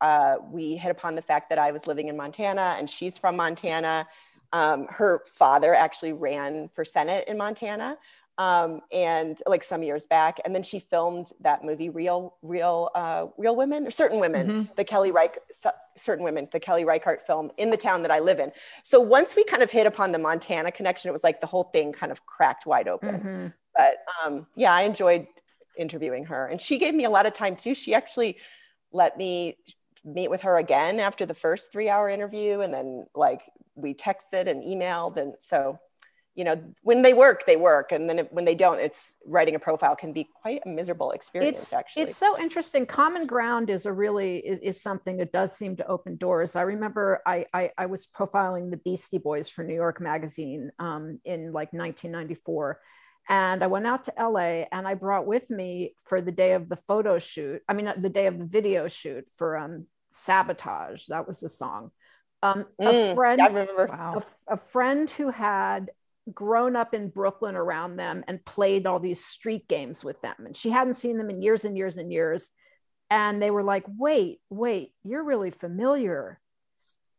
uh, 0.00 0.36
we 0.52 0.76
hit 0.76 0.92
upon 0.92 1.16
the 1.16 1.22
fact 1.22 1.50
that 1.50 1.58
I 1.58 1.72
was 1.72 1.88
living 1.88 2.06
in 2.06 2.16
Montana 2.16 2.76
and 2.78 2.88
she's 2.88 3.18
from 3.18 3.34
Montana. 3.34 4.06
Um, 4.52 4.86
her 4.88 5.24
father 5.26 5.74
actually 5.74 6.12
ran 6.12 6.68
for 6.68 6.84
Senate 6.84 7.24
in 7.26 7.36
Montana 7.36 7.98
um, 8.38 8.80
and 8.92 9.40
like 9.46 9.62
some 9.62 9.82
years 9.82 10.06
back. 10.06 10.40
And 10.44 10.54
then 10.54 10.62
she 10.62 10.78
filmed 10.78 11.30
that 11.40 11.64
movie, 11.64 11.88
Real, 11.88 12.36
Real, 12.42 12.90
uh, 12.94 13.26
Real 13.36 13.54
Women, 13.54 13.86
or 13.86 13.90
Certain 13.90 14.18
Women, 14.18 14.46
mm-hmm. 14.48 14.72
the 14.76 14.84
Kelly 14.84 15.12
Reich, 15.12 15.38
Certain 15.96 16.24
Women, 16.24 16.48
the 16.52 16.60
Kelly 16.60 16.84
Reichardt 16.84 17.22
film 17.22 17.50
in 17.56 17.70
the 17.70 17.76
town 17.76 18.02
that 18.02 18.10
I 18.10 18.18
live 18.18 18.40
in. 18.40 18.52
So 18.82 19.00
once 19.00 19.36
we 19.36 19.44
kind 19.44 19.62
of 19.62 19.70
hit 19.70 19.86
upon 19.86 20.12
the 20.12 20.18
Montana 20.18 20.72
connection, 20.72 21.08
it 21.08 21.12
was 21.12 21.24
like 21.24 21.40
the 21.40 21.46
whole 21.46 21.64
thing 21.64 21.92
kind 21.92 22.10
of 22.10 22.26
cracked 22.26 22.66
wide 22.66 22.88
open. 22.88 23.14
Mm-hmm. 23.14 23.46
But 23.76 23.96
um, 24.24 24.46
yeah, 24.56 24.72
I 24.72 24.82
enjoyed 24.82 25.26
interviewing 25.76 26.26
her, 26.26 26.46
and 26.46 26.60
she 26.60 26.78
gave 26.78 26.94
me 26.94 27.04
a 27.04 27.10
lot 27.10 27.26
of 27.26 27.32
time 27.32 27.56
too. 27.56 27.74
She 27.74 27.94
actually 27.94 28.38
let 28.92 29.16
me 29.18 29.56
meet 30.04 30.28
with 30.28 30.42
her 30.42 30.58
again 30.58 31.00
after 31.00 31.24
the 31.24 31.34
first 31.34 31.72
three 31.72 31.88
hour 31.88 32.08
interview 32.10 32.60
and 32.60 32.74
then 32.74 33.06
like 33.14 33.40
we 33.74 33.94
texted 33.94 34.46
and 34.46 34.62
emailed 34.62 35.16
and 35.16 35.34
so 35.40 35.78
you 36.34 36.42
know 36.44 36.60
when 36.82 37.02
they 37.02 37.14
work 37.14 37.46
they 37.46 37.56
work 37.56 37.92
and 37.92 38.08
then 38.08 38.18
when 38.30 38.44
they 38.44 38.54
don't 38.54 38.80
it's 38.80 39.14
writing 39.24 39.54
a 39.54 39.58
profile 39.58 39.94
can 39.94 40.12
be 40.12 40.28
quite 40.42 40.60
a 40.66 40.68
miserable 40.68 41.12
experience 41.12 41.62
it's, 41.62 41.72
actually. 41.72 42.02
it's 42.02 42.16
so 42.16 42.38
interesting. 42.38 42.86
Common 42.86 43.26
ground 43.26 43.70
is 43.70 43.86
a 43.86 43.92
really 43.92 44.38
is, 44.38 44.58
is 44.60 44.80
something 44.80 45.16
that 45.18 45.32
does 45.32 45.56
seem 45.56 45.76
to 45.76 45.86
open 45.86 46.16
doors. 46.16 46.56
I 46.56 46.62
remember 46.62 47.22
I, 47.26 47.46
I, 47.54 47.70
I 47.78 47.86
was 47.86 48.06
profiling 48.06 48.70
the 48.70 48.76
beastie 48.78 49.18
boys 49.18 49.48
for 49.48 49.62
new 49.62 49.74
york 49.74 50.00
magazine 50.00 50.70
um, 50.78 51.20
in 51.24 51.52
like 51.52 51.72
1994 51.72 52.80
and 53.28 53.64
i 53.64 53.66
went 53.66 53.86
out 53.86 54.04
to 54.04 54.12
la 54.18 54.36
and 54.38 54.86
i 54.86 54.94
brought 54.94 55.26
with 55.26 55.48
me 55.48 55.94
for 56.04 56.20
the 56.20 56.32
day 56.32 56.52
of 56.52 56.68
the 56.68 56.76
photo 56.76 57.18
shoot 57.18 57.62
i 57.68 57.72
mean 57.72 57.90
the 57.98 58.08
day 58.08 58.26
of 58.26 58.38
the 58.38 58.44
video 58.44 58.86
shoot 58.86 59.24
for 59.36 59.56
um, 59.56 59.86
sabotage 60.10 61.06
that 61.06 61.26
was 61.26 61.40
the 61.40 61.48
song 61.48 61.90
um, 62.44 62.66
a 62.78 62.84
mm, 62.84 63.14
friend, 63.14 63.40
I 63.40 63.46
remember. 63.46 63.86
A, 63.86 64.22
a, 64.48 64.56
friend 64.58 65.08
who 65.08 65.30
had 65.30 65.90
grown 66.32 66.76
up 66.76 66.94
in 66.94 67.08
Brooklyn 67.10 67.56
around 67.56 67.96
them 67.96 68.24
and 68.26 68.44
played 68.44 68.86
all 68.86 68.98
these 68.98 69.24
street 69.24 69.68
games 69.68 70.04
with 70.04 70.20
them. 70.22 70.34
And 70.46 70.56
she 70.56 70.70
hadn't 70.70 70.94
seen 70.94 71.18
them 71.18 71.30
in 71.30 71.42
years 71.42 71.64
and 71.64 71.76
years 71.76 71.96
and 71.96 72.12
years. 72.12 72.50
And 73.10 73.42
they 73.42 73.50
were 73.50 73.62
like, 73.62 73.84
wait, 73.86 74.40
wait, 74.48 74.92
you're 75.02 75.24
really 75.24 75.50
familiar. 75.50 76.40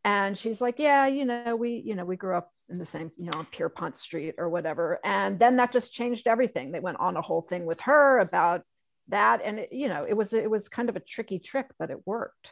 And 0.04 0.36
she's 0.36 0.60
like, 0.60 0.78
yeah, 0.78 1.06
you 1.06 1.24
know, 1.24 1.56
we, 1.56 1.82
you 1.84 1.94
know, 1.94 2.04
we 2.04 2.16
grew 2.16 2.36
up 2.36 2.52
in 2.68 2.78
the 2.78 2.86
same, 2.86 3.12
you 3.16 3.26
know, 3.26 3.38
on 3.38 3.46
Pierpont 3.46 3.96
Street 3.96 4.34
or 4.38 4.48
whatever. 4.48 4.98
And 5.04 5.38
then 5.38 5.56
that 5.56 5.72
just 5.72 5.92
changed 5.92 6.26
everything. 6.26 6.72
They 6.72 6.80
went 6.80 7.00
on 7.00 7.16
a 7.16 7.22
whole 7.22 7.42
thing 7.42 7.64
with 7.64 7.80
her 7.82 8.18
about 8.18 8.62
that. 9.08 9.40
And, 9.44 9.60
it, 9.60 9.72
you 9.72 9.88
know, 9.88 10.04
it 10.08 10.14
was, 10.14 10.32
it 10.32 10.50
was 10.50 10.68
kind 10.68 10.88
of 10.88 10.96
a 10.96 11.00
tricky 11.00 11.38
trick, 11.38 11.66
but 11.78 11.90
it 11.90 12.06
worked 12.06 12.50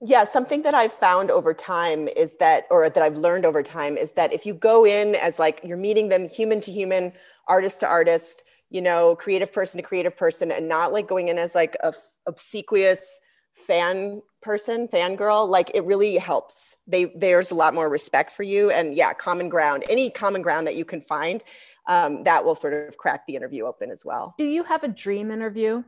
yeah 0.00 0.24
something 0.24 0.62
that 0.62 0.74
i've 0.74 0.92
found 0.92 1.30
over 1.30 1.52
time 1.52 2.08
is 2.08 2.34
that 2.34 2.66
or 2.70 2.88
that 2.88 3.02
i've 3.02 3.16
learned 3.16 3.44
over 3.44 3.62
time 3.62 3.96
is 3.96 4.12
that 4.12 4.32
if 4.32 4.46
you 4.46 4.54
go 4.54 4.86
in 4.86 5.14
as 5.14 5.38
like 5.38 5.60
you're 5.62 5.76
meeting 5.76 6.08
them 6.08 6.28
human 6.28 6.60
to 6.60 6.72
human 6.72 7.12
artist 7.48 7.80
to 7.80 7.86
artist 7.86 8.44
you 8.70 8.80
know 8.80 9.14
creative 9.16 9.52
person 9.52 9.80
to 9.80 9.86
creative 9.86 10.16
person 10.16 10.50
and 10.50 10.68
not 10.68 10.92
like 10.92 11.06
going 11.06 11.28
in 11.28 11.38
as 11.38 11.54
like 11.54 11.76
a 11.82 11.92
obsequious 12.26 13.20
fan 13.54 14.22
person 14.40 14.88
fangirl 14.88 15.48
like 15.48 15.70
it 15.74 15.84
really 15.84 16.16
helps. 16.16 16.76
They 16.86 17.06
there's 17.16 17.50
a 17.50 17.54
lot 17.54 17.74
more 17.74 17.88
respect 17.88 18.32
for 18.32 18.42
you 18.42 18.70
and 18.70 18.94
yeah 18.94 19.12
common 19.12 19.48
ground 19.48 19.84
any 19.88 20.10
common 20.10 20.40
ground 20.40 20.66
that 20.66 20.76
you 20.76 20.84
can 20.84 21.00
find 21.02 21.42
um, 21.86 22.22
that 22.24 22.44
will 22.44 22.54
sort 22.54 22.72
of 22.72 22.96
crack 22.96 23.26
the 23.26 23.34
interview 23.34 23.64
open 23.64 23.90
as 23.90 24.04
well. 24.04 24.34
Do 24.38 24.44
you 24.44 24.62
have 24.64 24.84
a 24.84 24.88
dream 24.88 25.30
interview 25.30 25.82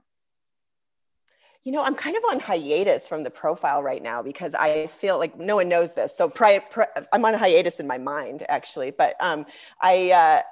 you 1.65 1.73
know, 1.73 1.83
I'm 1.83 1.95
kind 1.95 2.17
of 2.17 2.23
on 2.31 2.41
hiatus 2.41 3.09
from 3.09 3.23
the 3.23 3.31
profile 3.31 3.83
right 3.83 4.03
now 4.03 4.23
because 4.23 4.55
I 4.55 4.87
feel 4.89 5.19
like 5.19 5.39
no 5.39 5.57
one 5.57 5.69
knows 5.69 5.93
this. 5.93 6.17
So 6.17 6.29
pri- 6.29 6.59
pri- 6.59 6.89
I'm 7.13 7.25
on 7.25 7.35
hiatus 7.35 7.79
in 7.79 7.87
my 7.87 7.99
mind 7.99 8.45
actually, 8.49 8.91
but 8.91 9.15
um, 9.21 9.47
I, 9.81 10.11
uh, 10.11 10.43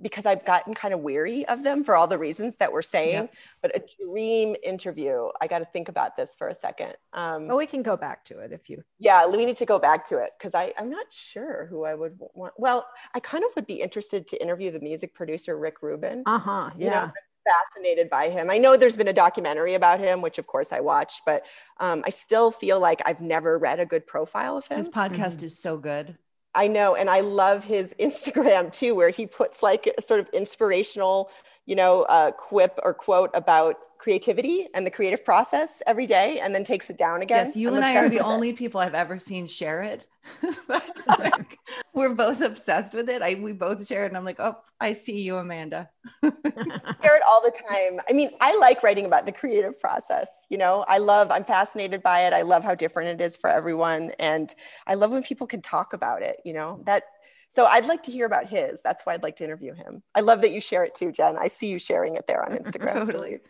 because 0.00 0.26
I've 0.26 0.44
gotten 0.44 0.74
kind 0.74 0.92
of 0.92 1.00
weary 1.00 1.46
of 1.46 1.62
them 1.62 1.84
for 1.84 1.94
all 1.94 2.08
the 2.08 2.18
reasons 2.18 2.56
that 2.56 2.72
we're 2.72 2.82
saying. 2.82 3.12
Yep. 3.12 3.34
But 3.62 3.76
a 3.76 3.82
dream 4.04 4.56
interview, 4.62 5.28
I 5.40 5.46
got 5.46 5.60
to 5.60 5.64
think 5.66 5.88
about 5.88 6.16
this 6.16 6.34
for 6.36 6.48
a 6.48 6.54
second. 6.54 6.94
Um, 7.12 7.48
oh, 7.48 7.56
we 7.56 7.66
can 7.66 7.82
go 7.82 7.96
back 7.96 8.24
to 8.24 8.40
it 8.40 8.52
if 8.52 8.68
you. 8.68 8.82
Yeah, 8.98 9.26
we 9.28 9.46
need 9.46 9.58
to 9.58 9.66
go 9.66 9.78
back 9.78 10.04
to 10.06 10.18
it 10.18 10.30
because 10.36 10.54
I'm 10.54 10.90
not 10.90 11.06
sure 11.10 11.66
who 11.70 11.84
I 11.84 11.94
would 11.94 12.18
want. 12.18 12.54
Well, 12.56 12.86
I 13.14 13.20
kind 13.20 13.44
of 13.44 13.50
would 13.54 13.66
be 13.66 13.80
interested 13.80 14.26
to 14.28 14.42
interview 14.42 14.72
the 14.72 14.80
music 14.80 15.14
producer 15.14 15.56
Rick 15.56 15.82
Rubin. 15.82 16.24
Uh 16.26 16.38
huh. 16.38 16.70
Yeah. 16.76 16.84
You 16.84 16.90
know, 16.90 17.12
fascinated 17.44 18.08
by 18.10 18.28
him. 18.28 18.50
I 18.50 18.58
know 18.58 18.76
there's 18.76 18.96
been 18.96 19.08
a 19.08 19.12
documentary 19.12 19.74
about 19.74 20.00
him, 20.00 20.22
which 20.22 20.38
of 20.38 20.46
course 20.46 20.72
I 20.72 20.80
watched, 20.80 21.22
but 21.26 21.44
um, 21.78 22.02
I 22.06 22.10
still 22.10 22.50
feel 22.50 22.80
like 22.80 23.02
I've 23.04 23.20
never 23.20 23.58
read 23.58 23.80
a 23.80 23.86
good 23.86 24.06
profile 24.06 24.56
of 24.56 24.66
him. 24.66 24.78
His 24.78 24.88
podcast 24.88 25.36
mm-hmm. 25.36 25.46
is 25.46 25.58
so 25.58 25.76
good. 25.76 26.16
I 26.54 26.68
know. 26.68 26.94
And 26.94 27.08
I 27.08 27.20
love 27.20 27.64
his 27.64 27.94
Instagram 28.00 28.72
too, 28.72 28.94
where 28.94 29.10
he 29.10 29.26
puts 29.26 29.62
like 29.62 29.92
a 29.96 30.02
sort 30.02 30.20
of 30.20 30.28
inspirational, 30.32 31.30
you 31.66 31.76
know, 31.76 32.02
uh, 32.02 32.32
quip 32.32 32.78
or 32.82 32.94
quote 32.94 33.30
about 33.34 33.76
creativity 33.98 34.66
and 34.74 34.84
the 34.84 34.90
creative 34.90 35.24
process 35.24 35.80
every 35.86 36.06
day 36.06 36.40
and 36.40 36.52
then 36.52 36.64
takes 36.64 36.90
it 36.90 36.98
down 36.98 37.22
again. 37.22 37.46
Yes, 37.46 37.56
you 37.56 37.68
I'm 37.68 37.76
and 37.76 37.84
I 37.84 37.96
are 37.96 38.08
the 38.08 38.20
only 38.20 38.52
people 38.52 38.80
I've 38.80 38.94
ever 38.94 39.18
seen 39.18 39.46
share 39.46 39.82
it. 39.82 40.06
like, 41.18 41.58
we're 41.94 42.14
both 42.14 42.40
obsessed 42.40 42.94
with 42.94 43.08
it. 43.08 43.22
I 43.22 43.34
we 43.34 43.52
both 43.52 43.86
share 43.86 44.04
it 44.04 44.08
and 44.08 44.16
I'm 44.16 44.24
like, 44.24 44.40
"Oh, 44.40 44.56
I 44.80 44.92
see 44.92 45.20
you, 45.20 45.36
Amanda." 45.36 45.88
share 46.22 47.16
it 47.16 47.22
all 47.28 47.42
the 47.42 47.52
time. 47.68 48.00
I 48.08 48.12
mean, 48.12 48.30
I 48.40 48.56
like 48.56 48.82
writing 48.82 49.04
about 49.04 49.26
the 49.26 49.32
creative 49.32 49.80
process, 49.80 50.46
you 50.48 50.58
know. 50.58 50.84
I 50.88 50.98
love 50.98 51.30
I'm 51.30 51.44
fascinated 51.44 52.02
by 52.02 52.20
it. 52.20 52.32
I 52.32 52.42
love 52.42 52.64
how 52.64 52.74
different 52.74 53.20
it 53.20 53.24
is 53.24 53.36
for 53.36 53.50
everyone 53.50 54.12
and 54.18 54.54
I 54.86 54.94
love 54.94 55.10
when 55.10 55.22
people 55.22 55.46
can 55.46 55.62
talk 55.62 55.92
about 55.92 56.22
it, 56.22 56.36
you 56.44 56.52
know. 56.52 56.82
That 56.86 57.04
so 57.52 57.66
I'd 57.66 57.84
like 57.84 58.04
to 58.04 58.10
hear 58.10 58.24
about 58.24 58.46
his. 58.46 58.80
That's 58.80 59.04
why 59.04 59.12
I'd 59.12 59.22
like 59.22 59.36
to 59.36 59.44
interview 59.44 59.74
him. 59.74 60.02
I 60.14 60.22
love 60.22 60.40
that 60.40 60.52
you 60.52 60.60
share 60.60 60.84
it 60.84 60.94
too, 60.94 61.12
Jen. 61.12 61.36
I 61.38 61.48
see 61.48 61.66
you 61.66 61.78
sharing 61.78 62.16
it 62.16 62.26
there 62.26 62.42
on 62.42 62.56
Instagram. 62.56 63.04
totally. 63.04 63.40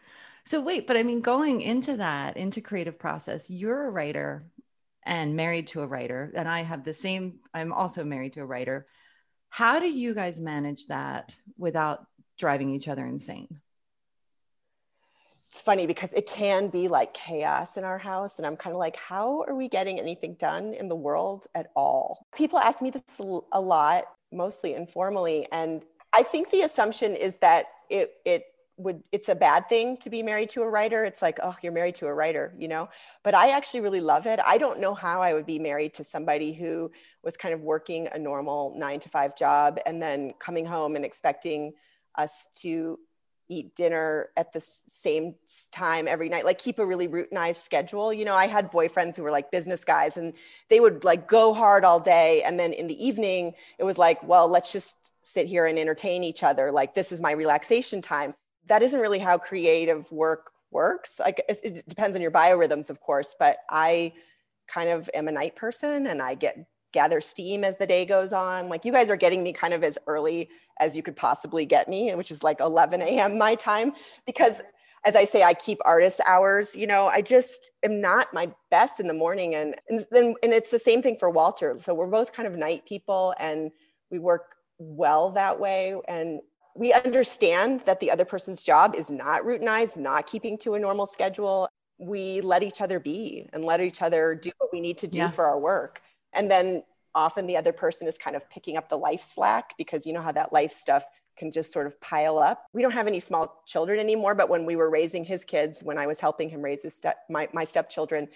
So 0.45 0.61
wait, 0.61 0.89
but 0.89 0.97
I 0.97 1.05
mean, 1.05 1.21
going 1.21 1.61
into 1.61 1.99
that, 1.99 2.37
into 2.37 2.61
creative 2.61 2.99
process, 2.99 3.49
you're 3.49 3.87
a 3.87 3.91
writer 3.91 4.45
and 5.05 5.37
married 5.37 5.69
to 5.69 5.83
a 5.83 5.87
writer, 5.87 6.33
and 6.35 6.49
I 6.49 6.65
have 6.65 6.83
the 6.83 6.93
same. 6.93 7.39
I'm 7.55 7.73
also 7.73 8.03
married 8.03 8.33
to 8.33 8.41
a 8.41 8.45
writer. 8.45 8.87
How 9.51 9.79
do 9.79 9.89
you 9.89 10.15
guys 10.15 10.41
manage 10.41 10.89
that 10.89 11.37
without 11.57 12.05
driving 12.39 12.71
each 12.71 12.89
other 12.89 13.07
insane? 13.07 13.62
It's 15.53 15.61
funny 15.61 15.87
because 15.87 16.15
it 16.15 16.27
can 16.27 16.69
be 16.69 16.89
like 16.89 17.13
chaos 17.13 17.77
in 17.77 17.85
our 17.85 17.99
house. 17.99 18.39
And 18.39 18.47
I'm 18.47 18.57
kind 18.57 18.75
of 18.75 18.81
like, 18.81 18.97
how 18.97 19.45
are 19.47 19.55
we 19.55 19.69
getting 19.69 20.01
anything 20.01 20.33
done 20.41 20.73
in 20.73 20.89
the 20.89 20.97
world 20.97 21.47
at 21.55 21.71
all? 21.77 22.27
People 22.35 22.59
ask 22.59 22.81
me 22.81 22.89
this 22.89 23.21
a 23.53 23.61
lot, 23.61 24.05
mostly 24.33 24.73
informally. 24.73 25.47
And 25.53 25.83
I 26.15 26.23
think 26.23 26.51
the 26.51 26.63
assumption 26.63 27.15
is 27.15 27.37
that 27.43 27.67
it, 27.91 28.15
it 28.25 28.47
would 28.79 29.03
it's 29.13 29.29
a 29.29 29.35
bad 29.35 29.69
thing 29.69 29.99
to 29.99 30.09
be 30.09 30.23
married 30.23 30.49
to 30.49 30.63
a 30.63 30.69
writer 30.69 31.05
it's 31.05 31.21
like 31.21 31.39
oh 31.43 31.55
you're 31.63 31.71
married 31.71 31.95
to 31.95 32.07
a 32.07 32.15
writer 32.15 32.55
you 32.59 32.67
know 32.67 32.89
but 33.23 33.35
i 33.35 33.51
actually 33.51 33.81
really 33.81 34.01
love 34.01 34.27
it 34.27 34.41
i 34.47 34.57
don't 34.57 34.81
know 34.81 34.95
how 34.95 35.21
i 35.21 35.35
would 35.35 35.45
be 35.45 35.59
married 35.59 35.93
to 35.93 36.03
somebody 36.03 36.55
who 36.55 36.91
was 37.23 37.37
kind 37.37 37.53
of 37.53 37.61
working 37.61 38.09
a 38.13 38.19
normal 38.19 38.75
9 38.79 38.99
to 38.99 39.11
5 39.11 39.37
job 39.37 39.79
and 39.85 40.01
then 40.01 40.33
coming 40.39 40.65
home 40.65 40.97
and 40.97 41.05
expecting 41.05 41.75
us 42.17 42.49
to 42.55 42.99
eat 43.53 43.77
dinner 43.77 44.31
at 44.37 44.53
the 44.53 44.61
same 44.61 45.35
time 45.71 46.09
every 46.09 46.29
night 46.29 46.45
like 46.45 46.59
keep 46.59 46.79
a 46.79 46.87
really 46.87 47.09
routinized 47.09 47.57
schedule. 47.57 48.13
You 48.13 48.25
know 48.25 48.35
i 48.35 48.47
had 48.47 48.73
boyfriends 48.73 49.17
who 49.17 49.23
were 49.23 49.31
like 49.31 49.51
business 49.51 49.85
guys 49.85 50.17
and 50.17 50.33
they 50.71 50.81
would 50.81 51.05
like 51.05 51.29
go 51.29 51.53
hard 51.53 51.85
all 51.85 52.01
day 52.01 52.43
and 52.43 52.59
then 52.59 52.73
in 52.73 52.87
the 52.87 53.05
evening 53.05 53.53
it 53.79 53.85
was 53.85 53.99
like 53.99 54.23
well 54.23 54.49
let's 54.49 54.73
just 54.73 55.13
sit 55.23 55.47
here 55.47 55.67
and 55.67 55.79
entertain 55.79 56.25
each 56.25 56.43
other. 56.43 56.73
Like 56.73 56.95
this 56.95 57.13
is 57.13 57.21
my 57.21 57.33
relaxation 57.33 58.03
time. 58.03 58.35
That 58.67 58.83
isn't 58.83 58.99
really 58.99 59.21
how 59.21 59.39
creative 59.39 60.11
work 60.11 60.51
works. 60.71 61.21
Like 61.21 61.45
it 61.49 61.89
depends 61.89 62.17
on 62.17 62.23
your 62.23 62.31
biorhythms 62.31 62.91
of 62.91 63.01
course 63.01 63.35
but 63.39 63.59
i 63.69 64.13
kind 64.69 64.89
of 64.89 65.11
am 65.13 65.29
a 65.29 65.33
night 65.33 65.57
person 65.57 66.07
and 66.07 66.23
i 66.23 66.35
get 66.35 66.57
gather 66.93 67.21
steam 67.21 67.65
as 67.65 67.77
the 67.77 67.87
day 67.87 68.05
goes 68.05 68.33
on. 68.33 68.69
Like 68.69 68.85
you 68.85 68.93
guys 68.93 69.11
are 69.11 69.17
getting 69.17 69.43
me 69.43 69.53
kind 69.53 69.75
of 69.75 69.83
as 69.83 69.99
early 70.07 70.49
as 70.79 70.97
you 70.97 71.03
could 71.03 71.17
possibly 71.17 71.65
get 71.65 71.89
me, 71.89 72.15
which 72.15 72.31
is 72.31 72.43
like 72.43 72.61
11 72.61 73.03
a.m. 73.03 73.39
my 73.39 73.55
time, 73.55 73.93
because 74.27 74.63
as 75.05 75.17
I 75.17 75.25
say, 75.25 75.43
I 75.43 75.55
keep 75.55 75.79
artist 75.85 76.21
hours. 76.27 76.77
You 76.77 76.87
know, 76.87 77.09
I 77.09 77.23
just 77.23 77.73
am 77.83 78.01
not 78.01 78.33
my 78.33 78.51
best 78.71 79.01
in 79.01 79.07
the 79.07 79.15
morning, 79.15 79.55
and 79.55 79.75
and 79.89 80.07
then 80.11 80.35
and 80.43 80.53
it's 80.53 80.71
the 80.71 80.79
same 80.79 81.03
thing 81.03 81.17
for 81.17 81.31
Walter. 81.31 81.77
So 81.79 81.93
we're 81.95 82.07
both 82.07 82.33
kind 82.33 82.47
of 82.47 82.57
night 82.57 82.87
people, 82.87 83.35
and 83.39 83.71
we 84.11 84.19
work 84.19 84.55
well 84.79 85.31
that 85.33 85.59
way, 85.59 85.97
and 86.07 86.41
we 86.75 86.93
understand 86.93 87.81
that 87.81 88.01
the 88.01 88.11
other 88.11 88.25
person's 88.25 88.63
job 88.63 88.95
is 88.95 89.11
not 89.11 89.43
routinized, 89.43 89.97
not 89.99 90.27
keeping 90.27 90.57
to 90.59 90.75
a 90.75 90.79
normal 90.79 91.07
schedule. 91.07 91.69
We 91.99 92.41
let 92.41 92.63
each 92.63 92.81
other 92.81 92.99
be 92.99 93.49
and 93.53 93.65
let 93.65 93.81
each 93.81 94.03
other 94.03 94.35
do 94.35 94.51
what 94.59 94.71
we 94.73 94.81
need 94.81 94.99
to 94.99 95.07
do 95.07 95.19
yeah. 95.19 95.31
for 95.31 95.47
our 95.47 95.59
work 95.59 96.01
and 96.33 96.51
then 96.51 96.83
often 97.15 97.47
the 97.47 97.57
other 97.57 97.73
person 97.73 98.09
is 98.09 98.17
kind 98.19 98.37
of 98.37 98.49
picking 98.49 98.77
up 98.77 98.89
the 98.89 98.97
life 98.97 99.23
slack 99.23 99.75
because 99.77 100.07
you 100.07 100.13
know 100.13 100.23
how 100.23 100.33
that 100.33 100.53
life 100.53 100.73
stuff 100.73 101.05
can 101.37 101.51
just 101.51 101.73
sort 101.73 101.87
of 101.87 102.01
pile 102.01 102.39
up. 102.39 102.67
We 102.73 102.83
don't 102.83 102.93
have 102.93 103.07
any 103.07 103.21
small 103.21 103.63
children 103.67 103.99
anymore, 103.99 104.35
but 104.35 104.49
when 104.49 104.65
we 104.65 104.77
were 104.77 104.91
raising 104.91 105.25
his 105.25 105.45
kids, 105.45 105.83
when 105.83 105.99
I 105.99 106.07
was 106.07 106.21
helping 106.21 106.49
him 106.49 106.63
raise 106.63 106.83
his 106.83 106.95
step, 106.95 107.19
my, 107.29 107.49
my 107.53 107.65
stepchildren, 107.65 108.29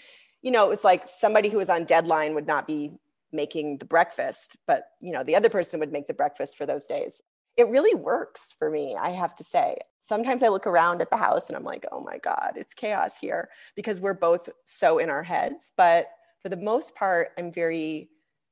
you 0.43 0.51
know, 0.51 0.65
it 0.65 0.71
was 0.71 0.85
like 0.85 1.07
somebody 1.07 1.49
who 1.49 1.59
was 1.59 1.71
on 1.71 1.85
deadline 1.85 2.35
would 2.35 2.47
not 2.47 2.67
be 2.67 2.93
making 3.33 3.79
the 3.79 3.85
breakfast, 3.85 4.57
but 4.67 4.89
you 5.01 5.13
know, 5.13 5.23
the 5.23 5.37
other 5.37 5.49
person 5.49 5.81
would 5.81 5.93
make 5.93 6.07
the 6.07 6.15
breakfast 6.15 6.57
for 6.57 6.67
those 6.67 6.87
days. 6.87 7.23
It 7.57 7.69
really 7.69 7.95
works 7.95 8.55
for 8.59 8.71
me, 8.71 8.97
I 8.99 9.11
have 9.11 9.35
to 9.37 9.45
say. 9.45 9.79
Sometimes 10.03 10.43
I 10.43 10.49
look 10.49 10.67
around 10.67 11.03
at 11.03 11.11
the 11.11 11.17
house 11.17 11.49
and 11.49 11.57
I'm 11.57 11.65
like, 11.65 11.85
oh 11.91 12.01
my 12.01 12.19
God, 12.19 12.53
it's 12.55 12.75
chaos 12.75 13.19
here 13.19 13.49
because 13.75 14.01
we're 14.01 14.15
both 14.15 14.49
so 14.65 14.99
in 14.99 15.11
our 15.11 15.23
heads. 15.23 15.73
But 15.77 16.09
for 16.47 16.51
the 16.51 16.57
most 16.57 16.95
part, 16.95 17.33
I'm 17.37 17.51
very 17.51 18.09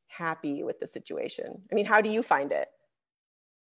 happy 0.09 0.64
with 0.64 0.80
the 0.80 0.86
situation. 0.88 1.62
I 1.70 1.76
mean, 1.76 1.84
how 1.84 2.01
do 2.01 2.11
you 2.11 2.24
find 2.24 2.51
it? 2.51 2.66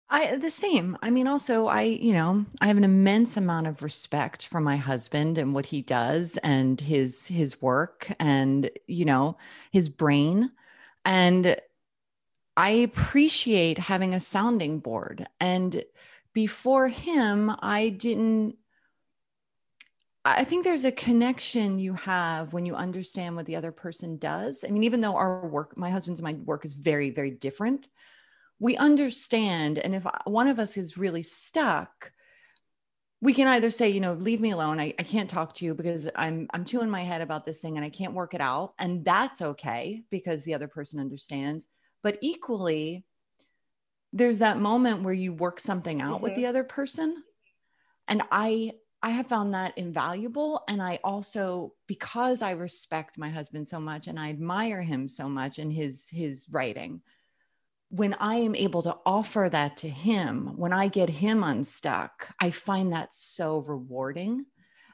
I 0.07 0.36
the 0.36 0.51
same. 0.51 0.99
I 1.01 1.09
mean, 1.09 1.25
also 1.25 1.65
I, 1.65 1.82
you 1.82 2.13
know, 2.13 2.45
I 2.61 2.67
have 2.67 2.77
an 2.77 2.84
immense 2.84 3.38
amount 3.38 3.65
of 3.65 3.82
respect 3.82 4.45
for 4.45 4.61
my 4.61 4.77
husband 4.77 5.39
and 5.39 5.55
what 5.55 5.65
he 5.65 5.82
does 5.82 6.38
and 6.43 6.80
his 6.80 7.25
his 7.25 7.59
work 7.59 8.11
and, 8.19 8.69
you 8.86 9.03
know, 9.03 9.36
his 9.71 9.89
brain. 9.89 10.51
And 11.05 11.59
I 12.55 12.69
appreciate 12.69 13.80
having 13.80 14.13
a 14.13 14.21
sounding 14.21 14.77
board. 14.77 15.25
And 15.39 15.84
before 16.34 16.88
him, 16.88 17.51
I 17.63 17.89
didn't 17.89 18.57
I 20.26 20.43
think 20.43 20.63
there's 20.63 20.86
a 20.86 20.91
connection 20.91 21.80
you 21.80 21.93
have 21.93 22.51
when 22.51 22.65
you 22.65 22.76
understand 22.76 23.36
what 23.36 23.45
the 23.45 23.55
other 23.55 23.72
person 23.72 24.17
does. 24.17 24.65
I 24.67 24.70
mean, 24.70 24.84
even 24.84 24.99
though 24.99 25.15
our 25.15 25.47
work, 25.47 25.78
my 25.78 25.89
husband's 25.89 26.20
and 26.20 26.28
my 26.28 26.34
work 26.43 26.65
is 26.65 26.74
very, 26.74 27.09
very 27.09 27.32
different, 27.32 27.88
we 28.59 28.76
understand. 28.76 29.80
And 29.80 29.95
if 29.95 30.05
one 30.26 30.47
of 30.47 30.59
us 30.59 30.76
is 30.76 30.97
really 30.97 31.24
stuck, 31.24 32.11
we 33.22 33.34
can 33.34 33.47
either 33.47 33.72
say, 33.72 33.89
you 33.89 34.01
know, 34.01 34.13
leave 34.13 34.41
me 34.41 34.51
alone. 34.51 34.80
I, 34.80 34.93
I 34.99 35.03
can't 35.03 35.30
talk 35.30 35.55
to 35.55 35.65
you 35.65 35.74
because 35.74 36.09
I'm 36.15 36.47
I'm 36.53 36.65
too 36.65 36.82
in 36.82 36.89
my 36.89 37.03
head 37.03 37.22
about 37.22 37.45
this 37.45 37.59
thing 37.59 37.78
and 37.78 37.86
I 37.86 37.89
can't 37.89 38.13
work 38.13 38.34
it 38.34 38.41
out. 38.41 38.74
And 38.80 39.03
that's 39.03 39.41
okay 39.41 40.03
because 40.09 40.43
the 40.43 40.53
other 40.53 40.67
person 40.67 40.99
understands. 40.99 41.67
But 42.01 42.17
equally, 42.22 43.05
there's 44.13 44.39
that 44.39 44.57
moment 44.57 45.03
where 45.03 45.13
you 45.13 45.34
work 45.34 45.59
something 45.59 46.01
out 46.01 46.15
mm-hmm. 46.15 46.24
with 46.24 46.36
the 46.36 46.45
other 46.45 46.63
person. 46.63 47.24
And 48.07 48.24
I 48.32 48.74
I 49.02 49.12
have 49.12 49.28
found 49.28 49.54
that 49.54 49.78
invaluable. 49.78 50.64
And 50.68 50.82
I 50.82 51.00
also, 51.04 51.74
because 51.88 52.41
I 52.41 52.52
respect 52.52 53.18
my 53.18 53.30
husband 53.30 53.68
so 53.68 53.80
much 53.80 54.08
and 54.08 54.20
I 54.20 54.30
admire 54.30 54.82
him 54.82 55.08
so 55.08 55.30
much 55.30 55.58
in 55.58 55.72
his 55.72 56.10
his 56.10 56.47
writing, 56.52 57.02
when 57.89 58.14
I 58.16 58.36
am 58.36 58.56
able 58.56 58.84
to 58.84 58.97
offer 59.06 59.50
that 59.52 59.78
to 59.78 59.89
him, 59.89 60.54
when 60.58 60.74
I 60.74 60.89
get 60.89 61.10
him 61.10 61.43
unstuck, 61.43 62.34
I 62.39 62.52
find 62.52 62.93
that 62.93 63.14
so 63.14 63.60
rewarding. 63.60 64.45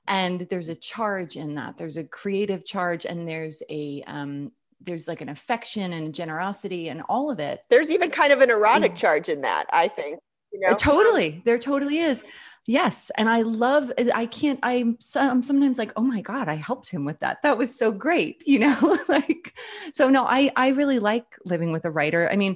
And 0.07 0.41
there's 0.49 0.69
a 0.69 0.75
charge 0.75 1.35
in 1.35 1.55
that. 1.55 1.77
There's 1.77 1.97
a 1.97 2.03
creative 2.03 2.63
charge, 2.63 3.05
and 3.05 3.27
there's 3.27 3.63
a 3.69 4.03
um, 4.05 4.51
there's 4.81 5.07
like 5.07 5.21
an 5.21 5.29
affection 5.29 5.93
and 5.93 6.13
generosity 6.13 6.89
and 6.89 7.01
all 7.09 7.31
of 7.31 7.39
it. 7.39 7.65
There's 7.69 7.89
even 7.89 8.11
kind 8.11 8.31
of 8.31 8.41
an 8.41 8.51
erotic 8.51 8.95
charge 8.95 9.29
in 9.29 9.41
that, 9.41 9.65
I 9.71 9.87
think. 9.87 10.19
You 10.53 10.59
know? 10.59 10.75
Totally, 10.75 11.41
there 11.43 11.57
totally 11.57 11.97
is. 11.97 12.23
Yes. 12.67 13.11
And 13.17 13.29
I 13.29 13.43
love, 13.43 13.91
eh, 13.97 14.09
I 14.13 14.25
can't, 14.25 14.59
I'm, 14.63 14.97
I'm 15.15 15.43
sometimes 15.43 15.77
like, 15.77 15.93
oh 15.95 16.01
my 16.01 16.21
God, 16.21 16.49
I 16.49 16.55
helped 16.55 16.89
him 16.89 17.05
with 17.05 17.19
that. 17.19 17.41
That 17.43 17.57
was 17.57 17.75
so 17.75 17.91
great. 17.91 18.41
You 18.47 18.59
know, 18.59 18.97
like, 19.09 19.57
so 19.93 20.09
no, 20.09 20.25
I, 20.25 20.51
I 20.55 20.69
really 20.69 20.99
like 20.99 21.25
living 21.43 21.71
with 21.71 21.85
a 21.85 21.91
writer. 21.91 22.29
I 22.31 22.37
mean, 22.37 22.55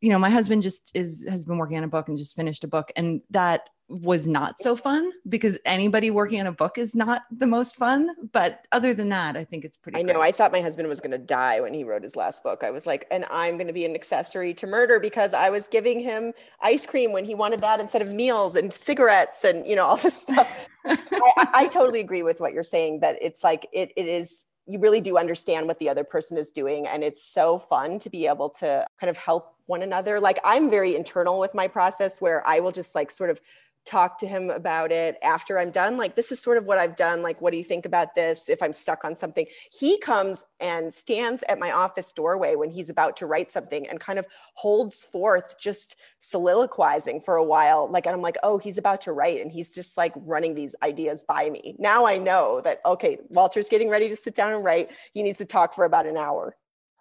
you 0.00 0.10
know, 0.10 0.18
my 0.18 0.30
husband 0.30 0.62
just 0.62 0.90
is, 0.94 1.26
has 1.28 1.44
been 1.44 1.58
working 1.58 1.76
on 1.76 1.84
a 1.84 1.88
book 1.88 2.08
and 2.08 2.16
just 2.16 2.34
finished 2.34 2.64
a 2.64 2.68
book. 2.68 2.90
And 2.96 3.20
that 3.30 3.68
was 3.88 4.26
not 4.26 4.58
so 4.58 4.74
fun 4.74 5.12
because 5.28 5.58
anybody 5.64 6.10
working 6.10 6.40
on 6.40 6.46
a 6.46 6.52
book 6.52 6.76
is 6.76 6.94
not 6.94 7.22
the 7.30 7.46
most 7.46 7.76
fun. 7.76 8.10
But 8.32 8.66
other 8.72 8.94
than 8.94 9.08
that, 9.10 9.36
I 9.36 9.44
think 9.44 9.64
it's 9.64 9.76
pretty. 9.76 9.98
I 9.98 10.02
know. 10.02 10.20
I 10.20 10.32
thought 10.32 10.52
my 10.52 10.60
husband 10.60 10.88
was 10.88 11.00
going 11.00 11.12
to 11.12 11.18
die 11.18 11.60
when 11.60 11.72
he 11.72 11.84
wrote 11.84 12.02
his 12.02 12.16
last 12.16 12.42
book. 12.42 12.64
I 12.64 12.70
was 12.70 12.86
like, 12.86 13.06
and 13.10 13.24
I'm 13.30 13.56
going 13.56 13.68
to 13.68 13.72
be 13.72 13.84
an 13.84 13.94
accessory 13.94 14.54
to 14.54 14.66
murder 14.66 14.98
because 14.98 15.34
I 15.34 15.50
was 15.50 15.68
giving 15.68 16.00
him 16.00 16.32
ice 16.60 16.86
cream 16.86 17.12
when 17.12 17.24
he 17.24 17.34
wanted 17.34 17.60
that 17.60 17.80
instead 17.80 18.02
of 18.02 18.12
meals 18.12 18.56
and 18.56 18.72
cigarettes 18.72 19.44
and 19.44 19.66
you 19.66 19.76
know 19.76 19.86
all 19.86 19.96
this 19.96 20.20
stuff. 20.20 20.50
I, 20.84 21.48
I 21.54 21.66
totally 21.68 22.00
agree 22.00 22.22
with 22.22 22.40
what 22.40 22.52
you're 22.52 22.62
saying 22.62 23.00
that 23.00 23.16
it's 23.20 23.44
like 23.44 23.68
it 23.72 23.92
it 23.96 24.06
is 24.06 24.46
you 24.68 24.80
really 24.80 25.00
do 25.00 25.16
understand 25.16 25.68
what 25.68 25.78
the 25.78 25.88
other 25.88 26.02
person 26.02 26.36
is 26.36 26.50
doing 26.50 26.86
and 26.86 27.04
it's 27.04 27.22
so 27.22 27.56
fun 27.58 27.98
to 28.00 28.10
be 28.10 28.26
able 28.26 28.50
to 28.50 28.84
kind 29.00 29.08
of 29.08 29.16
help 29.16 29.54
one 29.66 29.82
another 29.82 30.20
like 30.20 30.38
i'm 30.44 30.68
very 30.68 30.96
internal 30.96 31.38
with 31.38 31.54
my 31.54 31.68
process 31.68 32.20
where 32.20 32.46
i 32.46 32.58
will 32.58 32.72
just 32.72 32.94
like 32.94 33.10
sort 33.10 33.30
of 33.30 33.40
talk 33.86 34.18
to 34.18 34.26
him 34.26 34.50
about 34.50 34.90
it 34.90 35.16
after 35.22 35.58
I'm 35.58 35.70
done. 35.70 35.96
Like, 35.96 36.16
this 36.16 36.32
is 36.32 36.40
sort 36.40 36.58
of 36.58 36.64
what 36.64 36.78
I've 36.78 36.96
done. 36.96 37.22
Like, 37.22 37.40
what 37.40 37.52
do 37.52 37.56
you 37.56 37.64
think 37.64 37.86
about 37.86 38.14
this? 38.14 38.48
If 38.48 38.62
I'm 38.62 38.72
stuck 38.72 39.04
on 39.04 39.14
something, 39.14 39.46
he 39.72 39.98
comes 40.00 40.44
and 40.60 40.92
stands 40.92 41.44
at 41.48 41.58
my 41.58 41.70
office 41.70 42.12
doorway 42.12 42.56
when 42.56 42.70
he's 42.70 42.90
about 42.90 43.16
to 43.18 43.26
write 43.26 43.50
something 43.50 43.88
and 43.88 44.00
kind 44.00 44.18
of 44.18 44.26
holds 44.54 45.04
forth, 45.04 45.58
just 45.58 45.96
soliloquizing 46.20 47.20
for 47.20 47.36
a 47.36 47.44
while. 47.44 47.88
Like, 47.90 48.06
and 48.06 48.14
I'm 48.14 48.22
like, 48.22 48.36
oh, 48.42 48.58
he's 48.58 48.78
about 48.78 49.00
to 49.02 49.12
write. 49.12 49.40
And 49.40 49.50
he's 49.50 49.74
just 49.74 49.96
like 49.96 50.12
running 50.16 50.54
these 50.54 50.74
ideas 50.82 51.24
by 51.26 51.48
me. 51.48 51.76
Now 51.78 52.06
I 52.06 52.18
know 52.18 52.60
that, 52.62 52.80
okay, 52.84 53.18
Walter's 53.28 53.68
getting 53.68 53.88
ready 53.88 54.08
to 54.08 54.16
sit 54.16 54.34
down 54.34 54.52
and 54.52 54.64
write. 54.64 54.90
He 55.14 55.22
needs 55.22 55.38
to 55.38 55.44
talk 55.44 55.74
for 55.74 55.84
about 55.84 56.06
an 56.06 56.16
hour. 56.16 56.56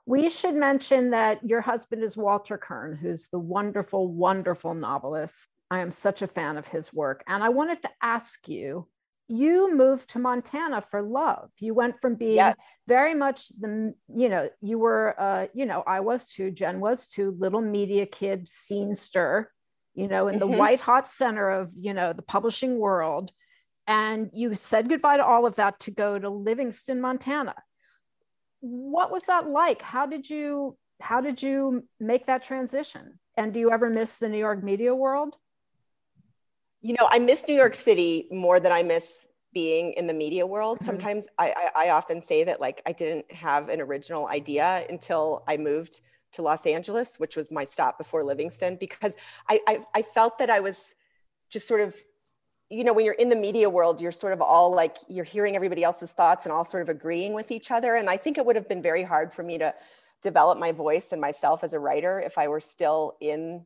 We 0.08 0.30
should 0.30 0.54
mention 0.54 1.10
that 1.10 1.44
your 1.44 1.62
husband 1.62 2.04
is 2.04 2.16
Walter 2.16 2.60
Kirn, 2.60 2.96
who's 2.96 3.28
the 3.30 3.40
wonderful, 3.40 4.08
wonderful 4.08 4.76
novelist 4.76 5.48
I 5.72 5.80
am 5.80 5.92
such 5.92 6.22
a 6.22 6.28
fan 6.28 6.58
of 6.58 6.68
his 6.68 6.94
work. 6.94 7.24
And 7.28 7.44
I 7.44 7.50
wanted 7.50 7.82
to 7.84 7.90
ask 8.02 8.48
you 8.48 8.88
you 9.28 9.76
moved 9.76 10.10
to 10.10 10.20
Montana 10.20 10.82
for 10.82 11.02
love. 11.02 11.50
You 11.60 11.74
went 11.74 12.00
from 12.00 12.16
being 12.16 12.36
yes. 12.36 12.56
very 12.88 13.16
much 13.16 13.50
the, 13.60 13.96
you 14.08 14.30
know, 14.30 14.50
you 14.62 14.78
were, 14.78 15.20
uh, 15.20 15.48
you 15.54 15.66
know, 15.66 15.84
I 15.86 16.02
was 16.02 16.28
too, 16.30 16.52
Jen 16.52 16.80
was 16.80 17.08
too, 17.08 17.36
little 17.40 17.62
media 17.62 18.06
kid, 18.06 18.46
scenester, 18.46 19.46
you 19.96 20.08
know, 20.08 20.28
in 20.28 20.38
the 20.38 20.46
mm-hmm. 20.46 20.58
white 20.58 20.80
hot 20.80 21.08
center 21.08 21.50
of, 21.50 21.72
you 21.76 21.94
know, 21.94 22.14
the 22.14 22.22
publishing 22.22 22.78
world. 22.78 23.32
And 23.88 24.30
you 24.34 24.56
said 24.56 24.90
goodbye 24.90 25.18
to 25.18 25.26
all 25.26 25.46
of 25.46 25.56
that 25.56 25.80
to 25.82 25.92
go 25.92 26.20
to 26.20 26.30
Livingston, 26.30 27.02
Montana. 27.02 27.56
What 28.60 29.12
was 29.12 29.24
that 29.26 29.50
like? 29.50 29.82
How 29.82 30.06
did 30.06 30.30
you, 30.30 30.78
how 31.02 31.22
did 31.22 31.42
you 31.42 31.88
make 32.00 32.28
that 32.28 32.44
transition? 32.44 33.20
And 33.38 33.54
do 33.54 33.60
you 33.60 33.72
ever 33.72 33.90
miss 33.90 34.18
the 34.18 34.30
New 34.30 34.38
York 34.38 34.64
media 34.64 34.94
world? 34.94 35.36
You 36.86 36.94
know, 36.94 37.08
I 37.10 37.18
miss 37.18 37.48
New 37.48 37.56
York 37.56 37.74
City 37.74 38.28
more 38.32 38.60
than 38.60 38.72
I 38.72 38.84
miss 38.84 39.28
being 39.54 39.94
in 39.94 40.06
the 40.06 40.14
media 40.14 40.46
world. 40.46 40.78
Mhm. 40.80 40.86
Sometimes 40.86 41.28
I, 41.40 41.48
I, 41.76 41.86
I 41.86 41.90
often 41.90 42.22
say 42.22 42.44
that 42.44 42.62
like 42.62 42.84
I 42.86 42.92
didn't 42.92 43.32
have 43.32 43.70
an 43.70 43.82
original 43.82 44.28
idea 44.28 44.86
until 44.88 45.44
I 45.48 45.58
moved 45.58 46.02
to 46.34 46.44
Los 46.44 46.68
Angeles, 46.68 47.18
which 47.18 47.36
was 47.36 47.50
my 47.50 47.64
stop 47.64 47.98
before 47.98 48.24
Livingston, 48.24 48.76
because 48.76 49.18
I, 49.50 49.62
I, 49.68 49.80
I 49.96 50.02
felt 50.04 50.38
that 50.38 50.52
I 50.52 50.60
was 50.60 50.94
just 51.50 51.68
sort 51.68 51.82
of, 51.82 51.96
you 52.70 52.84
know, 52.84 52.94
when 52.94 53.04
you're 53.04 53.16
in 53.16 53.30
the 53.30 53.36
media 53.36 53.68
world, 53.68 54.00
you're 54.00 54.12
sort 54.12 54.34
of 54.34 54.42
all 54.42 54.70
like, 54.72 54.98
you're 55.08 55.26
hearing 55.26 55.56
everybody 55.56 55.84
else's 55.84 56.12
thoughts 56.12 56.46
and 56.46 56.54
all 56.54 56.64
sort 56.64 56.84
of 56.84 56.90
agreeing 56.90 57.34
with 57.34 57.50
each 57.50 57.72
other. 57.72 57.96
And 57.96 58.12
I 58.12 58.18
think 58.18 58.38
it 58.38 58.46
would 58.46 58.56
have 58.56 58.70
been 58.70 58.84
very 58.84 59.02
hard 59.02 59.34
for 59.34 59.42
me 59.42 59.58
to 59.58 59.74
develop 60.22 60.60
my 60.60 60.72
voice 60.72 61.14
and 61.14 61.20
myself 61.20 61.64
as 61.64 61.74
a 61.74 61.80
writer 61.80 62.20
if 62.20 62.38
I 62.38 62.48
were 62.48 62.62
still 62.62 63.16
in 63.22 63.66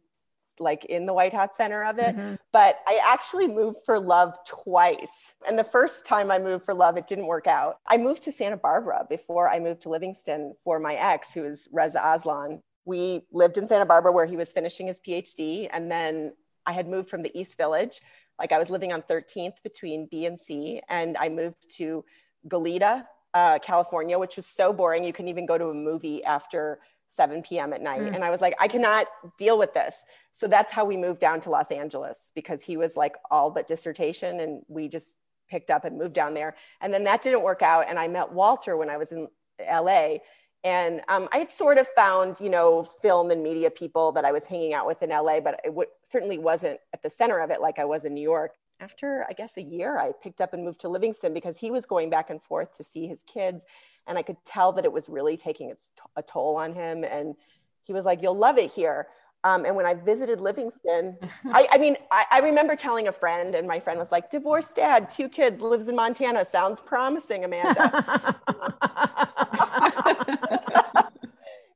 like 0.60 0.86
in 0.86 1.05
the 1.05 1.14
White 1.14 1.34
Hat 1.34 1.55
Center 1.55 1.84
of 1.84 1.99
it. 1.99 2.16
Mhm. 2.16 2.38
But 2.51 2.80
I 2.88 2.99
actually 3.03 3.47
moved 3.47 3.80
for 3.86 3.99
love 3.99 4.38
twice. 4.45 5.36
And 5.47 5.57
the 5.57 5.64
first 5.64 6.05
time 6.05 6.32
I 6.32 6.39
moved 6.39 6.66
for 6.66 6.74
love, 6.74 6.97
it 6.97 7.07
didn't 7.07 7.28
work 7.28 7.47
out. 7.47 7.80
I 7.88 7.97
moved 7.97 8.24
to 8.24 8.32
Santa 8.32 8.57
Barbara 8.57 9.05
before 9.10 9.49
I 9.49 9.60
moved 9.60 9.82
to 9.82 9.89
Livingston 9.89 10.55
for 10.64 10.80
my 10.80 10.95
ex, 10.95 11.34
who 11.34 11.43
was 11.43 11.68
Reza 11.72 12.01
Aslan. 12.03 12.62
We 12.86 13.28
lived 13.32 13.57
in 13.57 13.66
Santa 13.66 13.86
Barbara 13.86 14.12
where 14.12 14.26
he 14.26 14.36
was 14.36 14.51
finishing 14.51 14.88
his 14.88 14.99
PhD. 14.99 15.70
And 15.72 15.91
then 15.91 16.34
I 16.66 16.72
had 16.74 16.88
moved 16.88 17.10
from 17.10 17.24
the 17.24 17.38
East 17.38 17.57
Village. 17.57 18.01
Like 18.38 18.51
I 18.51 18.60
was 18.60 18.70
living 18.70 18.93
on 18.93 19.01
13th 19.01 19.62
between 19.64 20.07
B 20.07 20.26
and 20.26 20.39
C. 20.39 20.82
And 20.89 21.18
I 21.18 21.30
moved 21.30 21.70
to 21.78 22.03
Goleta, 22.47 23.05
uh, 23.34 23.60
California, 23.60 24.18
which 24.18 24.36
was 24.36 24.45
so 24.45 24.74
boring. 24.74 25.03
You 25.03 25.14
couldn't 25.14 25.30
even 25.30 25.45
go 25.45 25.57
to 25.57 25.68
a 25.70 25.74
movie 25.74 26.24
after 26.24 26.80
7 27.10 27.41
p.m. 27.41 27.74
at 27.74 27.82
night. 27.82 28.01
Mm. 28.01 28.16
And 28.16 28.24
I 28.24 28.30
was 28.30 28.39
like, 28.39 28.55
I 28.60 28.68
cannot 28.68 29.07
deal 29.38 29.57
with 29.57 29.74
this. 29.74 30.05
So 30.32 30.47
that's 30.47 30.72
how 30.72 30.86
we 30.86 30.95
moved 30.95 31.20
down 31.20 31.41
to 31.41 31.49
Los 31.49 31.72
Angeles 31.72 32.32
because 32.36 32.64
he 32.64 32.78
was 32.78 32.95
like 32.95 33.16
all 33.30 33.49
but 33.51 33.68
dissertation 33.68 34.39
and 34.39 34.62
we 34.68 34.88
just 34.88 35.18
picked 35.49 35.72
up 35.72 35.86
and 35.86 35.97
moved 35.97 36.14
down 36.14 36.36
there. 36.36 36.55
And 36.82 36.93
then 36.93 37.03
that 37.05 37.22
didn't 37.22 37.41
work 37.41 37.64
out. 37.64 37.86
And 37.89 37.97
I 37.97 38.07
met 38.07 38.32
Walter 38.32 38.78
when 38.78 38.89
I 38.89 38.97
was 38.97 39.12
in 39.12 39.28
LA. 39.60 40.18
And 40.64 41.01
um, 41.07 41.28
I 41.32 41.39
had 41.39 41.51
sort 41.51 41.78
of 41.78 41.88
found, 41.95 42.39
you 42.39 42.49
know, 42.49 42.84
film 42.84 43.32
and 43.32 43.41
media 43.41 43.72
people 43.72 44.12
that 44.12 44.26
I 44.26 44.32
was 44.32 44.45
hanging 44.45 44.74
out 44.74 44.86
with 44.86 45.01
in 45.01 45.10
LA, 45.10 45.39
but 45.39 45.60
it 45.64 45.70
w- 45.70 45.89
certainly 46.03 46.38
wasn't 46.38 46.80
at 46.93 47.01
the 47.01 47.10
center 47.10 47.39
of 47.39 47.49
it 47.49 47.62
like 47.62 47.80
I 47.80 47.86
was 47.86 48.05
in 48.05 48.14
New 48.14 48.22
York. 48.22 48.53
After, 48.82 49.25
I 49.30 49.34
guess, 49.34 49.57
a 49.57 49.61
year, 49.61 49.97
I 49.97 50.13
picked 50.23 50.39
up 50.39 50.53
and 50.53 50.63
moved 50.63 50.80
to 50.82 50.89
Livingston 50.89 51.34
because 51.34 51.57
he 51.57 51.69
was 51.69 51.86
going 51.86 52.09
back 52.09 52.30
and 52.30 52.41
forth 52.41 52.71
to 52.77 52.84
see 52.84 53.07
his 53.07 53.23
kids. 53.23 53.65
And 54.07 54.17
I 54.17 54.21
could 54.21 54.38
tell 54.45 54.71
that 54.73 54.86
it 54.86 54.93
was 54.93 55.09
really 55.09 55.36
taking 55.36 55.69
its 55.69 55.89
t- 55.89 56.01
a 56.15 56.23
toll 56.23 56.55
on 56.55 56.73
him. 56.73 57.03
And 57.03 57.36
he 57.84 57.91
was 57.91 58.05
like, 58.05 58.21
You'll 58.21 58.38
love 58.38 58.57
it 58.57 58.71
here. 58.71 59.07
Um, 59.43 59.65
and 59.65 59.75
when 59.75 59.86
I 59.86 59.93
visited 59.93 60.41
Livingston, 60.41 61.17
I, 61.45 61.67
I 61.71 61.77
mean, 61.77 61.95
I, 62.11 62.25
I 62.32 62.39
remember 62.39 62.75
telling 62.75 63.07
a 63.07 63.11
friend, 63.11 63.55
and 63.55 63.67
my 63.67 63.80
friend 63.80 63.99
was 63.99 64.11
like, 64.11 64.30
divorced 64.30 64.75
dad, 64.75 65.09
two 65.09 65.30
kids, 65.30 65.61
lives 65.61 65.88
in 65.88 65.95
Montana. 65.95 66.45
Sounds 66.45 66.82
promising, 66.82 67.45
Amanda. 67.45 68.36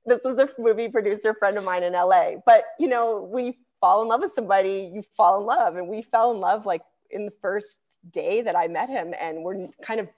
this 0.05 0.23
was 0.23 0.39
a 0.39 0.49
movie 0.57 0.89
producer 0.89 1.33
friend 1.33 1.57
of 1.57 1.63
mine 1.63 1.83
in 1.83 1.93
LA. 1.93 2.33
But, 2.45 2.65
you 2.79 2.87
know, 2.87 3.23
when 3.23 3.45
you 3.45 3.53
fall 3.79 4.01
in 4.01 4.09
love 4.09 4.21
with 4.21 4.31
somebody, 4.31 4.91
you 4.93 5.01
fall 5.01 5.39
in 5.39 5.45
love. 5.45 5.75
And 5.75 5.87
we 5.87 6.01
fell 6.01 6.31
in 6.31 6.39
love 6.39 6.65
like 6.65 6.81
in 7.13 7.25
the 7.25 7.31
first 7.31 7.99
day 8.11 8.41
that 8.41 8.55
I 8.55 8.67
met 8.67 8.89
him. 8.89 9.13
And 9.19 9.43
we're 9.43 9.69
kind 9.81 9.99
of 9.99 10.09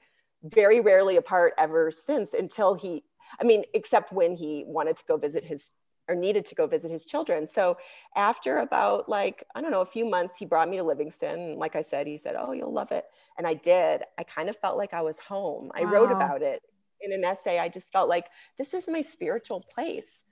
very 0.43 0.79
rarely 0.79 1.17
apart 1.17 1.53
ever 1.57 1.91
since 1.91 2.33
until 2.33 2.75
he, 2.75 3.03
I 3.39 3.43
mean, 3.43 3.63
except 3.73 4.11
when 4.11 4.35
he 4.35 4.63
wanted 4.65 4.97
to 4.97 5.03
go 5.07 5.17
visit 5.17 5.43
his 5.43 5.71
or 6.07 6.15
needed 6.15 6.45
to 6.45 6.55
go 6.55 6.67
visit 6.67 6.91
his 6.91 7.03
children. 7.03 7.47
So 7.47 7.77
after 8.15 8.59
about 8.59 9.09
like, 9.09 9.43
I 9.55 9.61
don't 9.61 9.71
know, 9.71 9.81
a 9.81 9.85
few 9.85 10.05
months, 10.05 10.37
he 10.37 10.45
brought 10.45 10.69
me 10.69 10.77
to 10.77 10.83
Livingston. 10.83 11.57
Like 11.57 11.75
I 11.75 11.81
said, 11.81 12.05
he 12.05 12.17
said, 12.17 12.35
Oh, 12.37 12.51
you'll 12.51 12.71
love 12.71 12.91
it. 12.91 13.05
And 13.37 13.47
I 13.47 13.55
did. 13.55 14.03
I 14.17 14.23
kind 14.23 14.49
of 14.49 14.55
felt 14.57 14.77
like 14.77 14.93
I 14.93 15.01
was 15.01 15.19
home. 15.19 15.71
I 15.73 15.83
wrote 15.83 16.11
about 16.11 16.41
it 16.41 16.61
in 17.01 17.11
an 17.11 17.23
essay. 17.23 17.59
I 17.59 17.69
just 17.69 17.91
felt 17.91 18.07
like 18.07 18.27
this 18.57 18.73
is 18.73 18.87
my 18.87 19.01
spiritual 19.01 19.61
place. 19.61 20.23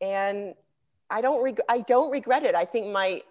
And 0.00 0.54
I 1.10 1.20
don't 1.20 1.42
reg- 1.42 1.60
I 1.68 1.80
don't 1.80 2.10
regret 2.10 2.44
it. 2.44 2.54
I 2.54 2.64
think 2.64 2.88
my 2.88 3.22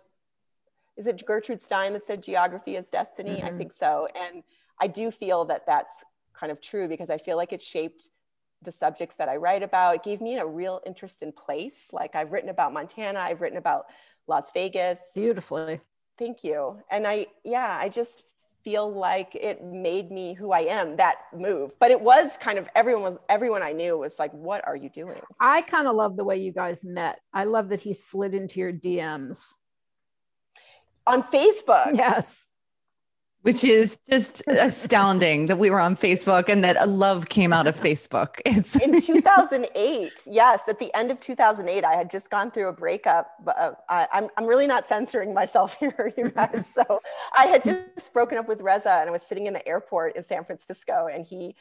is 0.97 1.07
it 1.07 1.23
Gertrude 1.25 1.61
Stein 1.61 1.93
that 1.93 2.03
said 2.03 2.23
geography 2.23 2.75
is 2.75 2.89
destiny? 2.89 3.41
I 3.43 3.49
Mhm. 3.51 3.57
think 3.57 3.73
so. 3.73 4.07
And 4.15 4.43
I 4.79 4.87
do 4.87 5.11
feel 5.11 5.45
that 5.45 5.65
that's 5.65 6.03
kind 6.33 6.51
of 6.51 6.59
true 6.59 6.87
because 6.87 7.09
I 7.09 7.17
feel 7.17 7.37
like 7.37 7.53
it 7.53 7.61
shaped 7.61 8.09
the 8.63 8.71
subjects 8.71 9.15
that 9.17 9.29
I 9.29 9.35
write 9.37 9.61
about. 9.63 9.95
It 9.95 10.03
gave 10.03 10.19
me 10.21 10.37
a 10.37 10.45
real 10.45 10.81
interest 10.85 11.21
in 11.21 11.31
place. 11.31 11.93
Like 11.93 12.15
I've 12.15 12.31
written 12.31 12.49
about 12.49 12.73
Montana, 12.73 13.19
I've 13.19 13.41
written 13.41 13.57
about 13.57 13.85
Las 14.27 14.51
Vegas. 14.51 15.11
Beautifully. 15.13 15.79
Thank 16.17 16.43
you. 16.43 16.81
And 16.89 17.07
I, 17.07 17.27
yeah, 17.43 17.77
I 17.79 17.89
just 17.89 18.23
feel 18.63 18.91
like 18.91 19.35
it 19.35 19.63
made 19.63 20.11
me 20.11 20.33
who 20.33 20.51
I 20.51 20.61
am, 20.61 20.95
that 20.97 21.17
move. 21.33 21.75
But 21.79 21.91
it 21.91 22.01
was 22.01 22.37
kind 22.37 22.57
of 22.57 22.67
everyone 22.75 23.03
was, 23.03 23.17
everyone 23.29 23.61
I 23.61 23.71
knew 23.71 23.97
was 23.97 24.17
like, 24.17 24.31
what 24.33 24.67
are 24.67 24.75
you 24.75 24.89
doing? 24.89 25.21
I 25.39 25.61
kind 25.61 25.87
of 25.87 25.95
love 25.95 26.17
the 26.17 26.23
way 26.25 26.37
you 26.37 26.51
guys 26.51 26.83
met. 26.83 27.19
I 27.33 27.43
love 27.43 27.69
that 27.69 27.81
he 27.81 27.93
slid 27.93 28.33
into 28.33 28.59
your 28.59 28.73
DMs. 28.73 29.53
On 31.07 31.23
Facebook. 31.23 31.95
Yes. 31.95 32.47
which 33.43 33.63
is 33.63 33.97
just 34.09 34.43
astounding 34.47 35.45
that 35.45 35.57
we 35.57 35.69
were 35.69 35.79
on 35.79 35.95
Facebook 35.95 36.49
and 36.49 36.63
that 36.65 36.75
a 36.79 36.85
love 36.85 37.29
came 37.29 37.53
out 37.53 37.65
of 37.65 37.79
Facebook. 37.79 38.41
It's 38.45 38.75
in 38.75 38.99
2008 39.13 40.27
yes 40.29 40.67
at 40.67 40.79
the 40.79 40.93
end 40.93 41.11
of 41.11 41.19
2008 41.19 41.85
i 41.85 41.95
had 41.95 42.09
just 42.09 42.29
gone 42.29 42.49
through 42.51 42.67
a 42.67 42.73
breakup 42.73 43.25
but 43.45 43.57
uh, 43.57 43.71
I, 43.87 44.07
I'm, 44.11 44.27
I'm 44.37 44.45
really 44.45 44.67
not 44.67 44.83
censoring 44.85 45.33
myself 45.33 45.77
here 45.79 46.13
you 46.17 46.29
guys 46.29 46.65
so 46.77 46.83
i 47.35 47.45
had 47.45 47.63
just 47.63 48.11
broken 48.13 48.37
up 48.37 48.47
with 48.47 48.59
reza 48.61 48.91
and 48.99 49.07
i 49.09 49.11
was 49.11 49.21
sitting 49.23 49.45
in 49.47 49.53
the 49.53 49.65
airport 49.67 50.15
in 50.17 50.23
san 50.23 50.43
francisco 50.43 51.07
and 51.13 51.25
he 51.25 51.55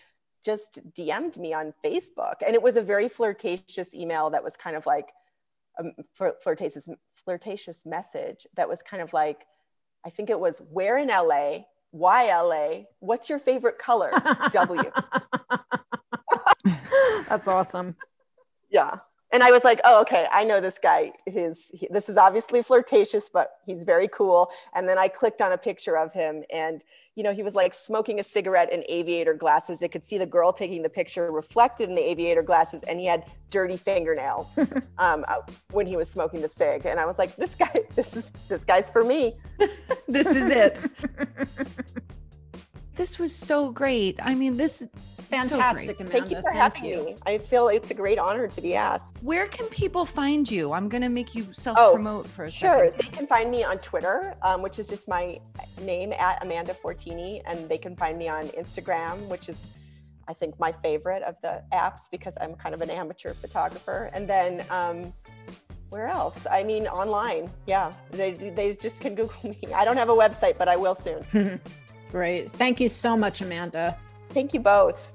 just 0.45 0.81
dm'd 0.95 1.37
me 1.39 1.53
on 1.53 1.73
facebook 1.85 2.37
and 2.45 2.55
it 2.55 2.63
was 2.63 2.77
a 2.77 2.83
very 2.83 3.09
flirtatious 3.09 3.95
email 3.95 4.31
that 4.31 4.43
was 4.43 4.57
kind 4.57 4.77
of 4.77 4.87
like 4.87 5.09
a 5.79 5.83
flir- 6.19 6.37
flirtatious 6.43 6.89
flirtatious 7.27 7.85
message 7.85 8.47
that 8.55 8.71
was 8.71 8.81
kind 8.81 9.03
of 9.03 9.13
like 9.13 9.45
i 10.07 10.11
think 10.11 10.31
it 10.31 10.41
was 10.41 10.63
where 10.71 10.97
in 10.97 11.09
la 11.09 11.59
why 11.91 12.35
la 12.41 12.85
what's 13.01 13.29
your 13.29 13.39
favorite 13.39 13.79
color 13.79 14.11
w 14.53 14.91
That's 17.29 17.49
awesome. 17.49 17.97
Yeah. 18.71 18.99
And 19.33 19.43
I 19.43 19.51
was 19.51 19.65
like, 19.65 19.81
oh, 19.85 20.01
okay, 20.03 20.27
I 20.33 20.45
know 20.45 20.61
this 20.61 20.79
guy. 20.79 21.13
His 21.27 21.71
he, 21.75 21.89
this 21.91 22.09
is 22.09 22.17
obviously 22.17 22.63
flirtatious, 22.63 23.29
but 23.29 23.51
he's 23.65 23.83
very 23.83 24.09
cool. 24.09 24.51
And 24.75 24.89
then 24.89 24.99
I 24.99 25.09
clicked 25.09 25.43
on 25.43 25.53
a 25.53 25.59
picture 25.59 25.97
of 25.99 26.13
him, 26.13 26.45
and 26.53 26.85
you 27.17 27.23
know, 27.23 27.33
he 27.33 27.43
was 27.43 27.55
like 27.55 27.75
smoking 27.75 28.21
a 28.21 28.23
cigarette 28.23 28.73
in 28.73 28.85
aviator 28.89 29.35
glasses. 29.35 29.83
It 29.83 29.91
could 29.91 30.05
see 30.05 30.19
the 30.19 30.27
girl 30.27 30.53
taking 30.53 30.83
the 30.83 30.89
picture 30.89 31.33
reflected 31.33 31.89
in 31.89 31.95
the 31.95 32.09
aviator 32.09 32.43
glasses, 32.43 32.83
and 32.85 33.01
he 33.01 33.07
had 33.07 33.25
dirty 33.51 33.77
fingernails 33.77 34.47
um, 34.99 35.25
uh, 35.27 35.37
when 35.73 35.87
he 35.87 35.97
was 35.97 36.11
smoking 36.11 36.41
the 36.41 36.49
cig. 36.49 36.87
And 36.87 37.01
I 37.01 37.07
was 37.07 37.19
like, 37.19 37.35
this 37.37 37.55
guy, 37.55 37.75
this 37.97 38.17
is 38.17 38.31
this 38.49 38.65
guy's 38.65 38.91
for 38.91 39.03
me. 39.03 39.37
this 40.09 40.27
is 40.27 40.51
it. 40.51 40.79
this 42.95 43.19
was 43.19 43.35
so 43.35 43.73
great. 43.73 44.21
I 44.23 44.35
mean, 44.35 44.57
this 44.57 44.87
Fantastic, 45.31 45.97
great. 45.99 46.01
Amanda. 46.09 46.19
Thank 46.19 46.31
you 46.31 46.41
for 46.41 46.51
having 46.51 46.83
me. 46.83 47.17
I 47.27 47.39
feel 47.39 47.69
it's 47.69 47.91
a 47.91 47.95
great 47.95 48.19
honor 48.19 48.47
to 48.49 48.61
be 48.61 48.75
asked. 48.75 49.17
Where 49.23 49.47
can 49.49 49.67
people 49.67 50.05
find 50.05 50.49
you? 50.51 50.73
I'm 50.73 50.89
gonna 50.89 51.09
make 51.09 51.35
you 51.35 51.47
self 51.53 51.77
promote 51.77 52.27
for 52.29 52.45
a 52.45 52.51
Sure. 52.51 52.87
second. 52.93 52.99
They 53.13 53.17
can 53.17 53.27
find 53.27 53.51
me 53.51 53.65
on 53.65 53.79
Twitter, 53.79 54.35
um, 54.43 54.63
which 54.63 54.79
is 54.79 54.89
just 54.89 55.09
my 55.09 55.39
name 55.83 56.13
at 56.13 56.43
Amanda 56.43 56.75
Fortini, 56.75 57.43
and 57.47 57.69
they 57.69 57.79
can 57.79 57.97
find 57.97 58.17
me 58.19 58.29
on 58.29 58.49
Instagram, 58.49 59.27
which 59.29 59.49
is, 59.49 59.71
I 60.29 60.33
think, 60.33 60.59
my 60.59 60.73
favorite 60.73 61.23
of 61.23 61.37
the 61.43 61.63
apps 61.73 62.03
because 62.11 62.37
I'm 62.41 62.55
kind 62.55 62.75
of 62.75 62.81
an 62.81 62.91
amateur 62.91 63.35
photographer. 63.35 64.11
And 64.13 64.29
then 64.29 64.65
um, 64.71 65.13
where 65.91 66.09
else? 66.09 66.47
I 66.51 66.63
mean, 66.63 66.87
online. 66.87 67.51
Yeah, 67.67 67.93
they 68.11 68.33
they 68.33 68.75
just 68.75 69.01
can 69.01 69.15
Google 69.15 69.35
me. 69.51 69.59
I 69.75 69.85
don't 69.85 69.97
have 69.97 70.09
a 70.09 70.15
website, 70.15 70.57
but 70.59 70.69
I 70.69 70.77
will 70.77 70.95
soon. 70.95 71.25
Great. 72.13 72.53
Thank 72.53 72.79
you 72.81 72.89
so 72.89 73.17
much, 73.17 73.41
Amanda. 73.41 73.97
Thank 74.31 74.55
you 74.55 74.61
both. 74.61 75.13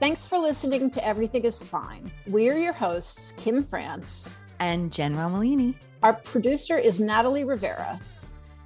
Thanks 0.00 0.26
for 0.26 0.38
listening 0.38 0.90
to 0.90 1.06
Everything 1.06 1.44
is 1.44 1.62
Fine. 1.62 2.10
We're 2.26 2.58
your 2.58 2.72
hosts, 2.72 3.32
Kim 3.36 3.62
France. 3.62 4.34
And 4.60 4.92
Jen 4.92 5.16
Romolini. 5.16 5.74
Our 6.02 6.12
producer 6.12 6.76
is 6.76 7.00
Natalie 7.00 7.44
Rivera. 7.44 8.00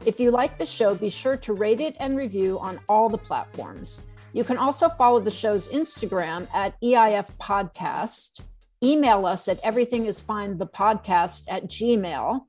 If 0.05 0.19
you 0.19 0.31
like 0.31 0.59
the 0.59 0.67
show, 0.67 0.95
be 0.95 1.11
sure 1.11 1.37
to 1.37 1.53
rate 1.53 1.81
it 1.81 1.97
and 2.01 2.17
review 2.17 2.59
on 2.59 2.81
all 2.89 3.09
the 3.09 3.19
platforms. 3.19 4.03
You 4.33 4.45
can 4.45 4.59
also 4.59 4.89
follow 4.89 5.21
the 5.21 5.31
show's 5.31 5.69
Instagram 5.69 6.47
at 6.55 6.81
EIF 6.81 7.27
Podcast, 7.41 8.41
email 8.83 9.27
us 9.27 9.49
at 9.49 9.63
everythingisfinethepodcast 9.63 11.47
at 11.49 11.65
gmail, 11.65 12.41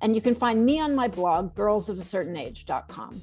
and 0.00 0.14
you 0.14 0.20
can 0.20 0.34
find 0.34 0.64
me 0.64 0.80
on 0.80 0.94
my 0.94 1.08
blog, 1.08 1.54
girlsofacertainage.com. 1.54 3.22